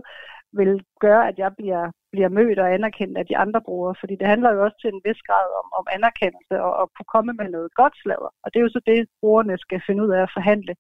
vil 0.61 0.73
gøre, 1.05 1.23
at 1.31 1.37
jeg 1.39 1.51
bliver, 1.59 1.85
bliver 2.13 2.31
mødt 2.39 2.59
og 2.59 2.75
anerkendt 2.77 3.19
af 3.19 3.27
de 3.27 3.37
andre 3.45 3.61
brugere. 3.67 3.95
Fordi 4.01 4.15
det 4.21 4.27
handler 4.33 4.51
jo 4.53 4.65
også 4.65 4.79
til 4.81 4.91
en 4.93 5.03
vis 5.07 5.21
grad 5.29 5.47
om, 5.61 5.67
om 5.79 5.85
anerkendelse 5.97 6.55
og 6.67 6.73
at 6.83 6.89
kunne 6.95 7.11
komme 7.15 7.33
med 7.41 7.49
noget 7.57 7.71
godt 7.81 7.95
sladder. 8.03 8.31
Og 8.43 8.47
det 8.51 8.59
er 8.59 8.67
jo 8.67 8.75
så 8.77 8.81
det, 8.87 8.99
brugerne 9.21 9.59
skal 9.59 9.81
finde 9.87 10.01
ud 10.05 10.11
af 10.17 10.23
at 10.23 10.35
forhandle 10.37 10.75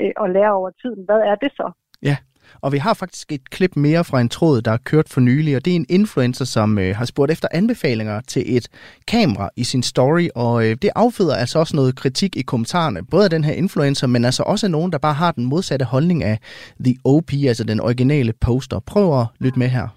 øh, 0.00 0.12
og 0.22 0.28
lære 0.36 0.52
over 0.60 0.70
tiden. 0.82 1.04
Hvad 1.08 1.20
er 1.30 1.36
det 1.44 1.52
så? 1.60 1.66
Ja, 2.08 2.16
og 2.60 2.72
vi 2.72 2.78
har 2.78 2.94
faktisk 2.94 3.32
et 3.32 3.50
klip 3.50 3.76
mere 3.76 4.04
fra 4.04 4.20
en 4.20 4.28
tråd, 4.28 4.62
der 4.62 4.72
er 4.72 4.76
kørt 4.76 5.08
for 5.08 5.20
nylig, 5.20 5.56
og 5.56 5.64
det 5.64 5.70
er 5.70 5.76
en 5.76 5.86
influencer, 5.88 6.44
som 6.44 6.78
øh, 6.78 6.96
har 6.96 7.04
spurgt 7.04 7.32
efter 7.32 7.48
anbefalinger 7.50 8.20
til 8.20 8.56
et 8.56 8.68
kamera 9.08 9.50
i 9.56 9.64
sin 9.64 9.82
story, 9.82 10.28
og 10.34 10.66
øh, 10.66 10.76
det 10.82 10.90
afføder 10.94 11.34
altså 11.34 11.58
også 11.58 11.76
noget 11.76 11.96
kritik 11.96 12.36
i 12.36 12.42
kommentarerne, 12.42 13.04
både 13.04 13.24
af 13.24 13.30
den 13.30 13.44
her 13.44 13.52
influencer, 13.52 14.06
men 14.06 14.24
altså 14.24 14.42
også 14.42 14.66
af 14.66 14.70
nogen, 14.70 14.92
der 14.92 14.98
bare 14.98 15.14
har 15.14 15.32
den 15.32 15.44
modsatte 15.44 15.84
holdning 15.84 16.22
af 16.24 16.38
The 16.84 16.96
OP, 17.04 17.32
altså 17.32 17.64
den 17.64 17.80
originale 17.80 18.32
poster. 18.32 18.80
Prøv 18.80 19.20
at 19.20 19.26
lytte 19.40 19.58
med 19.58 19.68
her. 19.68 19.88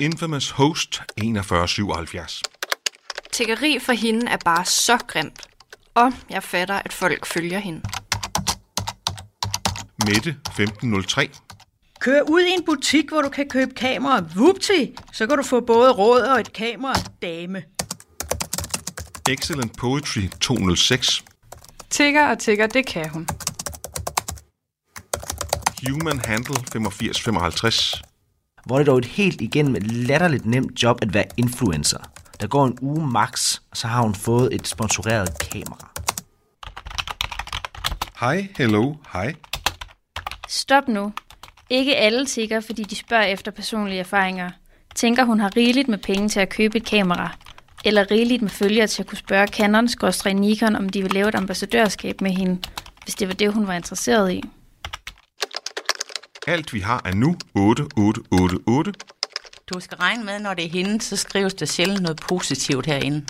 Infamous 0.00 0.50
Host 0.50 1.02
4177. 1.20 2.42
Tiggeri 3.32 3.78
for 3.80 3.92
hende 3.92 4.30
er 4.30 4.36
bare 4.44 4.64
så 4.64 4.98
grimt. 5.06 5.48
Og 5.94 6.12
jeg 6.30 6.42
fatter, 6.42 6.74
at 6.74 6.92
folk 6.92 7.26
følger 7.26 7.58
hende. 7.58 7.80
Mette 10.06 10.30
1503. 10.30 11.30
Kør 12.00 12.20
ud 12.22 12.40
i 12.40 12.50
en 12.50 12.64
butik, 12.64 13.08
hvor 13.08 13.22
du 13.22 13.28
kan 13.28 13.48
købe 13.48 13.74
kamera. 13.74 14.24
Vupti! 14.36 14.96
Så 15.12 15.26
kan 15.26 15.36
du 15.36 15.42
få 15.42 15.60
både 15.60 15.92
råd 15.92 16.20
og 16.20 16.40
et 16.40 16.52
kamera, 16.52 16.94
dame. 17.22 17.62
Excellent 19.28 19.76
Poetry 19.76 20.20
206. 20.40 21.24
Tigger 21.90 22.26
og 22.30 22.38
tigger, 22.38 22.66
det 22.66 22.86
kan 22.86 23.08
hun. 23.08 23.28
Human 25.88 26.18
Handle 26.24 26.54
8555. 26.60 28.02
Hvor 28.66 28.74
er 28.74 28.78
det 28.78 28.86
dog 28.86 28.98
et 28.98 29.04
helt 29.04 29.40
igennem 29.40 29.76
latterligt 29.82 30.46
nemt 30.46 30.82
job 30.82 30.98
at 31.02 31.14
være 31.14 31.24
influencer. 31.36 31.98
Der 32.40 32.46
går 32.46 32.66
en 32.66 32.78
uge 32.80 33.06
max, 33.06 33.58
og 33.70 33.76
så 33.76 33.86
har 33.86 34.02
hun 34.02 34.14
fået 34.14 34.54
et 34.54 34.68
sponsoreret 34.68 35.38
kamera. 35.38 35.90
Hej, 38.20 38.48
hello, 38.56 38.94
hej. 39.12 39.34
Stop 40.48 40.88
nu. 40.88 41.12
Ikke 41.70 41.96
alle 41.96 42.26
tigger, 42.26 42.60
fordi 42.60 42.82
de 42.82 42.96
spørger 42.96 43.24
efter 43.24 43.50
personlige 43.50 44.00
erfaringer. 44.00 44.50
Tænker, 44.94 45.24
hun 45.24 45.40
har 45.40 45.56
rigeligt 45.56 45.88
med 45.88 45.98
penge 45.98 46.28
til 46.28 46.40
at 46.40 46.48
købe 46.48 46.76
et 46.76 46.86
kamera. 46.86 47.36
Eller 47.84 48.10
rigeligt 48.10 48.42
med 48.42 48.50
følgere 48.50 48.86
til 48.86 49.02
at 49.02 49.06
kunne 49.06 49.18
spørge 49.18 49.46
Canon 49.46 49.88
Nikon, 50.34 50.76
om 50.76 50.88
de 50.88 51.02
vil 51.02 51.12
lave 51.12 51.28
et 51.28 51.34
ambassadørskab 51.34 52.20
med 52.20 52.30
hende, 52.30 52.58
hvis 53.04 53.14
det 53.14 53.28
var 53.28 53.34
det, 53.34 53.52
hun 53.52 53.66
var 53.66 53.74
interesseret 53.74 54.32
i. 54.32 54.42
Alt 56.46 56.72
vi 56.72 56.80
har 56.80 57.02
er 57.04 57.14
nu 57.14 57.36
8888. 57.54 58.96
Du 59.66 59.80
skal 59.80 59.98
regne 59.98 60.24
med, 60.24 60.38
når 60.40 60.54
det 60.54 60.64
er 60.64 60.68
hende, 60.68 61.00
så 61.00 61.16
skrives 61.16 61.54
der 61.54 61.66
sjældent 61.66 62.02
noget 62.02 62.20
positivt 62.28 62.86
herinde. 62.86 63.26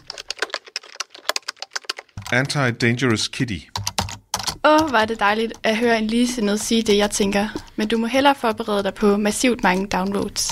Anti-Dangerous 2.33 3.31
Kitty. 3.31 3.59
Åh, 4.69 4.75
oh, 4.75 4.93
var 4.93 5.05
det 5.05 5.21
dejligt 5.21 5.53
at 5.65 5.77
høre 5.77 5.99
en 5.99 6.07
ligesindet 6.07 6.61
sige 6.61 6.83
det, 6.83 6.97
jeg 6.97 7.11
tænker. 7.11 7.49
Men 7.77 7.89
du 7.89 7.99
må 7.99 8.07
hellere 8.07 8.35
forberede 8.35 8.83
dig 8.83 8.95
på 8.95 9.17
massivt 9.17 9.63
mange 9.63 9.87
downloads. 9.87 10.51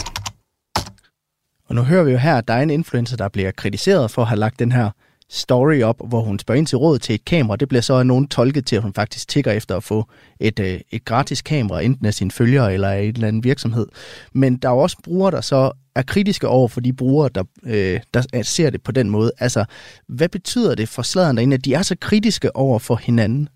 Og 1.68 1.74
nu 1.74 1.82
hører 1.82 2.05
vi 2.05 2.11
jo 2.11 2.16
her, 2.18 2.36
at 2.36 2.49
der 2.49 2.55
er 2.55 2.62
en 2.62 2.70
influencer, 2.70 3.16
der 3.16 3.28
bliver 3.28 3.51
kritiseret 3.51 4.11
for 4.11 4.22
at 4.22 4.28
have 4.28 4.38
lagt 4.38 4.59
den 4.59 4.72
her 4.72 4.90
story 5.30 5.82
op, 5.82 5.97
hvor 6.09 6.20
hun 6.20 6.38
spørger 6.38 6.59
ind 6.59 6.66
til 6.66 6.78
råd 6.78 6.99
til 6.99 7.14
et 7.14 7.24
kamera. 7.24 7.57
Det 7.57 7.68
bliver 7.68 7.82
så 7.82 7.95
af 7.95 8.07
nogen 8.07 8.28
tolket 8.28 8.66
til, 8.66 8.76
at 8.76 8.82
hun 8.82 8.95
faktisk 8.95 9.28
tigger 9.28 9.53
efter 9.53 9.76
at 9.76 9.84
få 9.84 10.05
et, 10.40 10.59
øh, 10.59 10.80
et 10.90 11.05
gratis 11.05 11.43
kamera, 11.43 11.80
enten 11.80 12.07
af 12.07 12.14
sine 12.14 12.30
følgere 12.30 12.74
eller 12.74 12.88
af 12.88 13.03
en 13.03 13.14
eller 13.14 13.28
anden 13.28 13.45
virksomhed. 13.45 13.86
Men 14.32 14.57
der 14.57 14.68
er 14.68 14.72
også 14.72 14.97
brugere, 15.05 15.30
der 15.30 15.40
så 15.40 15.72
er 15.95 16.03
kritiske 16.03 16.49
over 16.49 16.68
for 16.68 16.80
de 16.80 16.93
brugere, 16.93 17.30
der, 17.34 17.45
øh, 17.64 18.01
der 18.14 18.43
ser 18.43 18.70
det 18.70 18.82
på 18.82 18.93
den 18.93 19.11
måde. 19.11 19.32
Altså, 19.38 19.64
hvad 20.09 20.28
betyder 20.28 20.74
det 20.74 20.88
for 20.88 21.03
sladeren 21.03 21.36
derinde, 21.36 21.55
at 21.55 21.64
de 21.64 21.74
er 21.74 21.82
så 21.82 21.97
kritiske 22.01 22.57
over 22.57 22.78
for 22.78 22.97
hinanden? 22.97 23.49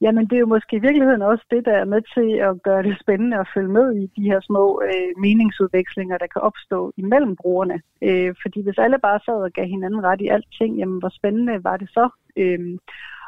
Jamen, 0.00 0.26
det 0.26 0.36
er 0.36 0.40
jo 0.40 0.46
måske 0.46 0.76
i 0.76 0.86
virkeligheden 0.86 1.22
også 1.22 1.44
det, 1.50 1.64
der 1.64 1.72
er 1.72 1.84
med 1.84 2.02
til 2.14 2.28
at 2.48 2.62
gøre 2.62 2.82
det 2.82 3.00
spændende 3.00 3.38
at 3.38 3.48
følge 3.54 3.68
med 3.68 3.86
i 4.02 4.06
de 4.16 4.22
her 4.30 4.40
små 4.40 4.82
øh, 4.84 5.10
meningsudvekslinger, 5.20 6.18
der 6.18 6.26
kan 6.26 6.42
opstå 6.42 6.92
imellem 6.96 7.36
brugerne. 7.36 7.82
Øh, 8.02 8.34
fordi 8.42 8.62
hvis 8.62 8.78
alle 8.78 8.98
bare 8.98 9.20
sad 9.24 9.34
og 9.34 9.52
gav 9.52 9.66
hinanden 9.66 10.04
ret 10.04 10.20
i 10.20 10.28
alting, 10.28 10.78
jamen, 10.78 10.98
hvor 10.98 11.08
spændende 11.08 11.64
var 11.64 11.76
det 11.76 11.88
så? 11.88 12.08
Øh, 12.36 12.78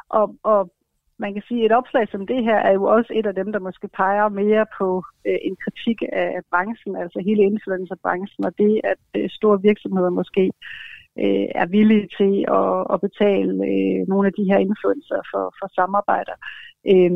og, 0.09 0.35
og 0.43 0.71
man 1.23 1.33
kan 1.33 1.43
sige, 1.47 1.61
at 1.61 1.65
et 1.65 1.77
opslag 1.79 2.05
som 2.07 2.27
det 2.27 2.43
her 2.43 2.59
er 2.69 2.73
jo 2.79 2.83
også 2.83 3.11
et 3.19 3.25
af 3.25 3.35
dem, 3.35 3.51
der 3.51 3.59
måske 3.67 3.87
peger 3.87 4.29
mere 4.29 4.65
på 4.77 5.03
øh, 5.27 5.39
en 5.47 5.55
kritik 5.63 5.99
af 6.13 6.41
branchen, 6.51 6.95
altså 7.03 7.19
hele 7.27 7.43
influencerbranchen, 7.51 8.45
og 8.45 8.53
det, 8.57 8.81
at 8.83 9.03
øh, 9.17 9.29
store 9.29 9.61
virksomheder 9.61 10.09
måske 10.09 10.43
øh, 11.19 11.47
er 11.61 11.65
villige 11.65 12.07
til 12.19 12.33
at, 12.59 12.77
at 12.93 13.01
betale 13.07 13.53
øh, 13.71 13.99
nogle 14.11 14.27
af 14.27 14.33
de 14.33 14.47
her 14.49 14.59
influencer 14.67 15.21
for, 15.31 15.45
for 15.59 15.67
samarbejder. 15.79 16.35
Øh, 16.91 17.11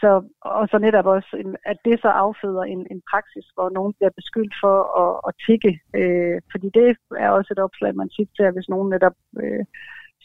så, 0.00 0.10
og 0.40 0.68
så 0.70 0.78
netop 0.78 1.06
også, 1.06 1.30
at 1.64 1.78
det 1.84 2.00
så 2.00 2.08
afføder 2.08 2.62
en, 2.62 2.86
en 2.90 3.02
praksis, 3.10 3.46
hvor 3.54 3.68
nogen 3.70 3.92
bliver 3.98 4.10
beskyldt 4.20 4.54
for 4.62 4.76
at, 5.02 5.12
at 5.28 5.32
tikke. 5.46 5.72
Øh, 6.00 6.36
fordi 6.52 6.68
det 6.74 6.96
er 7.24 7.30
også 7.30 7.50
et 7.52 7.64
opslag, 7.66 7.94
man 7.94 8.08
tit 8.08 8.30
ser, 8.36 8.50
hvis 8.50 8.68
nogen 8.68 8.88
netop 8.90 9.16
øh, 9.42 9.64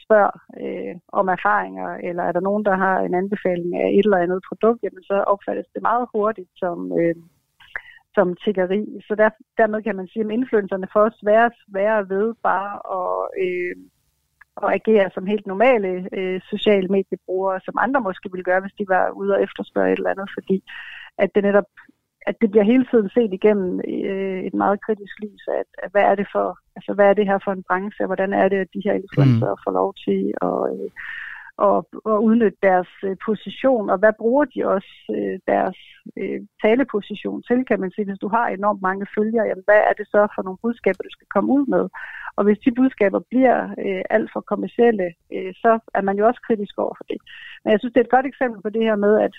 spørger 0.03 0.35
øh, 0.63 0.95
om 1.19 1.27
erfaringer, 1.27 1.89
eller 2.07 2.23
er 2.23 2.31
der 2.31 2.47
nogen, 2.49 2.65
der 2.65 2.75
har 2.75 2.97
en 2.99 3.13
anbefaling 3.21 3.71
af 3.83 3.87
et 3.97 4.05
eller 4.05 4.23
andet 4.25 4.41
produkt, 4.49 4.83
jamen 4.83 5.03
så 5.03 5.17
opfattes 5.33 5.67
det 5.73 5.81
meget 5.81 6.05
hurtigt 6.13 6.51
som, 6.55 6.77
øh, 6.99 7.15
som 8.15 8.35
tiggeri. 8.43 8.81
Så 9.07 9.15
der, 9.15 9.29
dermed 9.57 9.83
kan 9.83 9.95
man 9.95 10.07
sige, 10.07 10.25
at 10.25 10.31
influencerne 10.31 10.87
får 10.93 11.01
også 11.01 11.21
være 11.23 11.51
svære 11.63 12.09
ved 12.09 12.33
bare 12.43 12.73
at, 12.99 13.17
øh, 13.45 13.75
at 14.63 14.69
agere 14.79 15.09
som 15.13 15.25
helt 15.25 15.47
normale 15.47 16.09
øh, 16.17 16.41
sociale 16.53 16.87
mediebrugere, 16.87 17.59
som 17.65 17.75
andre 17.85 18.01
måske 18.01 18.31
ville 18.31 18.49
gøre, 18.49 18.61
hvis 18.61 18.77
de 18.79 18.85
var 18.87 19.05
ude 19.09 19.33
og 19.35 19.43
efterspørge 19.43 19.91
et 19.91 19.97
eller 19.97 20.13
andet, 20.13 20.29
fordi 20.37 20.63
at 21.17 21.29
det 21.35 21.43
netop 21.43 21.69
at 22.29 22.35
det 22.41 22.51
bliver 22.51 22.63
hele 22.63 22.85
tiden 22.91 23.09
set 23.09 23.33
igennem 23.33 23.81
øh, 23.87 24.39
et 24.47 24.53
meget 24.53 24.81
kritisk 24.85 25.15
lys 25.23 25.43
at, 25.59 25.69
at 25.83 25.91
hvad 25.91 26.01
er 26.11 26.15
det 26.15 26.27
for, 26.31 26.47
altså 26.75 26.93
hvad 26.93 27.05
er 27.09 27.13
det 27.13 27.25
her 27.25 27.39
for 27.43 27.51
en 27.51 27.63
branche, 27.69 28.03
og 28.03 28.07
hvordan 28.07 28.33
er 28.33 28.47
det, 28.49 28.57
at 28.57 28.73
de 28.73 28.85
her 28.85 28.93
influencer 28.93 29.51
mm. 29.53 29.61
får 29.63 29.71
lov 29.79 29.89
til 30.05 30.21
at, 30.47 30.59
øh, 30.73 30.89
og, 31.57 31.87
og 32.05 32.23
udnytte 32.23 32.57
deres 32.63 32.91
øh, 33.03 33.15
position, 33.25 33.89
og 33.89 33.97
hvad 33.97 34.13
bruger 34.19 34.45
de 34.45 34.67
også 34.75 34.93
øh, 35.15 35.39
deres 35.47 35.77
øh, 36.17 36.41
taleposition 36.63 37.43
til, 37.43 37.65
kan 37.65 37.79
man 37.79 37.91
sige. 37.91 38.05
Hvis 38.05 38.19
du 38.19 38.27
har 38.27 38.47
enormt 38.47 38.81
mange 38.81 39.05
følgere, 39.17 39.47
jamen, 39.47 39.63
hvad 39.65 39.81
er 39.89 39.93
det 39.99 40.07
så 40.07 40.27
for 40.35 40.41
nogle 40.43 40.61
budskaber, 40.61 41.03
du 41.03 41.13
skal 41.13 41.27
komme 41.33 41.49
ud 41.53 41.65
med? 41.65 41.85
Og 42.37 42.43
hvis 42.43 42.59
de 42.65 42.71
budskaber 42.79 43.19
bliver 43.31 43.59
øh, 43.85 44.03
alt 44.09 44.29
for 44.33 44.41
kommersielle, 44.41 45.07
øh, 45.35 45.53
så 45.53 45.71
er 45.93 46.01
man 46.01 46.17
jo 46.17 46.27
også 46.27 46.41
kritisk 46.47 46.77
over 46.77 46.93
for 46.97 47.05
det. 47.11 47.19
Men 47.63 47.71
jeg 47.71 47.79
synes, 47.79 47.93
det 47.93 47.99
er 47.99 48.07
et 48.07 48.15
godt 48.17 48.25
eksempel 48.25 48.61
på 48.61 48.69
det 48.69 48.83
her 48.83 48.95
med, 48.95 49.13
at 49.27 49.35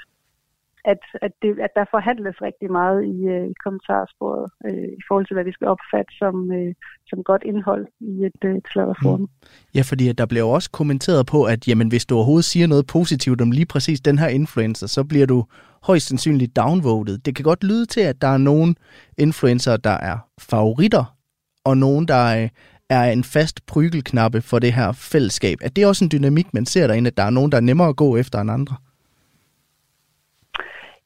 at, 0.92 1.02
at, 1.22 1.32
det, 1.42 1.50
at 1.66 1.72
der 1.76 1.84
forhandles 1.90 2.36
rigtig 2.42 2.70
meget 2.72 3.00
i, 3.04 3.16
øh, 3.34 3.46
i 3.52 3.54
kommentarsporet 3.64 4.50
øh, 4.66 4.88
i 5.00 5.02
forhold 5.08 5.26
til, 5.26 5.34
hvad 5.34 5.44
vi 5.44 5.52
skal 5.52 5.68
opfatte 5.74 6.12
som, 6.22 6.52
øh, 6.52 6.74
som 7.06 7.18
godt 7.30 7.42
indhold 7.44 7.86
i 8.00 8.12
et, 8.28 8.40
øh, 8.44 8.56
et 8.56 8.66
sladderforum. 8.72 9.20
Mm. 9.20 9.28
Ja, 9.74 9.82
fordi 9.90 10.12
der 10.12 10.26
bliver 10.26 10.44
også 10.44 10.70
kommenteret 10.70 11.26
på, 11.26 11.44
at 11.44 11.68
jamen, 11.68 11.88
hvis 11.88 12.06
du 12.06 12.14
overhovedet 12.14 12.44
siger 12.44 12.66
noget 12.66 12.86
positivt 12.86 13.40
om 13.40 13.50
lige 13.50 13.66
præcis 13.66 14.00
den 14.00 14.18
her 14.18 14.28
influencer, 14.28 14.86
så 14.86 15.04
bliver 15.04 15.26
du 15.26 15.44
højst 15.82 16.06
sandsynligt 16.08 16.56
downvoted. 16.56 17.18
Det 17.18 17.36
kan 17.36 17.42
godt 17.42 17.64
lyde 17.64 17.86
til, 17.86 18.00
at 18.00 18.22
der 18.22 18.28
er 18.28 18.38
nogle 18.38 18.74
influencer, 19.18 19.76
der 19.76 19.96
er 20.10 20.18
favoritter, 20.40 21.04
og 21.64 21.76
nogen, 21.76 22.08
der 22.08 22.42
øh, 22.42 22.48
er 22.90 23.04
en 23.12 23.24
fast 23.24 23.66
prygelknappe 23.66 24.40
for 24.40 24.58
det 24.58 24.72
her 24.72 24.92
fællesskab. 24.92 25.58
Er 25.62 25.68
det 25.68 25.86
også 25.86 26.04
en 26.04 26.10
dynamik, 26.10 26.54
man 26.54 26.66
ser 26.66 26.86
derinde, 26.86 27.08
at 27.08 27.16
der 27.16 27.22
er 27.22 27.30
nogen, 27.30 27.52
der 27.52 27.56
er 27.56 27.62
nemmere 27.62 27.88
at 27.88 27.96
gå 27.96 28.16
efter 28.16 28.40
end 28.40 28.50
andre? 28.50 28.76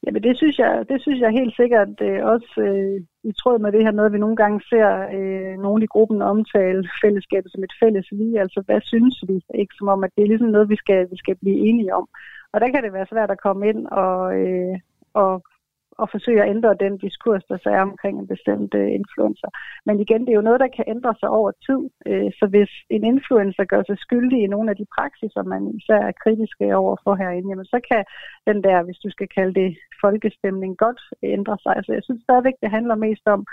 Jamen 0.07 0.23
det 0.23 0.37
synes 0.37 0.59
jeg, 0.59 0.85
det 0.89 1.03
synes 1.03 1.21
jeg 1.21 1.31
helt 1.31 1.57
sikkert 1.57 1.95
øh, 2.09 2.21
også 2.25 2.53
øh, 2.69 3.01
i 3.31 3.33
tråd 3.41 3.59
med 3.59 3.73
det 3.73 3.83
her 3.85 3.93
med, 3.93 4.05
at 4.05 4.13
vi 4.13 4.19
nogle 4.19 4.37
gange 4.37 4.61
ser 4.71 4.89
øh, 5.19 5.55
nogle 5.65 5.85
i 5.85 5.93
gruppen 5.95 6.23
omtale 6.23 6.89
fællesskabet 7.03 7.53
som 7.53 7.65
et 7.65 7.75
fælles 7.83 8.09
vi. 8.13 8.37
Altså 8.37 8.63
hvad 8.67 8.81
synes 8.81 9.25
vi? 9.29 9.37
Ikke 9.55 9.75
som 9.79 9.89
om, 9.89 10.05
at 10.05 10.11
det 10.17 10.23
er 10.23 10.29
ligesom 10.29 10.49
noget, 10.49 10.69
vi 10.69 10.77
skal, 10.77 11.01
vi 11.11 11.17
skal 11.17 11.37
blive 11.43 11.59
enige 11.69 11.95
om. 11.95 12.09
Og 12.53 12.61
der 12.61 12.69
kan 12.71 12.83
det 12.83 12.93
være 12.93 13.11
svært 13.13 13.31
at 13.31 13.43
komme 13.47 13.69
ind 13.69 13.87
og, 13.87 14.41
øh, 14.41 14.79
og 15.15 15.43
og 16.03 16.07
forsøge 16.15 16.43
at 16.43 16.51
ændre 16.55 16.81
den 16.85 16.95
diskurs, 16.99 17.45
der 17.51 17.59
så 17.63 17.69
er 17.71 17.83
omkring 17.91 18.15
en 18.19 18.29
bestemt 18.35 18.73
øh, 18.75 18.89
influencer. 19.01 19.51
Men 19.87 20.01
igen, 20.05 20.21
det 20.21 20.31
er 20.31 20.41
jo 20.41 20.49
noget, 20.49 20.61
der 20.61 20.77
kan 20.77 20.85
ændre 20.95 21.15
sig 21.21 21.29
over 21.39 21.51
tid. 21.67 21.81
Øh, 22.11 22.31
så 22.39 22.45
hvis 22.53 22.73
en 22.91 23.05
influencer 23.13 23.65
gør 23.65 23.83
sig 23.87 23.99
skyldig 23.99 24.39
i 24.43 24.53
nogle 24.55 24.71
af 24.71 24.77
de 24.77 24.87
praksiser, 24.97 25.43
man 25.43 25.63
især 25.79 26.01
er 26.09 26.21
kritiske 26.23 26.65
øh, 26.65 26.79
over 26.83 26.97
for 27.05 27.15
herinde, 27.21 27.49
jamen 27.51 27.71
så 27.75 27.79
kan 27.91 28.03
den 28.49 28.59
der, 28.67 28.83
hvis 28.83 28.99
du 29.05 29.11
skal 29.11 29.29
kalde 29.37 29.55
det 29.61 29.71
folkestemning, 30.05 30.73
godt 30.85 31.01
ændre 31.23 31.57
sig. 31.65 31.75
Så 31.85 31.93
jeg 31.93 32.03
synes 32.05 32.23
stadigvæk, 32.23 32.57
det 32.63 32.71
handler 32.77 32.95
mest 32.95 33.27
om, 33.27 33.47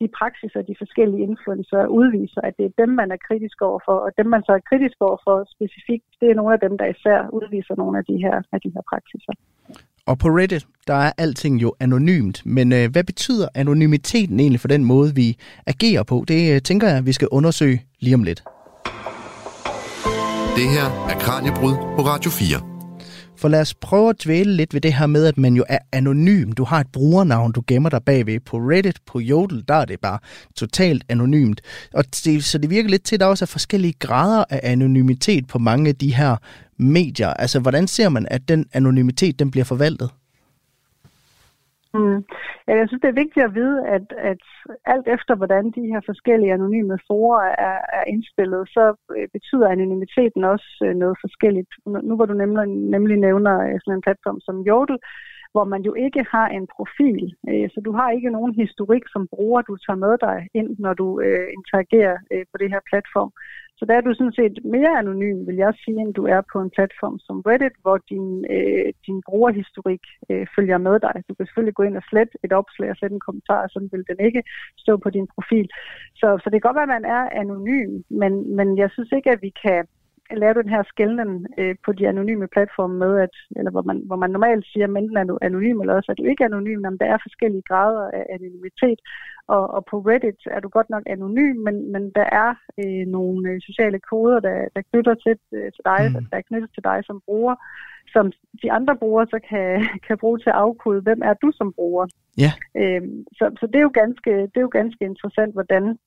de 0.00 0.08
praksiser, 0.18 0.62
de 0.62 0.80
forskellige 0.82 1.26
influencer 1.30 1.86
udviser, 1.86 2.40
at 2.48 2.54
det 2.58 2.64
er 2.66 2.78
dem, 2.82 2.90
man 3.00 3.10
er 3.16 3.24
kritisk 3.28 3.58
overfor, 3.68 3.96
og 4.06 4.10
dem, 4.18 4.26
man 4.34 4.42
så 4.46 4.52
er 4.58 4.68
kritisk 4.70 4.96
overfor 5.08 5.36
specifikt, 5.54 6.08
det 6.20 6.28
er 6.30 6.38
nogle 6.40 6.54
af 6.56 6.60
dem, 6.66 6.78
der 6.80 6.86
især 6.94 7.18
udviser 7.38 7.74
nogle 7.82 7.98
af 7.98 8.04
de 8.10 8.16
her, 8.24 8.36
af 8.52 8.60
de 8.64 8.72
her 8.74 8.82
praksiser. 8.90 9.32
Og 10.06 10.18
på 10.18 10.28
Reddit, 10.28 10.66
der 10.86 10.94
er 10.94 11.12
alting 11.18 11.62
jo 11.62 11.74
anonymt, 11.80 12.42
men 12.44 12.72
øh, 12.72 12.90
hvad 12.90 13.04
betyder 13.04 13.48
anonymiteten 13.54 14.40
egentlig 14.40 14.60
for 14.60 14.68
den 14.68 14.84
måde, 14.84 15.14
vi 15.14 15.36
agerer 15.66 16.02
på? 16.02 16.24
Det 16.28 16.54
øh, 16.54 16.62
tænker 16.62 16.88
jeg, 16.88 17.06
vi 17.06 17.12
skal 17.12 17.28
undersøge 17.28 17.82
lige 18.00 18.14
om 18.14 18.22
lidt. 18.22 18.42
Det 20.56 20.68
her 20.70 21.06
er 21.08 21.18
Kranjebrud 21.18 21.74
på 21.74 22.02
Radio 22.02 22.30
4. 22.30 22.73
For 23.36 23.48
lad 23.48 23.60
os 23.60 23.74
prøve 23.74 24.10
at 24.10 24.24
dvæle 24.24 24.56
lidt 24.56 24.74
ved 24.74 24.80
det 24.80 24.94
her 24.94 25.06
med, 25.06 25.26
at 25.26 25.38
man 25.38 25.56
jo 25.56 25.64
er 25.68 25.78
anonym. 25.92 26.52
Du 26.52 26.64
har 26.64 26.80
et 26.80 26.86
brugernavn, 26.92 27.52
du 27.52 27.62
gemmer 27.66 27.88
dig 27.88 28.02
bagved. 28.02 28.40
På 28.40 28.56
Reddit, 28.56 28.96
på 29.06 29.20
Jodel, 29.20 29.64
der 29.68 29.74
er 29.74 29.84
det 29.84 30.00
bare 30.00 30.18
totalt 30.56 31.04
anonymt. 31.08 31.60
Og 31.94 32.04
det, 32.24 32.44
så 32.44 32.58
det 32.58 32.70
virker 32.70 32.90
lidt 32.90 33.04
til, 33.04 33.16
at 33.16 33.20
der 33.20 33.26
også 33.26 33.44
er 33.44 33.46
forskellige 33.46 33.94
grader 33.98 34.44
af 34.50 34.60
anonymitet 34.62 35.46
på 35.46 35.58
mange 35.58 35.88
af 35.88 35.96
de 35.96 36.14
her 36.14 36.36
medier. 36.78 37.28
Altså, 37.28 37.60
hvordan 37.60 37.88
ser 37.88 38.08
man, 38.08 38.26
at 38.30 38.48
den 38.48 38.66
anonymitet, 38.72 39.38
den 39.38 39.50
bliver 39.50 39.64
forvaltet? 39.64 40.10
Mm. 41.94 42.20
Ja, 42.68 42.72
jeg 42.80 42.86
synes, 42.88 43.02
det 43.02 43.10
er 43.10 43.22
vigtigt 43.22 43.46
at 43.46 43.54
vide, 43.54 43.78
at, 43.96 44.06
at 44.30 44.42
alt 44.84 45.06
efter, 45.16 45.34
hvordan 45.34 45.64
de 45.76 45.84
her 45.92 46.00
forskellige 46.10 46.52
anonyme 46.52 46.98
forer 47.08 47.42
er, 47.68 47.78
er 47.98 48.04
indspillet, 48.12 48.62
så 48.68 48.84
øh, 49.16 49.28
betyder 49.36 49.68
anonymiteten 49.68 50.44
også 50.44 50.68
øh, 50.84 50.94
noget 51.02 51.16
forskelligt. 51.24 51.72
Nu 52.08 52.16
hvor 52.16 52.26
du 52.26 52.34
nemlig, 52.34 52.66
nemlig 52.66 53.16
nævner 53.16 53.54
øh, 53.66 53.76
sådan 53.80 53.96
en 53.96 54.06
platform 54.06 54.40
som 54.40 54.56
Jodel, 54.68 54.98
hvor 55.52 55.64
man 55.64 55.82
jo 55.82 55.94
ikke 55.94 56.22
har 56.34 56.48
en 56.48 56.66
profil. 56.76 57.34
Så 57.74 57.78
du 57.84 57.92
har 57.92 58.10
ikke 58.10 58.30
nogen 58.30 58.54
historik 58.54 59.04
som 59.12 59.28
bruger, 59.34 59.62
du 59.62 59.76
tager 59.76 59.96
med 60.06 60.14
dig 60.26 60.48
ind, 60.54 60.70
når 60.78 60.94
du 60.94 61.20
interagerer 61.58 62.16
på 62.50 62.56
det 62.60 62.68
her 62.74 62.80
platform. 62.90 63.32
Så 63.78 63.82
der 63.88 63.94
er 63.96 64.00
du 64.00 64.14
sådan 64.14 64.38
set 64.40 64.56
mere 64.64 64.98
anonym, 64.98 65.46
vil 65.46 65.56
jeg 65.56 65.72
sige, 65.82 66.00
end 66.00 66.14
du 66.14 66.24
er 66.26 66.40
på 66.52 66.58
en 66.60 66.70
platform 66.76 67.18
som 67.18 67.42
Reddit, 67.46 67.76
hvor 67.82 67.96
din, 68.10 68.28
øh, 68.54 68.92
din 69.06 69.22
brugerhistorik 69.28 70.04
øh, 70.30 70.46
følger 70.56 70.78
med 70.78 70.96
dig. 71.06 71.14
Du 71.28 71.34
kan 71.34 71.46
selvfølgelig 71.46 71.74
gå 71.74 71.82
ind 71.82 71.96
og 71.96 72.06
slette 72.10 72.34
et 72.44 72.52
opslag 72.52 72.90
og 72.90 72.96
slette 72.96 73.14
en 73.14 73.26
kommentar, 73.28 73.68
sådan 73.68 73.88
vil 73.92 74.04
den 74.10 74.20
ikke 74.26 74.42
stå 74.76 74.96
på 74.96 75.10
din 75.10 75.26
profil. 75.34 75.68
Så, 76.20 76.28
så 76.42 76.46
det 76.50 76.56
kan 76.56 76.68
godt 76.68 76.78
være, 76.80 76.90
at 76.90 76.96
man 76.96 77.10
er 77.16 77.22
anonym, 77.42 78.02
men, 78.20 78.32
men 78.56 78.78
jeg 78.78 78.90
synes 78.90 79.12
ikke, 79.12 79.30
at 79.30 79.42
vi 79.42 79.52
kan 79.64 79.84
lave 80.30 80.54
den 80.54 80.68
her 80.68 80.82
skælden 80.92 81.46
øh, 81.58 81.74
på 81.84 81.92
de 81.92 82.08
anonyme 82.08 82.48
platforme 82.48 82.96
med, 82.98 83.12
at, 83.24 83.34
eller 83.56 83.70
hvor 83.70 83.82
man, 83.82 84.02
hvor 84.06 84.16
man 84.16 84.30
normalt 84.30 84.66
siger, 84.66 84.86
at 84.86 84.90
enten 84.90 85.16
er 85.16 85.24
du 85.24 85.38
anonym, 85.42 85.80
eller 85.80 85.94
også 85.94 86.12
er 86.12 86.18
du 86.18 86.24
ikke 86.24 86.44
anonym, 86.44 86.80
men 86.80 86.98
der 86.98 87.06
er 87.06 87.18
forskellige 87.26 87.68
grader 87.70 88.10
af 88.18 88.26
anonymitet. 88.30 88.98
Og, 89.48 89.70
og 89.76 89.84
på 89.90 89.96
Reddit 89.98 90.40
er 90.46 90.60
du 90.60 90.68
godt 90.68 90.90
nok 90.90 91.02
anonym, 91.06 91.56
men, 91.56 91.92
men 91.92 92.10
der 92.18 92.26
er 92.42 92.54
øh, 92.82 93.06
nogle 93.06 93.50
øh, 93.50 93.60
sociale 93.60 94.00
koder, 94.10 94.40
der, 94.40 94.68
der 94.76 94.82
knytter 94.90 95.14
til, 95.14 95.36
øh, 95.52 95.72
til 95.74 95.82
dig, 95.84 96.00
mm. 96.08 96.26
der 96.30 96.36
er 96.36 96.48
knyttet 96.48 96.70
til 96.74 96.84
dig 96.84 96.98
som 97.04 97.20
bruger, 97.26 97.54
som 98.12 98.32
de 98.62 98.72
andre 98.72 98.96
brugere 98.96 99.26
så 99.26 99.38
kan, 99.48 99.66
kan 100.06 100.18
bruge 100.18 100.38
til 100.38 100.50
at 100.50 100.60
afkode, 100.64 101.00
hvem 101.00 101.20
er 101.24 101.34
du 101.34 101.52
som 101.54 101.72
bruger. 101.72 102.06
Ja. 102.38 102.52
Øhm, 102.80 103.24
så, 103.38 103.44
så 103.60 103.66
det 103.66 103.76
er 103.76 103.86
jo 103.88 103.94
ganske, 103.94 104.30
det 104.30 104.56
er 104.56 104.66
jo 104.68 104.78
ganske 104.80 105.04
interessant, 105.04 105.52
hvordan 105.52 105.98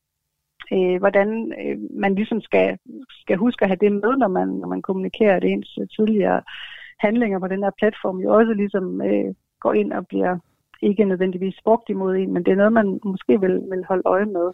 øh, 0.74 0.98
hvordan 1.00 1.54
øh, 1.62 1.78
man 2.04 2.16
ligesom 2.16 2.42
skal, 2.42 2.78
skal 3.10 3.38
huske 3.38 3.64
at 3.64 3.70
have 3.70 3.84
det 3.86 3.92
med, 3.92 4.18
når 4.18 4.28
man, 4.28 4.48
når 4.48 4.68
man 4.68 4.82
kommunikerer, 4.82 5.36
at 5.36 5.44
ens 5.44 5.80
tidligere 5.96 6.42
handlinger 7.00 7.40
på 7.40 7.48
den 7.48 7.64
her 7.64 7.72
platform 7.78 8.18
jo 8.20 8.34
også 8.34 8.54
ligesom 8.54 9.02
øh, 9.02 9.34
går 9.60 9.74
ind 9.74 9.94
og 9.94 10.08
bliver 10.08 10.38
ikke 10.82 11.06
nødvendigvis 11.06 11.58
brugt 11.64 11.90
imod 11.90 12.16
en, 12.16 12.34
men 12.34 12.44
det 12.44 12.52
er 12.52 12.62
noget, 12.62 12.74
man 12.74 13.00
måske 13.04 13.34
vil, 13.42 13.56
vil 13.72 13.84
holde 13.90 14.04
øje 14.06 14.26
med. 14.26 14.48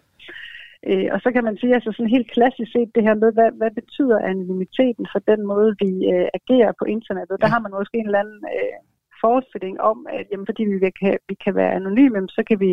Øh, 0.88 1.08
og 1.14 1.18
så 1.20 1.28
kan 1.34 1.44
man 1.44 1.56
sige, 1.56 1.74
altså 1.74 1.92
sådan 1.92 2.16
helt 2.16 2.30
klassisk 2.30 2.72
set 2.72 2.90
det 2.94 3.02
her 3.02 3.14
med, 3.14 3.32
hvad, 3.32 3.50
hvad 3.60 3.70
betyder 3.80 4.18
anonymiteten 4.18 5.06
for 5.12 5.18
den 5.30 5.46
måde, 5.46 5.70
vi 5.82 5.90
øh, 6.14 6.28
agerer 6.38 6.72
på 6.78 6.84
internettet. 6.84 7.40
Der 7.40 7.48
har 7.54 7.60
man 7.60 7.72
måske 7.78 7.98
en 7.98 8.06
eller 8.06 8.24
anden 8.24 8.42
øh, 8.56 8.78
forestilling 9.24 9.80
om, 9.80 10.06
at 10.18 10.26
jamen, 10.30 10.46
fordi 10.46 10.62
vi 10.64 10.78
kan, 11.00 11.16
vi 11.28 11.34
kan 11.44 11.54
være 11.54 11.76
anonyme, 11.80 12.28
så 12.28 12.42
kan 12.48 12.60
vi 12.60 12.70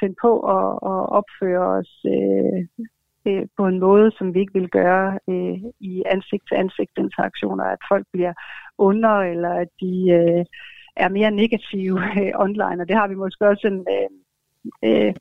finde 0.00 0.16
på 0.26 0.32
at, 0.56 0.68
at 0.92 1.00
opføre 1.18 1.64
os 1.78 1.92
øh, 2.14 2.58
øh, 3.28 3.44
på 3.56 3.66
en 3.66 3.78
måde, 3.86 4.08
som 4.18 4.34
vi 4.34 4.40
ikke 4.40 4.58
vil 4.60 4.70
gøre 4.80 5.18
øh, 5.30 5.58
i 5.80 6.02
ansigt-til-ansigt 6.14 6.96
interaktioner, 6.98 7.64
at 7.64 7.80
folk 7.90 8.06
bliver 8.12 8.34
under, 8.78 9.14
eller 9.32 9.52
at 9.62 9.68
de 9.80 9.94
øh, 10.18 10.44
er 10.96 11.08
mere 11.08 11.30
negative 11.30 11.98
øh, 12.20 12.32
online, 12.34 12.82
og 12.82 12.88
det 12.88 12.96
har 12.96 13.08
vi 13.08 13.14
måske 13.14 13.48
også 13.48 13.66
en... 13.66 13.86
Øh, 13.94 14.08
øh, 14.84 15.14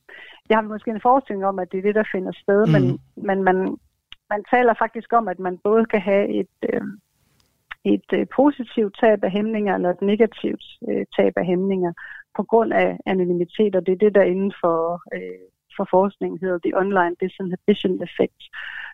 det 0.47 0.55
har 0.55 0.61
vi 0.61 0.67
måske 0.67 0.91
en 0.91 1.01
forestilling 1.01 1.45
om, 1.45 1.59
at 1.59 1.72
det 1.72 1.78
er 1.78 1.82
det, 1.82 1.95
der 1.95 2.11
finder 2.11 2.32
sted, 2.32 2.65
mm. 2.65 2.72
men, 2.72 2.99
men 3.15 3.43
man, 3.43 3.78
man 4.30 4.43
taler 4.53 4.74
faktisk 4.74 5.13
om, 5.13 5.28
at 5.28 5.39
man 5.39 5.57
både 5.57 5.86
kan 5.86 6.01
have 6.01 6.28
et, 6.41 6.55
øh, 6.74 6.82
et 7.86 8.09
øh, 8.13 8.28
positivt 8.36 8.97
tab 9.01 9.24
af 9.24 9.32
hæmninger 9.32 9.76
eller 9.76 9.89
et 9.89 10.01
negativt 10.01 10.63
øh, 10.89 11.05
tab 11.15 11.34
af 11.36 11.45
hæmninger 11.45 11.93
på 12.38 12.43
grund 12.43 12.74
af 12.74 12.97
anonymitet, 13.05 13.76
og 13.76 13.86
det 13.86 13.91
er 13.93 14.03
det, 14.05 14.15
der 14.15 14.22
inden 14.22 14.53
for, 14.61 15.01
øh, 15.15 15.45
for 15.78 15.88
forskning 15.89 16.39
hedder 16.39 16.59
The 16.65 16.78
Online 16.78 17.15
Disinhibition 17.22 18.03
Effect, 18.03 18.41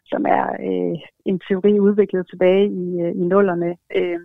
som 0.06 0.26
er 0.26 0.46
øh, 0.68 0.98
en 1.26 1.40
teori 1.48 1.80
udviklet 1.80 2.30
tilbage 2.30 2.66
i, 2.68 3.02
øh, 3.02 3.12
i 3.22 3.24
nullerne. 3.34 3.78
Øh, 3.96 4.20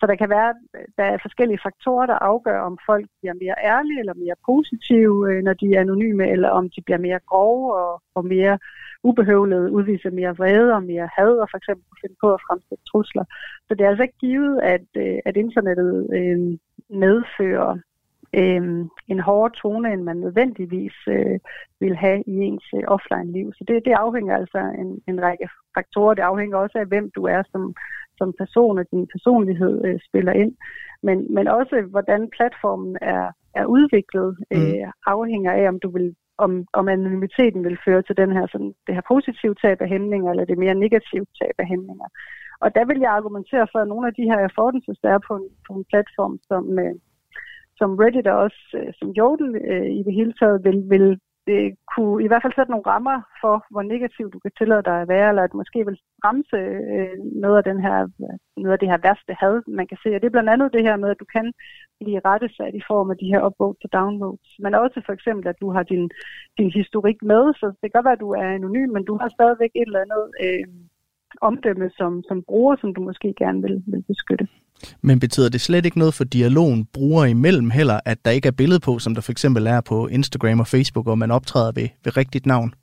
så 0.00 0.06
der 0.06 0.16
kan 0.16 0.30
være 0.30 0.54
der 0.98 1.04
er 1.04 1.18
forskellige 1.22 1.60
faktorer, 1.62 2.06
der 2.06 2.14
afgør, 2.14 2.60
om 2.60 2.78
folk 2.86 3.06
bliver 3.20 3.34
mere 3.34 3.54
ærlige 3.64 4.00
eller 4.00 4.14
mere 4.14 4.34
positive, 4.46 5.32
øh, 5.32 5.42
når 5.42 5.52
de 5.52 5.74
er 5.74 5.80
anonyme, 5.80 6.28
eller 6.28 6.48
om 6.48 6.70
de 6.70 6.80
bliver 6.82 6.98
mere 6.98 7.20
grove 7.30 7.74
og, 7.74 8.02
og 8.14 8.24
mere 8.24 8.58
ubehøvlede, 9.02 9.72
udviser 9.72 10.10
mere 10.10 10.36
vrede 10.36 10.74
og 10.74 10.82
mere 10.82 11.08
had, 11.16 11.32
og 11.42 11.48
for 11.50 11.56
eksempel 11.56 11.84
finde 12.00 12.16
på 12.20 12.34
at 12.34 12.40
fremstille 12.48 12.82
trusler. 12.90 13.24
Så 13.68 13.74
det 13.74 13.84
er 13.84 13.88
altså 13.88 14.02
ikke 14.02 14.18
givet, 14.20 14.60
at, 14.60 14.86
øh, 14.96 15.18
at 15.24 15.36
internettet 15.36 16.08
øh, 16.18 16.58
medfører 16.98 17.78
øh, 18.34 18.86
en 19.08 19.20
hårdere 19.20 19.56
tone, 19.62 19.92
end 19.92 20.02
man 20.02 20.16
nødvendigvis 20.16 20.96
øh, 21.08 21.38
vil 21.80 21.96
have 21.96 22.22
i 22.26 22.34
ens 22.48 22.64
øh, 22.74 22.82
offline-liv. 22.86 23.52
Så 23.52 23.64
det, 23.68 23.84
det 23.84 23.92
afhænger 23.92 24.36
altså 24.36 24.58
af 24.58 24.74
en, 24.82 25.00
en 25.06 25.22
række 25.22 25.48
faktorer. 25.74 26.14
Det 26.14 26.22
afhænger 26.22 26.56
også 26.56 26.78
af, 26.78 26.86
hvem 26.86 27.10
du 27.10 27.24
er 27.24 27.42
som, 27.52 27.74
som 28.18 28.32
person, 28.38 28.78
og 28.78 28.84
din 28.90 29.06
personlighed 29.14 29.84
øh, 29.84 29.98
spiller 30.08 30.32
ind. 30.32 30.52
Men, 31.02 31.34
men 31.34 31.48
også, 31.48 31.76
hvordan 31.90 32.30
platformen 32.36 32.96
er, 33.00 33.24
er 33.54 33.64
udviklet, 33.64 34.36
øh, 34.54 34.78
mm. 34.84 34.92
afhænger 35.06 35.52
af, 35.52 35.68
om 35.68 35.80
du 35.80 35.90
vil 35.90 36.14
om, 36.44 36.52
om 36.72 36.88
anonymiteten 36.88 37.64
vil 37.64 37.78
føre 37.86 38.02
til 38.02 38.16
den 38.16 38.30
her, 38.32 38.46
sådan, 38.52 38.74
det 38.86 38.94
her 38.94 39.04
positive 39.08 39.54
tab 39.62 39.78
af 39.80 39.88
hæmninger, 39.88 40.30
eller 40.30 40.44
det 40.44 40.58
mere 40.58 40.74
negative 40.74 41.26
tab 41.40 41.54
af 41.58 41.66
hæmninger. 41.66 42.08
Og 42.60 42.74
der 42.74 42.84
vil 42.84 42.98
jeg 43.00 43.10
argumentere 43.18 43.66
for, 43.72 43.78
at 43.78 43.88
nogle 43.88 44.06
af 44.08 44.14
de 44.14 44.28
her 44.30 44.38
affordances, 44.38 44.98
der 45.02 45.10
er 45.10 45.20
på 45.28 45.34
en, 45.40 45.48
på 45.66 45.72
en 45.78 45.84
platform, 45.92 46.38
som, 46.50 46.78
øh, 46.78 46.94
som 47.78 47.90
Reddit 48.00 48.26
og 48.26 48.38
også 48.46 48.62
øh, 48.78 48.92
som 48.98 49.08
Jodel 49.18 49.50
øh, 49.72 49.90
i 49.98 50.02
det 50.06 50.14
hele 50.18 50.34
taget 50.40 50.64
vil, 50.64 50.78
vil 50.94 51.20
øh, 51.52 51.70
kunne 51.94 52.24
i 52.24 52.28
hvert 52.28 52.42
fald 52.42 52.56
sætte 52.56 52.72
nogle 52.72 52.90
rammer 52.92 53.18
for, 53.42 53.56
hvor 53.70 53.82
negativ 53.82 54.26
du 54.30 54.38
kan 54.38 54.52
tillade 54.58 54.82
dig 54.88 54.96
at 55.00 55.08
være, 55.08 55.28
eller 55.28 55.42
at 55.44 55.58
måske 55.60 55.78
vil 55.88 55.98
bremse 56.22 56.60
øh, 56.94 57.16
noget, 57.44 57.56
af 57.60 57.64
den 57.70 57.80
her, 57.86 57.96
noget 58.56 58.76
af 58.76 58.80
det 58.82 58.90
her 58.92 58.98
værste 59.06 59.32
had, 59.42 59.56
man 59.78 59.86
kan 59.90 59.98
se. 60.02 60.08
Og 60.14 60.20
det 60.20 60.26
er 60.28 60.36
blandt 60.36 60.50
andet 60.54 60.72
det 60.76 60.82
her 60.88 60.96
med, 60.96 61.08
at 61.10 61.20
du 61.22 61.26
kan 61.36 61.46
blive 62.00 62.20
rettesat 62.24 62.74
i 62.80 62.82
form 62.90 63.10
af 63.12 63.16
de 63.22 63.30
her 63.32 63.40
upvotes 63.46 63.84
og 63.86 63.92
downvotes. 63.92 64.50
Men 64.64 64.74
også 64.74 64.98
for 65.06 65.12
eksempel, 65.12 65.48
at 65.48 65.60
du 65.62 65.68
har 65.74 65.82
din, 65.82 66.10
din 66.58 66.70
historik 66.80 67.18
med, 67.22 67.42
så 67.60 67.66
det 67.66 67.86
kan 67.86 67.96
godt 67.96 68.08
være, 68.08 68.18
at 68.18 68.26
du 68.26 68.30
er 68.30 68.46
anonym, 68.58 68.90
men 68.92 69.04
du 69.04 69.14
har 69.20 69.28
stadigvæk 69.28 69.72
et 69.74 69.88
eller 69.88 70.04
andet 70.04 70.24
øh, 70.44 70.64
omdømme 71.40 71.90
som, 71.96 72.22
som 72.28 72.42
bruger, 72.48 72.76
som 72.80 72.94
du 72.94 73.00
måske 73.02 73.34
gerne 73.38 73.62
vil, 73.62 73.82
vil 73.86 74.02
beskytte. 74.02 74.46
Men 75.00 75.20
betyder 75.20 75.48
det 75.48 75.60
slet 75.60 75.84
ikke 75.84 75.98
noget 75.98 76.14
for 76.14 76.24
dialogen 76.24 76.84
bruger 76.92 77.24
imellem 77.24 77.70
heller, 77.70 78.00
at 78.04 78.24
der 78.24 78.30
ikke 78.30 78.48
er 78.48 78.52
billede 78.52 78.80
på, 78.80 78.98
som 78.98 79.14
der 79.14 79.20
for 79.20 79.32
eksempel 79.32 79.66
er 79.66 79.80
på 79.80 80.06
Instagram 80.06 80.60
og 80.60 80.66
Facebook, 80.66 81.06
og 81.08 81.18
man 81.18 81.30
optræder 81.30 81.72
ved, 81.72 81.88
ved 82.04 82.16
rigtigt 82.16 82.46
navn? 82.46 82.74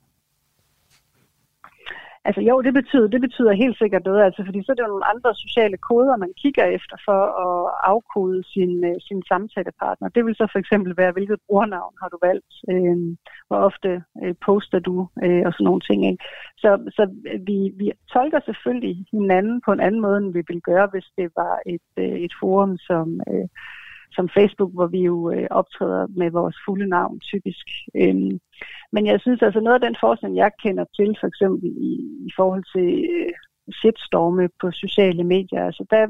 Altså 2.28 2.40
jo, 2.50 2.54
det 2.66 2.74
betyder, 2.80 3.06
det 3.14 3.20
betyder 3.26 3.52
helt 3.62 3.78
sikkert 3.78 4.04
noget, 4.04 4.22
altså, 4.24 4.42
fordi 4.46 4.58
så 4.62 4.72
er 4.72 4.76
det 4.76 4.86
jo 4.86 4.94
nogle 4.94 5.10
andre 5.12 5.30
sociale 5.34 5.76
koder, 5.88 6.16
man 6.16 6.32
kigger 6.42 6.64
efter 6.64 6.96
for 7.06 7.20
at 7.46 7.74
afkode 7.92 8.40
sin, 8.52 8.84
øh, 8.84 8.96
sin 9.08 9.22
samtalepartner. 9.30 10.08
Det 10.08 10.22
vil 10.26 10.34
så 10.34 10.46
for 10.52 10.58
eksempel 10.58 10.96
være, 10.96 11.12
hvilket 11.12 11.38
brugernavn 11.46 11.94
har 12.02 12.08
du 12.08 12.18
valgt, 12.28 12.52
øh, 12.72 12.96
hvor 13.48 13.58
ofte 13.68 13.90
øh, 14.22 14.34
poster 14.46 14.78
du 14.88 14.96
øh, 15.24 15.42
og 15.46 15.52
sådan 15.52 15.64
nogle 15.68 15.86
ting. 15.88 16.00
Ikke? 16.10 16.24
Så, 16.62 16.70
så 16.96 17.02
øh, 17.30 17.40
vi, 17.48 17.58
vi 17.80 17.86
tolker 18.12 18.40
selvfølgelig 18.44 18.94
hinanden 19.12 19.60
på 19.66 19.70
en 19.72 19.80
anden 19.86 20.00
måde, 20.00 20.18
end 20.18 20.32
vi 20.32 20.42
ville 20.48 20.66
gøre, 20.70 20.86
hvis 20.92 21.08
det 21.18 21.28
var 21.36 21.54
et, 21.74 21.88
øh, 22.02 22.16
et 22.26 22.32
forum, 22.40 22.72
som... 22.88 23.20
Øh, 23.30 23.48
som 24.12 24.28
Facebook, 24.28 24.72
hvor 24.74 24.86
vi 24.86 25.00
jo 25.00 25.30
øh, 25.30 25.46
optræder 25.50 26.06
med 26.20 26.30
vores 26.30 26.56
fulde 26.64 26.88
navn 26.88 27.20
typisk. 27.20 27.66
Øhm, 27.94 28.40
men 28.92 29.06
jeg 29.06 29.20
synes 29.20 29.42
altså 29.42 29.60
noget 29.60 29.74
af 29.74 29.86
den 29.86 29.96
forskning, 30.00 30.36
jeg 30.36 30.50
kender 30.62 30.84
til, 30.96 31.16
for 31.20 31.26
eksempel 31.26 31.70
i, 31.88 31.92
i 32.28 32.30
forhold 32.36 32.64
til 32.74 32.88
øh, 33.14 33.32
shitstorme 33.80 34.48
på 34.60 34.70
sociale 34.70 35.24
medier, 35.24 35.64
altså 35.66 35.84
der, 35.90 36.06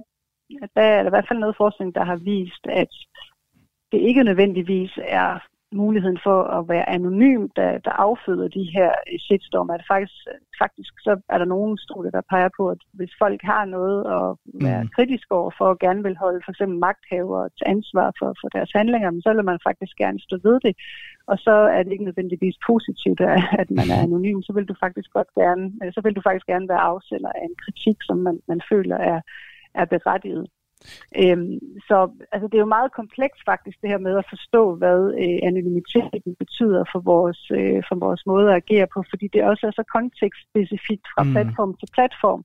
der 0.76 0.82
er 0.82 1.02
der 1.02 1.10
i 1.10 1.14
hvert 1.14 1.28
fald 1.28 1.38
noget 1.38 1.56
forskning, 1.56 1.94
der 1.94 2.04
har 2.04 2.16
vist, 2.16 2.66
at 2.82 2.92
det 3.92 3.98
ikke 3.98 4.22
nødvendigvis 4.24 4.92
er 5.02 5.38
muligheden 5.72 6.18
for 6.22 6.42
at 6.58 6.68
være 6.68 6.88
anonym, 6.88 7.48
der, 7.56 7.78
der 7.78 7.90
afføder 7.90 8.48
de 8.48 8.64
her 8.76 8.90
shitstorm. 9.24 9.68
Er 9.68 9.76
det 9.76 9.86
faktisk, 9.94 10.14
faktisk 10.62 10.92
så 11.06 11.12
er 11.28 11.38
der 11.38 11.44
nogle 11.44 11.78
studier, 11.86 12.10
der 12.10 12.30
peger 12.30 12.50
på, 12.56 12.68
at 12.70 12.78
hvis 12.92 13.12
folk 13.18 13.40
har 13.42 13.64
noget 13.64 14.00
at 14.18 14.28
være 14.66 14.82
mm. 14.82 14.88
kritisk 14.96 15.26
over 15.30 15.50
for, 15.58 15.66
og 15.72 15.78
gerne 15.78 16.02
vil 16.02 16.16
holde 16.16 16.40
for 16.44 16.50
eksempel 16.52 16.78
magthaver 16.78 17.48
til 17.48 17.64
ansvar 17.66 18.12
for, 18.18 18.28
for 18.40 18.48
deres 18.48 18.70
handlinger, 18.74 19.10
så 19.22 19.32
vil 19.34 19.44
man 19.44 19.58
faktisk 19.68 19.94
gerne 19.96 20.20
stå 20.20 20.36
ved 20.42 20.60
det. 20.66 20.74
Og 21.26 21.36
så 21.38 21.54
er 21.76 21.82
det 21.82 21.92
ikke 21.92 22.08
nødvendigvis 22.10 22.56
positivt, 22.66 23.20
at 23.62 23.68
man 23.78 23.86
er 23.94 23.98
anonym. 24.06 24.42
Så 24.42 24.52
vil 24.52 24.68
du 24.70 24.74
faktisk 24.84 25.10
godt 25.12 25.30
gerne, 25.40 25.92
så 25.96 26.00
vil 26.04 26.16
du 26.16 26.22
faktisk 26.26 26.46
gerne 26.46 26.68
være 26.68 26.86
afsender 26.92 27.30
af 27.38 27.42
en 27.48 27.56
kritik, 27.64 27.96
som 28.02 28.16
man, 28.26 28.36
man 28.48 28.60
føler 28.70 28.96
er, 28.96 29.20
er 29.74 29.84
berettiget. 29.84 30.46
Øhm, 31.20 31.58
så 31.88 31.96
altså, 32.32 32.46
det 32.48 32.56
er 32.56 32.66
jo 32.66 32.76
meget 32.78 32.92
komplekst 32.92 33.42
faktisk 33.50 33.76
det 33.82 33.90
her 33.90 33.98
med 33.98 34.14
at 34.18 34.26
forstå, 34.34 34.62
hvad 34.80 35.00
øh, 35.22 35.38
anonymiteten 35.48 36.32
betyder 36.42 36.84
for 36.92 37.00
vores, 37.12 37.40
øh, 37.58 37.82
for 37.88 37.96
vores 38.06 38.22
måde 38.26 38.48
at 38.50 38.56
agere 38.62 38.86
på, 38.94 39.04
fordi 39.10 39.26
det 39.32 39.42
også 39.50 39.66
er 39.66 39.70
så 39.70 39.84
kontekstspecifikt 39.96 41.06
fra 41.14 41.22
mm. 41.22 41.32
platform 41.32 41.72
til 41.80 41.88
platform 41.96 42.42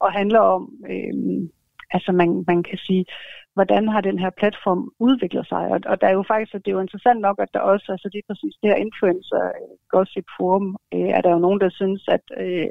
og 0.00 0.12
handler 0.12 0.40
om, 0.54 0.62
øh, 0.92 1.14
altså 1.96 2.12
man, 2.12 2.44
man 2.46 2.62
kan 2.62 2.78
sige, 2.78 3.04
hvordan 3.54 3.88
har 3.88 4.00
den 4.00 4.18
her 4.18 4.30
platform 4.40 4.92
udviklet 4.98 5.46
sig? 5.48 5.64
Og, 5.74 5.80
og 5.86 6.00
der 6.00 6.06
er 6.06 6.12
jo 6.12 6.24
faktisk, 6.28 6.52
det 6.52 6.68
er 6.68 6.78
jo 6.78 6.86
interessant 6.86 7.20
nok, 7.20 7.38
at 7.38 7.54
der 7.54 7.60
også, 7.60 7.86
altså 7.92 8.08
er 8.14 8.28
præcis 8.30 8.54
det 8.62 8.70
her 8.70 8.76
influencer 8.86 9.42
øh, 9.60 9.74
gossip 9.94 10.26
forum, 10.36 10.76
øh, 10.94 11.10
er 11.16 11.20
der 11.20 11.30
jo 11.30 11.38
nogen, 11.38 11.60
der 11.60 11.70
synes, 11.70 12.02
at 12.16 12.24
øh, 12.44 12.68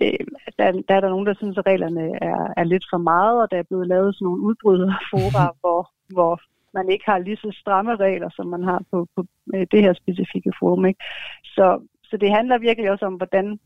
øh, 0.00 0.26
der, 0.58 0.72
der 0.88 0.94
er 0.94 1.00
der 1.00 1.08
nogen, 1.08 1.26
der 1.26 1.34
synes, 1.34 1.58
at 1.58 1.66
reglerne 1.66 2.04
er, 2.22 2.52
er 2.56 2.64
lidt 2.64 2.84
for 2.90 2.98
meget, 2.98 3.42
og 3.42 3.50
der 3.50 3.58
er 3.58 3.68
blevet 3.70 3.88
lavet 3.88 4.14
sådan 4.14 4.24
nogle 4.24 4.42
udbryderfora, 4.42 5.44
hvor, 5.60 5.90
hvor 6.08 6.40
man 6.74 6.88
ikke 6.90 7.04
har 7.06 7.18
lige 7.18 7.36
så 7.36 7.50
stramme 7.60 7.96
regler, 7.96 8.30
som 8.36 8.46
man 8.46 8.62
har 8.62 8.82
på, 8.90 9.06
på 9.16 9.24
det 9.72 9.82
her 9.82 9.92
specifikke 9.92 10.52
forum. 10.58 10.86
Ikke? 10.86 11.04
Så, 11.44 11.80
så 12.04 12.16
det 12.16 12.30
handler 12.30 12.58
virkelig 12.58 12.90
også 12.90 13.06
om, 13.06 13.14
hvordan 13.14 13.58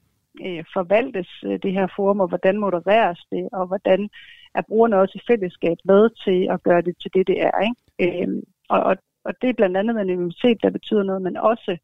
øh, 0.45 0.65
forvaltes 0.73 1.29
øh, 1.47 1.59
det 1.63 1.73
her 1.73 1.87
forum, 1.97 2.21
og 2.21 2.29
hvordan 2.29 2.59
modereres 2.59 3.21
det, 3.33 3.49
og 3.53 3.67
hvordan 3.67 4.09
er 4.55 4.63
brugerne 4.69 4.97
også 4.97 5.19
i 5.19 5.27
fællesskab 5.27 5.77
med 5.85 6.11
til 6.25 6.49
at 6.51 6.63
gøre 6.63 6.83
det 6.83 6.95
til 7.03 7.11
det, 7.15 7.27
det 7.27 7.43
er. 7.43 7.57
Ikke? 7.69 8.23
Øh, 8.23 8.43
og, 8.69 8.81
og, 8.83 8.97
og 9.25 9.33
det 9.43 9.49
er 9.49 9.55
blandt 9.55 9.77
andet 9.77 9.99
anonymitet, 9.99 10.63
der 10.63 10.71
betyder 10.71 11.03
noget, 11.03 11.23
men 11.23 11.37
også 11.37 11.77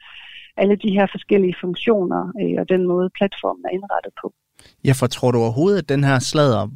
alle 0.57 0.77
de 0.77 0.91
her 0.91 1.07
forskellige 1.11 1.57
funktioner 1.61 2.33
øh, 2.41 2.61
og 2.61 2.69
den 2.69 2.87
måde, 2.87 3.11
platformen 3.19 3.65
er 3.65 3.71
indrettet 3.71 4.13
på. 4.23 4.33
Ja, 4.85 4.93
for 4.93 5.07
tror 5.07 5.31
du 5.31 5.39
overhovedet, 5.39 5.79
at 5.83 5.89
den 5.89 6.05
her 6.05 6.19
slader 6.19 6.69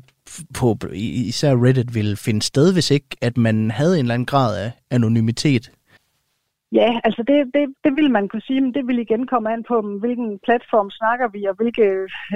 på 0.59 0.77
især 0.93 1.53
Reddit 1.64 1.95
ville 1.95 2.16
finde 2.16 2.43
sted, 2.43 2.72
hvis 2.72 2.91
ikke 2.91 3.09
at 3.22 3.37
man 3.37 3.70
havde 3.70 3.95
en 3.99 4.05
eller 4.05 4.14
anden 4.14 4.27
grad 4.27 4.64
af 4.64 4.72
anonymitet? 4.91 5.72
Ja, 6.72 7.01
altså 7.05 7.22
det, 7.22 7.37
det, 7.55 7.74
det 7.85 7.93
vil 7.97 8.11
man 8.11 8.29
kunne 8.29 8.43
sige, 8.43 8.61
men 8.61 8.74
det 8.74 8.87
vil 8.87 8.99
igen 8.99 9.27
komme 9.27 9.53
an 9.53 9.64
på, 9.68 9.83
hvilken 10.01 10.39
platform 10.45 10.91
snakker 10.91 11.29
vi, 11.29 11.45
og 11.45 11.55
hvilke 11.55 11.87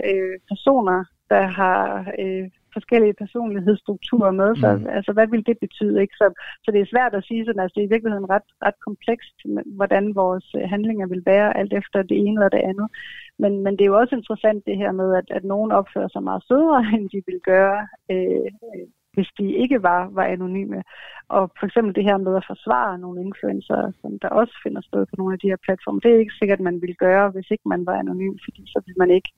øh, 0.05 0.34
personer, 0.49 1.05
der 1.30 1.43
har 1.47 1.80
øh, 2.18 2.49
forskellige 2.73 3.18
personlighedsstrukturer 3.23 4.31
med, 4.41 4.51
så 4.62 4.68
mm. 4.77 4.87
altså, 4.97 5.12
hvad 5.12 5.27
vil 5.33 5.47
det 5.47 5.59
betyde? 5.64 6.01
Ikke? 6.03 6.14
Så, 6.21 6.27
så 6.64 6.68
det 6.73 6.81
er 6.81 6.93
svært 6.93 7.14
at 7.14 7.25
sige, 7.25 7.45
sådan, 7.45 7.62
altså, 7.62 7.75
det 7.75 7.83
er 7.83 7.89
i 7.89 7.95
virkeligheden 7.95 8.31
ret, 8.35 8.49
ret 8.66 8.79
komplekst, 8.87 9.37
hvordan 9.79 10.05
vores 10.14 10.47
øh, 10.59 10.68
handlinger 10.75 11.07
vil 11.07 11.23
være, 11.27 11.57
alt 11.61 11.73
efter 11.73 12.03
det 12.03 12.16
ene 12.18 12.37
eller 12.39 12.55
det 12.57 12.68
andet. 12.71 12.89
Men, 13.43 13.53
men 13.64 13.73
det 13.73 13.83
er 13.83 13.93
jo 13.93 13.99
også 13.99 14.14
interessant 14.16 14.66
det 14.66 14.77
her 14.77 14.93
med, 14.93 15.09
at, 15.21 15.29
at 15.31 15.45
nogen 15.45 15.73
opfører 15.73 16.09
sig 16.12 16.23
meget 16.23 16.43
sødere, 16.49 16.85
end 16.95 17.11
de 17.14 17.21
vil 17.27 17.41
gøre, 17.53 17.81
øh, 18.11 18.51
hvis 19.14 19.31
de 19.39 19.47
ikke 19.62 19.83
var, 19.83 20.09
var 20.18 20.25
anonyme. 20.25 20.83
Og 21.29 21.51
for 21.59 21.66
eksempel 21.66 21.95
det 21.95 22.05
her 22.05 22.18
med 22.27 22.37
at 22.37 22.49
forsvare 22.53 22.99
nogle 22.99 23.21
influencer, 23.27 23.93
som 24.01 24.18
der 24.23 24.29
også 24.29 24.55
finder 24.64 24.81
sted 24.81 25.07
på 25.07 25.14
nogle 25.18 25.33
af 25.35 25.39
de 25.39 25.51
her 25.53 25.61
platforme, 25.66 26.01
det 26.03 26.11
er 26.11 26.18
ikke 26.18 26.39
sikkert, 26.41 26.61
man 26.61 26.81
ville 26.81 26.99
gøre, 27.07 27.31
hvis 27.31 27.51
ikke 27.51 27.68
man 27.68 27.87
var 27.87 27.97
anonym, 27.99 28.37
fordi 28.45 28.62
så 28.66 28.83
vil 28.87 28.95
man 28.99 29.11
ikke 29.11 29.31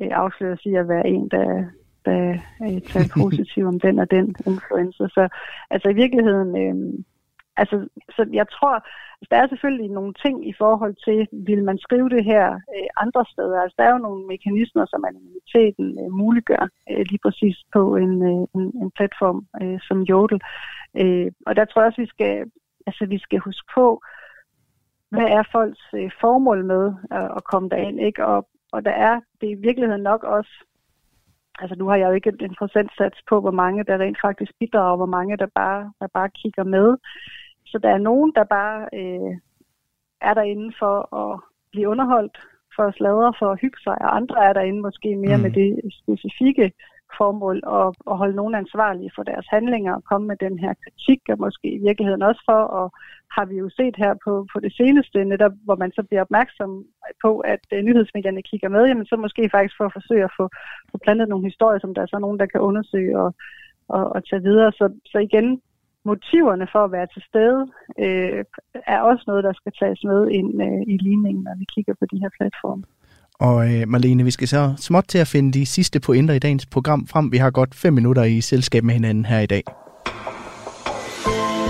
øh, 0.00 0.10
afsløre 0.22 0.56
sig 0.56 0.76
at 0.76 0.88
være 0.88 1.06
en, 1.08 1.28
der, 1.28 1.64
da 2.06 2.16
øh, 2.64 2.80
tale 2.80 3.10
positivt 3.22 3.66
om 3.66 3.80
den 3.80 3.98
og 3.98 4.10
den 4.10 4.34
influencer. 4.46 5.08
Så 5.08 5.28
altså 5.70 5.88
i 5.88 5.94
virkeligheden, 5.94 6.50
øh, 6.62 7.04
altså, 7.56 7.88
så 8.16 8.26
jeg 8.32 8.46
tror, 8.48 8.74
altså, 9.18 9.28
der 9.30 9.36
er 9.36 9.48
selvfølgelig 9.48 9.90
nogle 9.90 10.14
ting 10.24 10.48
i 10.48 10.54
forhold 10.58 10.94
til, 11.06 11.28
vil 11.48 11.64
man 11.64 11.78
skrive 11.78 12.08
det 12.08 12.24
her 12.24 12.46
øh, 12.54 12.88
andre 12.96 13.24
steder. 13.32 13.60
Altså 13.60 13.74
der 13.78 13.84
er 13.84 13.92
jo 13.92 14.06
nogle 14.06 14.26
mekanismer, 14.26 14.86
som 14.86 15.04
anonymiteten 15.08 15.86
øh, 16.02 16.12
muliggør 16.12 16.68
øh, 16.90 17.04
lige 17.10 17.22
præcis 17.24 17.56
på 17.72 17.96
en, 17.96 18.22
øh, 18.30 18.42
en, 18.56 18.64
en 18.82 18.90
platform 18.98 19.46
øh, 19.62 19.78
som 19.88 20.02
Jodel. 20.02 20.40
Øh, 21.00 21.32
og 21.46 21.56
der 21.56 21.64
tror 21.64 21.80
jeg 21.82 21.86
også, 21.86 22.00
vi 22.00 22.14
skal, 22.14 22.44
altså, 22.86 23.06
vi 23.06 23.18
skal 23.18 23.38
huske 23.38 23.68
på, 23.74 24.02
hvad 25.10 25.28
er 25.38 25.42
folks 25.52 25.84
øh, 25.94 26.10
formål 26.20 26.64
med 26.64 26.92
at, 27.10 27.28
at 27.36 27.44
komme 27.44 27.68
derind, 27.68 28.00
ikke? 28.00 28.26
Og, 28.26 28.48
og 28.72 28.84
der 28.84 28.90
er 28.90 29.20
det 29.40 29.48
i 29.50 29.54
virkeligheden 29.54 30.02
nok 30.02 30.24
også, 30.24 30.54
altså 31.58 31.76
nu 31.76 31.88
har 31.88 31.96
jeg 31.96 32.08
jo 32.08 32.12
ikke 32.12 32.32
en 32.40 32.54
procentsats 32.58 33.18
på, 33.28 33.40
hvor 33.40 33.50
mange 33.50 33.84
der 33.84 33.98
rent 33.98 34.18
faktisk 34.20 34.52
bidrager, 34.60 34.90
og 34.90 34.96
hvor 34.96 35.12
mange 35.16 35.36
der 35.36 35.46
bare, 35.54 35.92
der 36.00 36.06
bare 36.06 36.30
kigger 36.30 36.64
med. 36.64 36.96
Så 37.66 37.78
der 37.78 37.88
er 37.88 37.98
nogen, 37.98 38.32
der 38.34 38.44
bare 38.44 38.88
øh, 38.92 39.32
er 40.20 40.34
derinde 40.34 40.74
for 40.78 41.14
at 41.22 41.40
blive 41.72 41.88
underholdt, 41.88 42.38
for 42.76 42.82
at 42.82 42.94
sladre, 42.94 43.34
for 43.38 43.50
at 43.52 43.60
hygge 43.60 43.80
sig, 43.84 43.96
og 44.00 44.16
andre 44.16 44.44
er 44.44 44.52
derinde 44.52 44.80
måske 44.80 45.16
mere 45.16 45.36
mm. 45.36 45.42
med 45.42 45.50
det 45.50 45.80
specifikke 46.02 46.72
formål 47.18 47.58
at, 47.78 47.88
at 48.10 48.18
holde 48.20 48.36
nogen 48.36 48.54
ansvarlige 48.54 49.12
for 49.16 49.22
deres 49.22 49.46
handlinger 49.50 49.94
og 49.94 50.04
komme 50.04 50.26
med 50.26 50.36
den 50.36 50.58
her 50.58 50.72
kritik, 50.84 51.20
og 51.28 51.36
måske 51.38 51.68
i 51.78 51.80
virkeligheden 51.88 52.22
også 52.22 52.42
for, 52.50 52.60
og 52.78 52.86
har 53.36 53.44
vi 53.44 53.56
jo 53.62 53.68
set 53.78 53.96
her 53.96 54.12
på, 54.24 54.32
på 54.52 54.60
det 54.60 54.72
seneste, 54.80 55.24
netop, 55.24 55.52
hvor 55.66 55.76
man 55.76 55.92
så 55.92 56.02
bliver 56.02 56.22
opmærksom 56.22 56.70
på, 57.24 57.30
at 57.38 57.62
uh, 57.74 57.78
nyhedsmedierne 57.78 58.42
kigger 58.50 58.68
med, 58.68 58.86
jamen 58.86 59.06
så 59.06 59.16
måske 59.16 59.50
faktisk 59.54 59.76
for 59.76 59.86
at 59.86 59.96
forsøge 59.98 60.24
at 60.24 60.36
få, 60.38 60.44
få 60.90 60.96
plantet 61.04 61.28
nogle 61.28 61.48
historier, 61.50 61.80
som 61.80 61.94
der 61.94 62.02
er 62.02 62.10
så 62.10 62.18
nogen, 62.18 62.38
der 62.38 62.46
kan 62.46 62.60
undersøge 62.60 63.18
og, 63.24 63.34
og, 63.88 64.04
og 64.14 64.20
tage 64.28 64.42
videre. 64.42 64.72
Så, 64.72 64.86
så 65.12 65.18
igen, 65.18 65.60
motiverne 66.04 66.66
for 66.72 66.84
at 66.84 66.92
være 66.92 67.08
til 67.14 67.22
stede 67.28 67.60
øh, 68.04 68.44
er 68.94 69.00
også 69.00 69.24
noget, 69.26 69.44
der 69.44 69.52
skal 69.52 69.72
tages 69.80 70.04
med 70.04 70.20
ind 70.38 70.62
øh, 70.62 70.82
i 70.94 70.96
ligningen, 71.06 71.44
når 71.44 71.54
vi 71.58 71.66
kigger 71.74 71.94
på 72.00 72.04
de 72.12 72.18
her 72.22 72.30
platforme. 72.38 72.84
Og 73.40 73.72
øh, 73.72 73.88
Marlene, 73.88 74.24
vi 74.24 74.30
skal 74.30 74.48
så 74.48 74.74
småt 74.78 75.04
til 75.08 75.18
at 75.18 75.28
finde 75.28 75.52
de 75.52 75.66
sidste 75.66 76.00
pointer 76.00 76.34
i 76.34 76.38
dagens 76.38 76.66
program 76.66 77.06
frem. 77.06 77.32
Vi 77.32 77.36
har 77.36 77.50
godt 77.50 77.74
fem 77.74 77.92
minutter 77.92 78.24
i 78.24 78.40
selskab 78.40 78.84
med 78.84 78.94
hinanden 78.94 79.24
her 79.24 79.40
i 79.40 79.46
dag. 79.46 79.62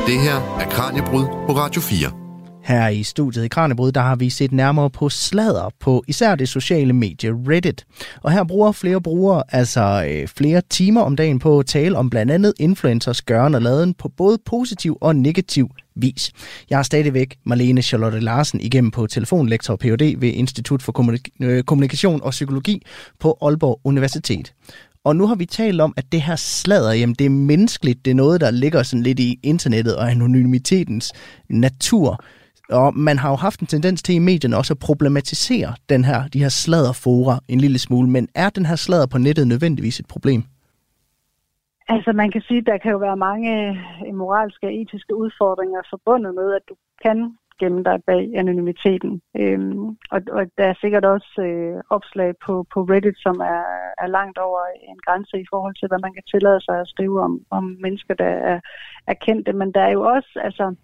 Det 0.07 0.21
her 0.21 0.59
er 0.61 0.71
Kranjebrud 0.71 1.25
på 1.47 1.53
Radio 1.53 1.81
4. 1.81 2.24
Her 2.65 2.89
i 2.89 3.03
studiet 3.03 3.45
i 3.45 3.49
Kranjebrud, 3.49 3.93
der 3.93 4.01
har 4.01 4.17
vi 4.17 4.31
set 4.31 4.53
nærmere 4.53 4.91
på 4.91 5.09
sladder 5.09 5.71
på 5.81 6.05
især 6.09 6.35
det 6.35 6.49
sociale 6.49 6.93
medie 6.93 7.31
Reddit. 7.31 7.87
Og 8.23 8.33
her 8.33 8.45
bruger 8.45 8.73
flere 8.73 9.01
brugere 9.01 9.43
altså 9.49 10.07
øh, 10.09 10.29
flere 10.29 10.63
timer 10.71 11.01
om 11.01 11.17
dagen 11.17 11.39
på 11.39 11.59
at 11.59 11.67
tale 11.67 11.97
om 11.97 12.11
blandt 12.11 12.33
andet 12.33 12.53
influencers 12.61 13.23
gøren 13.23 13.55
og 13.55 13.63
laden 13.63 13.95
på 13.95 14.09
både 14.09 14.39
positiv 14.47 14.99
og 15.01 15.17
negativ 15.17 15.71
vis. 15.97 16.33
Jeg 16.71 16.79
er 16.79 16.83
stadigvæk 16.83 17.37
Marlene 17.45 17.83
Charlotte 17.83 18.21
Larsen 18.21 18.61
igennem 18.61 18.91
på 18.91 19.07
telefonlektor 19.07 19.73
og 19.73 19.79
Ph.D. 19.79 20.15
ved 20.19 20.29
Institut 20.29 20.83
for 20.83 21.11
øh, 21.43 21.63
Kommunikation 21.63 22.23
og 22.23 22.31
Psykologi 22.31 22.83
på 23.21 23.39
Aalborg 23.43 23.81
Universitet. 23.85 24.53
Og 25.05 25.17
nu 25.17 25.27
har 25.27 25.35
vi 25.35 25.47
talt 25.47 25.81
om, 25.81 25.95
at 25.97 26.05
det 26.13 26.23
her 26.23 26.37
sladder, 26.37 26.93
jamen 26.93 27.15
det 27.15 27.25
er 27.25 27.31
menneskeligt, 27.31 28.05
det 28.05 28.11
er 28.11 28.15
noget, 28.15 28.41
der 28.41 28.51
ligger 28.51 28.83
sådan 28.83 29.03
lidt 29.03 29.21
i 29.21 29.39
internettet 29.43 29.97
og 29.97 30.11
anonymitetens 30.11 31.13
natur. 31.49 32.25
Og 32.71 32.97
man 32.97 33.19
har 33.19 33.31
jo 33.31 33.37
haft 33.37 33.61
en 33.61 33.67
tendens 33.67 34.03
til 34.03 34.15
i 34.15 34.19
medierne 34.19 34.57
også 34.57 34.73
at 34.75 34.79
problematisere 34.79 35.75
den 35.89 36.05
her, 36.05 36.29
de 36.29 36.39
her 36.39 36.49
sladderfora 36.49 37.39
en 37.49 37.61
lille 37.61 37.79
smule, 37.79 38.11
men 38.11 38.29
er 38.35 38.51
den 38.51 38.67
her 38.67 38.77
sladder 38.77 39.07
på 39.07 39.19
nettet 39.19 39.49
nødvendigvis 39.49 40.01
et 40.01 40.07
problem? 40.07 40.43
Altså 41.89 42.13
man 42.13 42.31
kan 42.31 42.41
sige, 42.41 42.59
at 42.59 42.67
der 42.67 42.79
kan 42.79 42.93
jo 42.93 42.99
være 42.99 43.17
mange 43.17 43.51
øh, 44.07 44.15
moralske 44.15 44.67
og 44.67 44.75
etiske 44.75 45.15
udfordringer 45.17 45.81
forbundet 45.91 46.35
med, 46.35 46.55
at 46.55 46.63
du 46.69 46.75
kan 47.03 47.37
gemme 47.61 47.83
dig 47.85 47.99
bag 48.07 48.23
anonymiteten. 48.37 49.23
Øhm, 49.41 49.87
og, 50.15 50.21
og 50.37 50.43
der 50.59 50.65
er 50.65 50.75
sikkert 50.81 51.05
også 51.05 51.43
øh, 51.49 51.83
opslag 51.91 52.35
på, 52.47 52.67
på 52.73 52.79
Reddit, 52.83 53.19
som 53.19 53.37
er, 53.41 53.63
er 54.05 54.07
langt 54.07 54.39
over 54.39 54.61
en 54.91 54.99
grænse 55.07 55.41
i 55.41 55.47
forhold 55.51 55.75
til, 55.77 55.89
hvad 55.89 55.99
man 55.99 56.15
kan 56.15 56.23
tillade 56.33 56.61
sig 56.61 56.81
at 56.81 56.89
skrive 56.89 57.23
om, 57.23 57.41
om 57.51 57.65
mennesker, 57.81 58.15
der 58.15 58.33
er, 58.53 58.61
er 59.07 59.15
kendte. 59.15 59.53
Men 59.53 59.73
der 59.73 59.81
er 59.81 59.91
jo 59.91 60.03
også, 60.03 60.33
altså, 60.49 60.75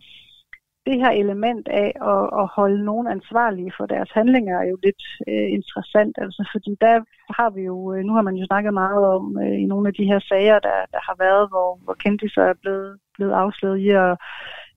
det 0.87 1.01
her 1.03 1.11
element 1.11 1.69
af 1.69 1.93
at, 2.13 2.25
at 2.41 2.47
holde 2.57 2.85
nogen 2.85 3.07
ansvarlige 3.07 3.73
for 3.77 3.87
deres 3.87 4.11
handlinger 4.11 4.59
er 4.59 4.67
jo 4.73 4.79
lidt 4.83 5.03
øh, 5.29 5.49
interessant, 5.59 6.15
altså 6.25 6.43
fordi 6.53 6.77
der 6.81 6.95
har 7.39 7.51
vi 7.51 7.63
jo, 7.63 7.95
øh, 7.95 8.01
nu 8.05 8.13
har 8.15 8.23
man 8.23 8.37
jo 8.37 8.47
snakket 8.47 8.75
meget 8.75 9.05
om 9.17 9.39
øh, 9.43 9.57
i 9.63 9.67
nogle 9.67 9.89
af 9.89 9.95
de 9.95 10.05
her 10.05 10.21
sager, 10.21 10.59
der, 10.59 10.79
der 10.95 11.01
har 11.09 11.17
været, 11.19 11.49
hvor, 11.49 11.69
hvor 11.85 12.29
så 12.29 12.41
er 12.43 12.55
blevet, 12.63 12.99
blevet 13.15 13.33
afsløret 13.33 13.79
i 13.79 13.89
at 13.89 14.17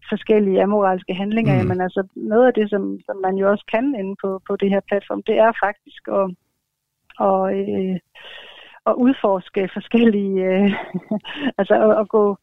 forskellige 0.10 0.64
amoralske 0.64 1.14
handlinger, 1.14 1.54
mm. 1.54 1.60
jamen 1.60 1.82
altså 1.82 2.08
noget 2.16 2.48
af 2.48 2.54
det, 2.54 2.70
som, 2.70 3.00
som 3.06 3.18
man 3.26 3.36
jo 3.36 3.52
også 3.52 3.66
kan 3.74 3.96
inde 4.00 4.16
på, 4.24 4.42
på 4.48 4.56
det 4.56 4.70
her 4.70 4.82
platform, 4.90 5.24
det 5.24 5.38
er 5.38 5.52
faktisk 5.66 6.04
at, 6.20 6.26
og, 7.20 7.60
øh, 7.60 7.96
at 8.86 8.94
udforske 8.94 9.70
forskellige, 9.74 10.44
øh, 10.52 10.72
altså 11.60 11.74
at, 11.86 12.00
at 12.02 12.08
gå 12.10 12.38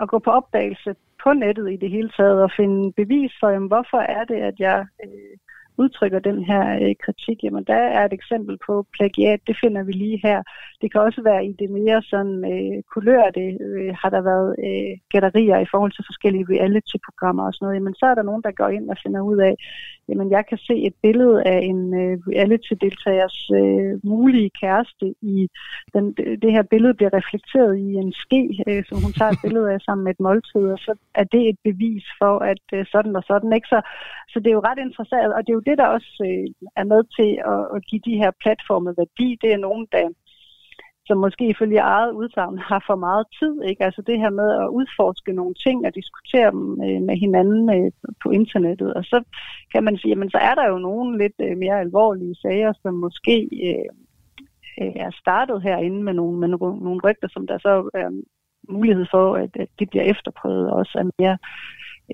at 0.00 0.08
gå 0.08 0.18
på 0.18 0.30
opdagelse 0.30 0.94
på 1.24 1.32
nettet 1.32 1.72
i 1.72 1.76
det 1.76 1.90
hele 1.90 2.10
taget 2.16 2.42
og 2.42 2.50
finde 2.56 2.92
bevis 2.92 3.32
for, 3.40 3.48
jamen, 3.48 3.68
hvorfor 3.68 3.98
er 3.98 4.24
det, 4.24 4.40
at 4.50 4.54
jeg 4.58 4.86
øh, 5.04 5.36
udtrykker 5.82 6.18
den 6.18 6.44
her 6.44 6.64
øh, 6.82 6.94
kritik, 7.04 7.38
jamen 7.42 7.64
der 7.64 7.80
er 7.96 8.04
et 8.04 8.12
eksempel 8.12 8.58
på 8.66 8.86
plagiat, 8.96 9.40
det 9.46 9.56
finder 9.62 9.82
vi 9.82 9.92
lige 9.92 10.20
her. 10.22 10.42
Det 10.80 10.92
kan 10.92 11.00
også 11.00 11.22
være 11.22 11.46
i 11.46 11.52
det 11.60 11.70
mere 11.70 12.02
sådan 12.02 12.36
øh, 12.52 12.82
kulør, 12.92 13.24
det 13.30 13.48
øh, 13.68 13.94
har 14.00 14.10
der 14.10 14.22
været 14.30 14.50
øh, 14.66 14.92
gætterier 15.12 15.58
i 15.58 15.70
forhold 15.72 15.92
til 15.92 16.04
forskellige 16.08 16.46
reality-programmer 16.54 17.44
og 17.46 17.52
sådan 17.54 17.64
noget, 17.66 17.78
jamen 17.78 17.94
så 17.94 18.06
er 18.06 18.14
der 18.14 18.28
nogen, 18.30 18.42
der 18.46 18.58
går 18.60 18.68
ind 18.68 18.90
og 18.90 18.96
finder 19.02 19.20
ud 19.20 19.38
af, 19.38 19.54
jamen 20.08 20.30
jeg 20.30 20.44
kan 20.46 20.58
se 20.58 20.74
et 20.88 20.94
billede 21.02 21.42
af 21.52 21.60
en 21.72 21.80
øh, 22.02 22.18
reality-deltagers 22.32 23.38
øh, 23.58 23.92
mulige 24.04 24.50
kæreste 24.60 25.06
i 25.34 25.48
den, 25.94 26.04
det 26.42 26.52
her 26.56 26.62
billede 26.62 26.94
bliver 26.94 27.14
reflekteret 27.20 27.78
i 27.78 27.88
en 28.02 28.12
ske, 28.12 28.42
øh, 28.68 28.84
som 28.88 28.98
hun 29.04 29.12
tager 29.12 29.32
et 29.32 29.42
billede 29.46 29.72
af 29.72 29.80
sammen 29.80 30.04
med 30.04 30.12
et 30.12 30.20
måltid, 30.20 30.64
og 30.74 30.78
så 30.78 30.92
er 31.14 31.24
det 31.24 31.42
et 31.48 31.58
bevis 31.64 32.04
for, 32.20 32.34
at 32.52 32.64
øh, 32.74 32.86
sådan 32.92 33.16
og 33.16 33.24
sådan, 33.30 33.52
ikke? 33.52 33.68
Så, 33.68 33.78
så 34.32 34.36
det 34.40 34.48
er 34.48 34.58
jo 34.58 34.66
ret 34.70 34.80
interessant, 34.86 35.32
og 35.36 35.40
det 35.42 35.50
er 35.50 35.58
jo 35.60 35.68
det, 35.70 35.78
der 35.78 35.86
også 35.96 36.12
øh, 36.30 36.46
er 36.80 36.86
med 36.92 37.02
til 37.16 37.30
at, 37.52 37.62
at 37.76 37.80
give 37.88 38.02
de 38.08 38.20
her 38.22 38.30
platforme 38.42 38.90
værdi. 39.00 39.28
Det 39.42 39.50
er 39.52 39.64
nogen, 39.66 39.86
der 39.92 40.04
som 41.06 41.18
måske 41.18 41.44
ifølge 41.48 41.78
eget 41.78 42.12
udsagn 42.12 42.58
har 42.58 42.84
for 42.86 42.96
meget 42.96 43.26
tid. 43.38 43.62
Ikke? 43.62 43.84
Altså 43.84 44.02
det 44.02 44.18
her 44.18 44.30
med 44.30 44.50
at 44.62 44.68
udforske 44.68 45.32
nogle 45.32 45.54
ting 45.54 45.86
og 45.86 45.94
diskutere 45.94 46.50
dem 46.50 46.64
øh, 46.86 47.00
med 47.08 47.16
hinanden 47.24 47.64
øh, 47.76 47.92
på 48.22 48.30
internettet. 48.30 48.94
Og 48.94 49.04
så 49.04 49.22
kan 49.72 49.84
man 49.84 49.96
sige, 49.98 50.12
at 50.12 50.30
så 50.30 50.38
er 50.38 50.54
der 50.54 50.66
jo 50.68 50.78
nogle 50.78 51.18
lidt 51.18 51.38
øh, 51.40 51.56
mere 51.56 51.80
alvorlige 51.80 52.34
sager, 52.34 52.72
som 52.82 52.94
måske 52.94 53.36
øh, 53.68 53.88
øh 54.80 54.92
er 55.06 55.10
startet 55.22 55.62
herinde 55.62 56.02
med 56.02 56.14
nogle, 56.14 56.38
med 56.38 56.48
nogle, 56.48 57.00
rygter, 57.04 57.28
som 57.28 57.46
der 57.46 57.58
så 57.58 57.90
er 57.94 58.08
mulighed 58.68 59.06
for, 59.10 59.34
at, 59.34 59.50
at 59.54 59.68
det 59.78 59.90
bliver 59.90 60.04
efterprøvet 60.04 60.70
også 60.70 60.98
af 60.98 61.04
mere 61.18 61.38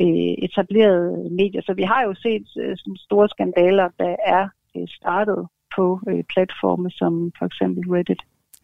øh, 0.01 0.35
etablerede 0.47 1.29
medier. 1.31 1.63
Så 1.63 1.73
vi 1.75 1.83
har 1.83 2.03
jo 2.03 2.15
set 2.15 2.47
øh, 2.63 2.77
sådan 2.77 2.97
store 2.97 3.29
skandaler, 3.29 3.89
der 3.99 4.17
er 4.27 4.49
øh, 4.77 4.89
startet 4.89 5.49
på 5.77 6.01
øh, 6.09 6.25
platforme 6.33 6.91
som 6.91 7.33
for 7.39 7.47
eksempel 7.47 7.83
Reddit. 7.93 8.23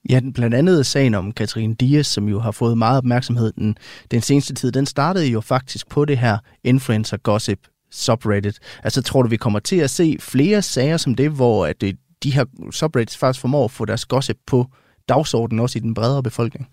Ja, 0.09 0.21
blandt 0.35 0.55
andet 0.55 0.87
sagen 0.87 1.15
om 1.15 1.33
Katrine 1.33 1.75
Dias, 1.75 2.07
som 2.07 2.29
jo 2.29 2.41
har 2.41 2.51
fået 2.51 2.79
meget 2.79 2.99
opmærksomhed 2.99 3.53
den, 3.53 3.79
den 4.11 4.23
seneste 4.23 4.55
tid, 4.55 4.73
den 4.73 4.87
startede 4.87 5.27
jo 5.27 5.41
faktisk 5.41 5.89
på 5.89 6.05
det 6.05 6.19
her 6.19 6.39
influencer 6.65 7.17
gossip 7.17 7.59
subreddit. 7.91 8.59
Altså 8.83 9.03
tror 9.03 9.23
du, 9.23 9.29
vi 9.29 9.37
kommer 9.37 9.59
til 9.59 9.77
at 9.77 9.91
se 9.91 10.17
flere 10.21 10.63
sager 10.63 10.97
som 10.97 11.15
det, 11.15 11.31
hvor 11.31 11.67
at 11.67 11.81
det, 11.81 11.97
de 12.23 12.31
her 12.31 12.45
subreddits 12.71 13.17
faktisk 13.17 13.41
formår 13.41 13.65
at 13.65 13.71
få 13.71 13.85
deres 13.85 14.05
gossip 14.05 14.37
på 14.47 14.67
dagsordenen 15.09 15.61
også 15.61 15.79
i 15.79 15.83
den 15.83 15.95
bredere 15.95 16.23
befolkning? 16.23 16.69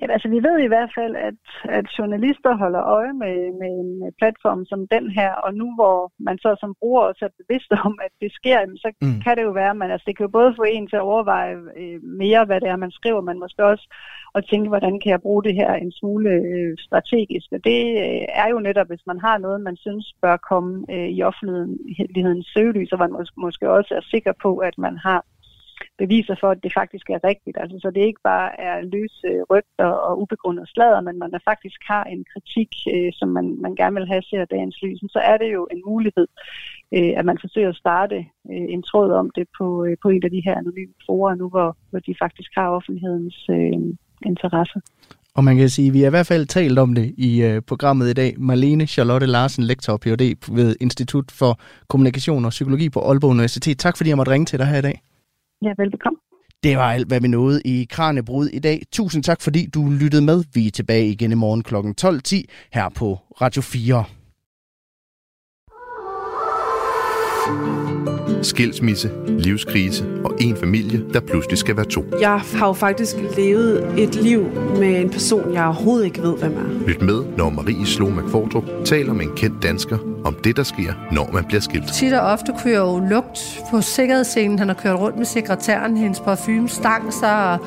Ja, 0.00 0.06
altså 0.14 0.28
vi 0.28 0.40
ved 0.48 0.58
i 0.58 0.72
hvert 0.72 0.92
fald, 0.98 1.14
at, 1.28 1.40
at 1.78 1.86
journalister 1.98 2.56
holder 2.62 2.82
øje 2.98 3.12
med, 3.22 3.36
med 3.60 3.70
en 3.84 4.12
platform 4.20 4.64
som 4.70 4.80
den 4.94 5.10
her, 5.10 5.32
og 5.32 5.54
nu 5.54 5.74
hvor 5.78 6.12
man 6.18 6.38
så 6.38 6.56
som 6.60 6.74
bruger 6.80 7.02
også 7.02 7.24
er 7.24 7.38
bevidst 7.40 7.70
om, 7.86 7.98
at 8.06 8.12
det 8.20 8.30
sker, 8.32 8.58
så 8.76 8.88
mm. 9.02 9.20
kan 9.24 9.36
det 9.36 9.42
jo 9.42 9.50
være, 9.50 9.74
man, 9.74 9.90
altså 9.90 10.04
det 10.06 10.16
kan 10.16 10.26
jo 10.26 10.36
både 10.38 10.54
få 10.56 10.64
en 10.68 10.86
til 10.86 10.96
at 10.96 11.08
overveje 11.12 11.56
øh, 11.80 11.98
mere, 12.02 12.44
hvad 12.44 12.60
det 12.60 12.68
er, 12.68 12.76
man 12.76 12.90
skriver, 12.98 13.20
men 13.20 13.38
måske 13.38 13.64
også 13.64 13.86
at 14.34 14.46
tænke, 14.50 14.68
hvordan 14.68 15.00
kan 15.00 15.10
jeg 15.10 15.22
bruge 15.26 15.44
det 15.44 15.54
her 15.54 15.74
en 15.74 15.92
smule 15.92 16.30
øh, 16.30 16.76
strategisk. 16.78 17.48
Og 17.52 17.60
det 17.64 17.80
øh, 18.04 18.24
er 18.42 18.48
jo 18.52 18.58
netop, 18.58 18.88
hvis 18.88 19.06
man 19.06 19.20
har 19.20 19.38
noget, 19.38 19.60
man 19.60 19.76
synes 19.76 20.14
bør 20.22 20.36
komme 20.36 20.72
øh, 20.94 21.08
i 21.16 21.22
offentlighedens 21.22 22.46
søgelys, 22.54 22.88
så 22.88 22.96
man 22.96 23.12
mås- 23.16 23.34
måske 23.36 23.70
også 23.70 23.94
er 23.94 24.04
sikker 24.10 24.32
på, 24.42 24.56
at 24.56 24.78
man 24.78 24.96
har 24.96 25.24
beviser 25.98 26.36
for, 26.40 26.50
at 26.50 26.62
det 26.62 26.72
faktisk 26.80 27.10
er 27.10 27.24
rigtigt. 27.24 27.56
Altså, 27.60 27.76
så 27.82 27.90
det 27.90 28.00
ikke 28.00 28.20
bare 28.24 28.60
er 28.60 28.76
løse 28.80 29.28
rygter 29.50 29.90
og 30.06 30.20
ubegrundet 30.22 30.68
sladder, 30.68 31.00
men 31.00 31.18
man 31.18 31.30
der 31.30 31.38
faktisk 31.44 31.80
har 31.92 32.04
en 32.04 32.24
kritik, 32.32 32.70
øh, 32.94 33.12
som 33.18 33.28
man, 33.28 33.46
man 33.60 33.74
gerne 33.74 33.96
vil 33.96 34.06
have 34.12 34.22
ser 34.22 34.44
dagens 34.44 34.82
lys, 34.82 35.00
så 35.10 35.18
er 35.18 35.36
det 35.36 35.52
jo 35.52 35.68
en 35.74 35.82
mulighed, 35.86 36.26
øh, 36.96 37.12
at 37.18 37.24
man 37.24 37.38
forsøger 37.40 37.68
at 37.68 37.76
starte 37.84 38.16
øh, 38.52 38.66
en 38.74 38.82
tråd 38.82 39.10
om 39.12 39.30
det 39.36 39.46
på, 39.58 39.84
øh, 39.84 39.96
på 40.02 40.08
en 40.08 40.24
af 40.24 40.30
de 40.30 40.42
her 40.44 40.54
anonyme 40.58 40.94
forer 41.06 41.34
nu, 41.34 41.48
hvor, 41.48 41.76
hvor 41.90 41.98
de 41.98 42.14
faktisk 42.22 42.50
har 42.54 42.68
offentlighedens 42.68 43.46
øh, 43.50 43.96
interesse. 44.26 44.80
Og 45.36 45.44
man 45.44 45.56
kan 45.56 45.68
sige, 45.68 45.88
at 45.88 45.94
vi 45.94 46.00
har 46.00 46.06
i 46.06 46.10
hvert 46.10 46.26
fald 46.26 46.46
talt 46.46 46.78
om 46.78 46.94
det 46.94 47.14
i 47.18 47.42
øh, 47.42 47.62
programmet 47.62 48.10
i 48.10 48.12
dag. 48.12 48.34
Marlene 48.38 48.86
Charlotte 48.86 49.26
Larsen, 49.26 49.64
lektor 49.64 49.92
og 49.92 50.00
Ph.D. 50.00 50.36
ved 50.52 50.76
Institut 50.80 51.24
for 51.30 51.60
Kommunikation 51.88 52.44
og 52.44 52.50
Psykologi 52.50 52.88
på 52.88 53.00
Aalborg 53.00 53.30
Universitet. 53.30 53.78
Tak 53.78 53.96
fordi 53.96 54.10
jeg 54.10 54.16
måtte 54.16 54.32
ringe 54.32 54.46
til 54.46 54.58
dig 54.58 54.66
her 54.66 54.78
i 54.78 54.82
dag. 54.82 55.00
Ja, 55.62 55.72
velbekomme. 55.78 56.18
Det 56.62 56.76
var 56.76 56.92
alt, 56.92 57.08
hvad 57.08 57.20
vi 57.20 57.28
nåede 57.28 57.62
i 57.64 57.86
Kranjebrud 57.90 58.46
i 58.48 58.58
dag. 58.58 58.82
Tusind 58.92 59.22
tak, 59.22 59.40
fordi 59.40 59.66
du 59.66 59.90
lyttede 59.90 60.22
med. 60.22 60.44
Vi 60.54 60.66
er 60.66 60.70
tilbage 60.70 61.08
igen 61.08 61.32
i 61.32 61.34
morgen 61.34 61.62
kl. 61.62 61.74
12.10 61.74 62.44
her 62.72 62.88
på 62.88 63.18
Radio 63.40 63.62
4. 63.62 64.04
Skilsmisse, 68.42 69.10
livskrise 69.28 70.04
og 70.24 70.34
en 70.40 70.56
familie, 70.56 71.04
der 71.12 71.20
pludselig 71.20 71.58
skal 71.58 71.76
være 71.76 71.86
to. 71.86 72.04
Jeg 72.20 72.40
har 72.54 72.66
jo 72.66 72.72
faktisk 72.72 73.16
levet 73.36 73.98
et 73.98 74.14
liv 74.14 74.46
med 74.78 75.00
en 75.00 75.10
person, 75.10 75.54
jeg 75.54 75.64
overhovedet 75.64 76.04
ikke 76.04 76.22
ved, 76.22 76.38
hvem 76.38 76.52
er. 76.56 76.86
Lyt 76.86 77.02
med, 77.02 77.24
når 77.36 77.50
Marie 77.50 77.86
Slå 77.86 78.08
McFordrup 78.08 78.64
taler 78.84 79.12
med 79.12 79.24
en 79.24 79.32
kendt 79.36 79.62
dansker 79.62 79.98
om 80.24 80.36
det, 80.44 80.56
der 80.56 80.62
sker, 80.62 80.92
når 81.12 81.30
man 81.32 81.44
bliver 81.44 81.60
skilt. 81.60 81.92
Tit 81.92 82.12
og 82.12 82.20
ofte 82.20 82.52
jeg 82.64 82.74
jo 82.74 83.02
lugt 83.10 83.60
på 83.70 83.80
sikkerhedsscenen. 83.80 84.58
Han 84.58 84.68
har 84.68 84.74
kørt 84.74 84.98
rundt 84.98 85.16
med 85.16 85.26
sekretæren, 85.26 85.96
hendes 85.96 86.20
parfume 86.20 86.68
stang 86.68 87.12
sig, 87.12 87.52
og 87.52 87.58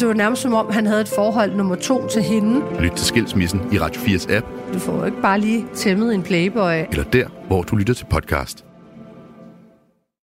det 0.00 0.08
var 0.08 0.14
nærmest 0.14 0.42
som 0.42 0.54
om, 0.54 0.66
han 0.70 0.86
havde 0.86 1.00
et 1.00 1.08
forhold 1.08 1.56
nummer 1.56 1.74
to 1.74 2.06
til 2.08 2.22
hende. 2.22 2.62
Lyt 2.80 2.90
til 2.90 3.06
Skilsmissen 3.06 3.60
i 3.72 3.78
Radio 3.78 4.00
4's 4.00 4.34
app. 4.34 4.46
Du 4.74 4.78
får 4.78 4.98
jo 4.98 5.04
ikke 5.04 5.22
bare 5.22 5.40
lige 5.40 5.64
tæmmet 5.74 6.14
en 6.14 6.22
playboy. 6.22 6.72
Eller 6.90 7.04
der, 7.04 7.26
hvor 7.46 7.62
du 7.62 7.76
lytter 7.76 7.94
til 7.94 8.06
podcast. 8.10 8.64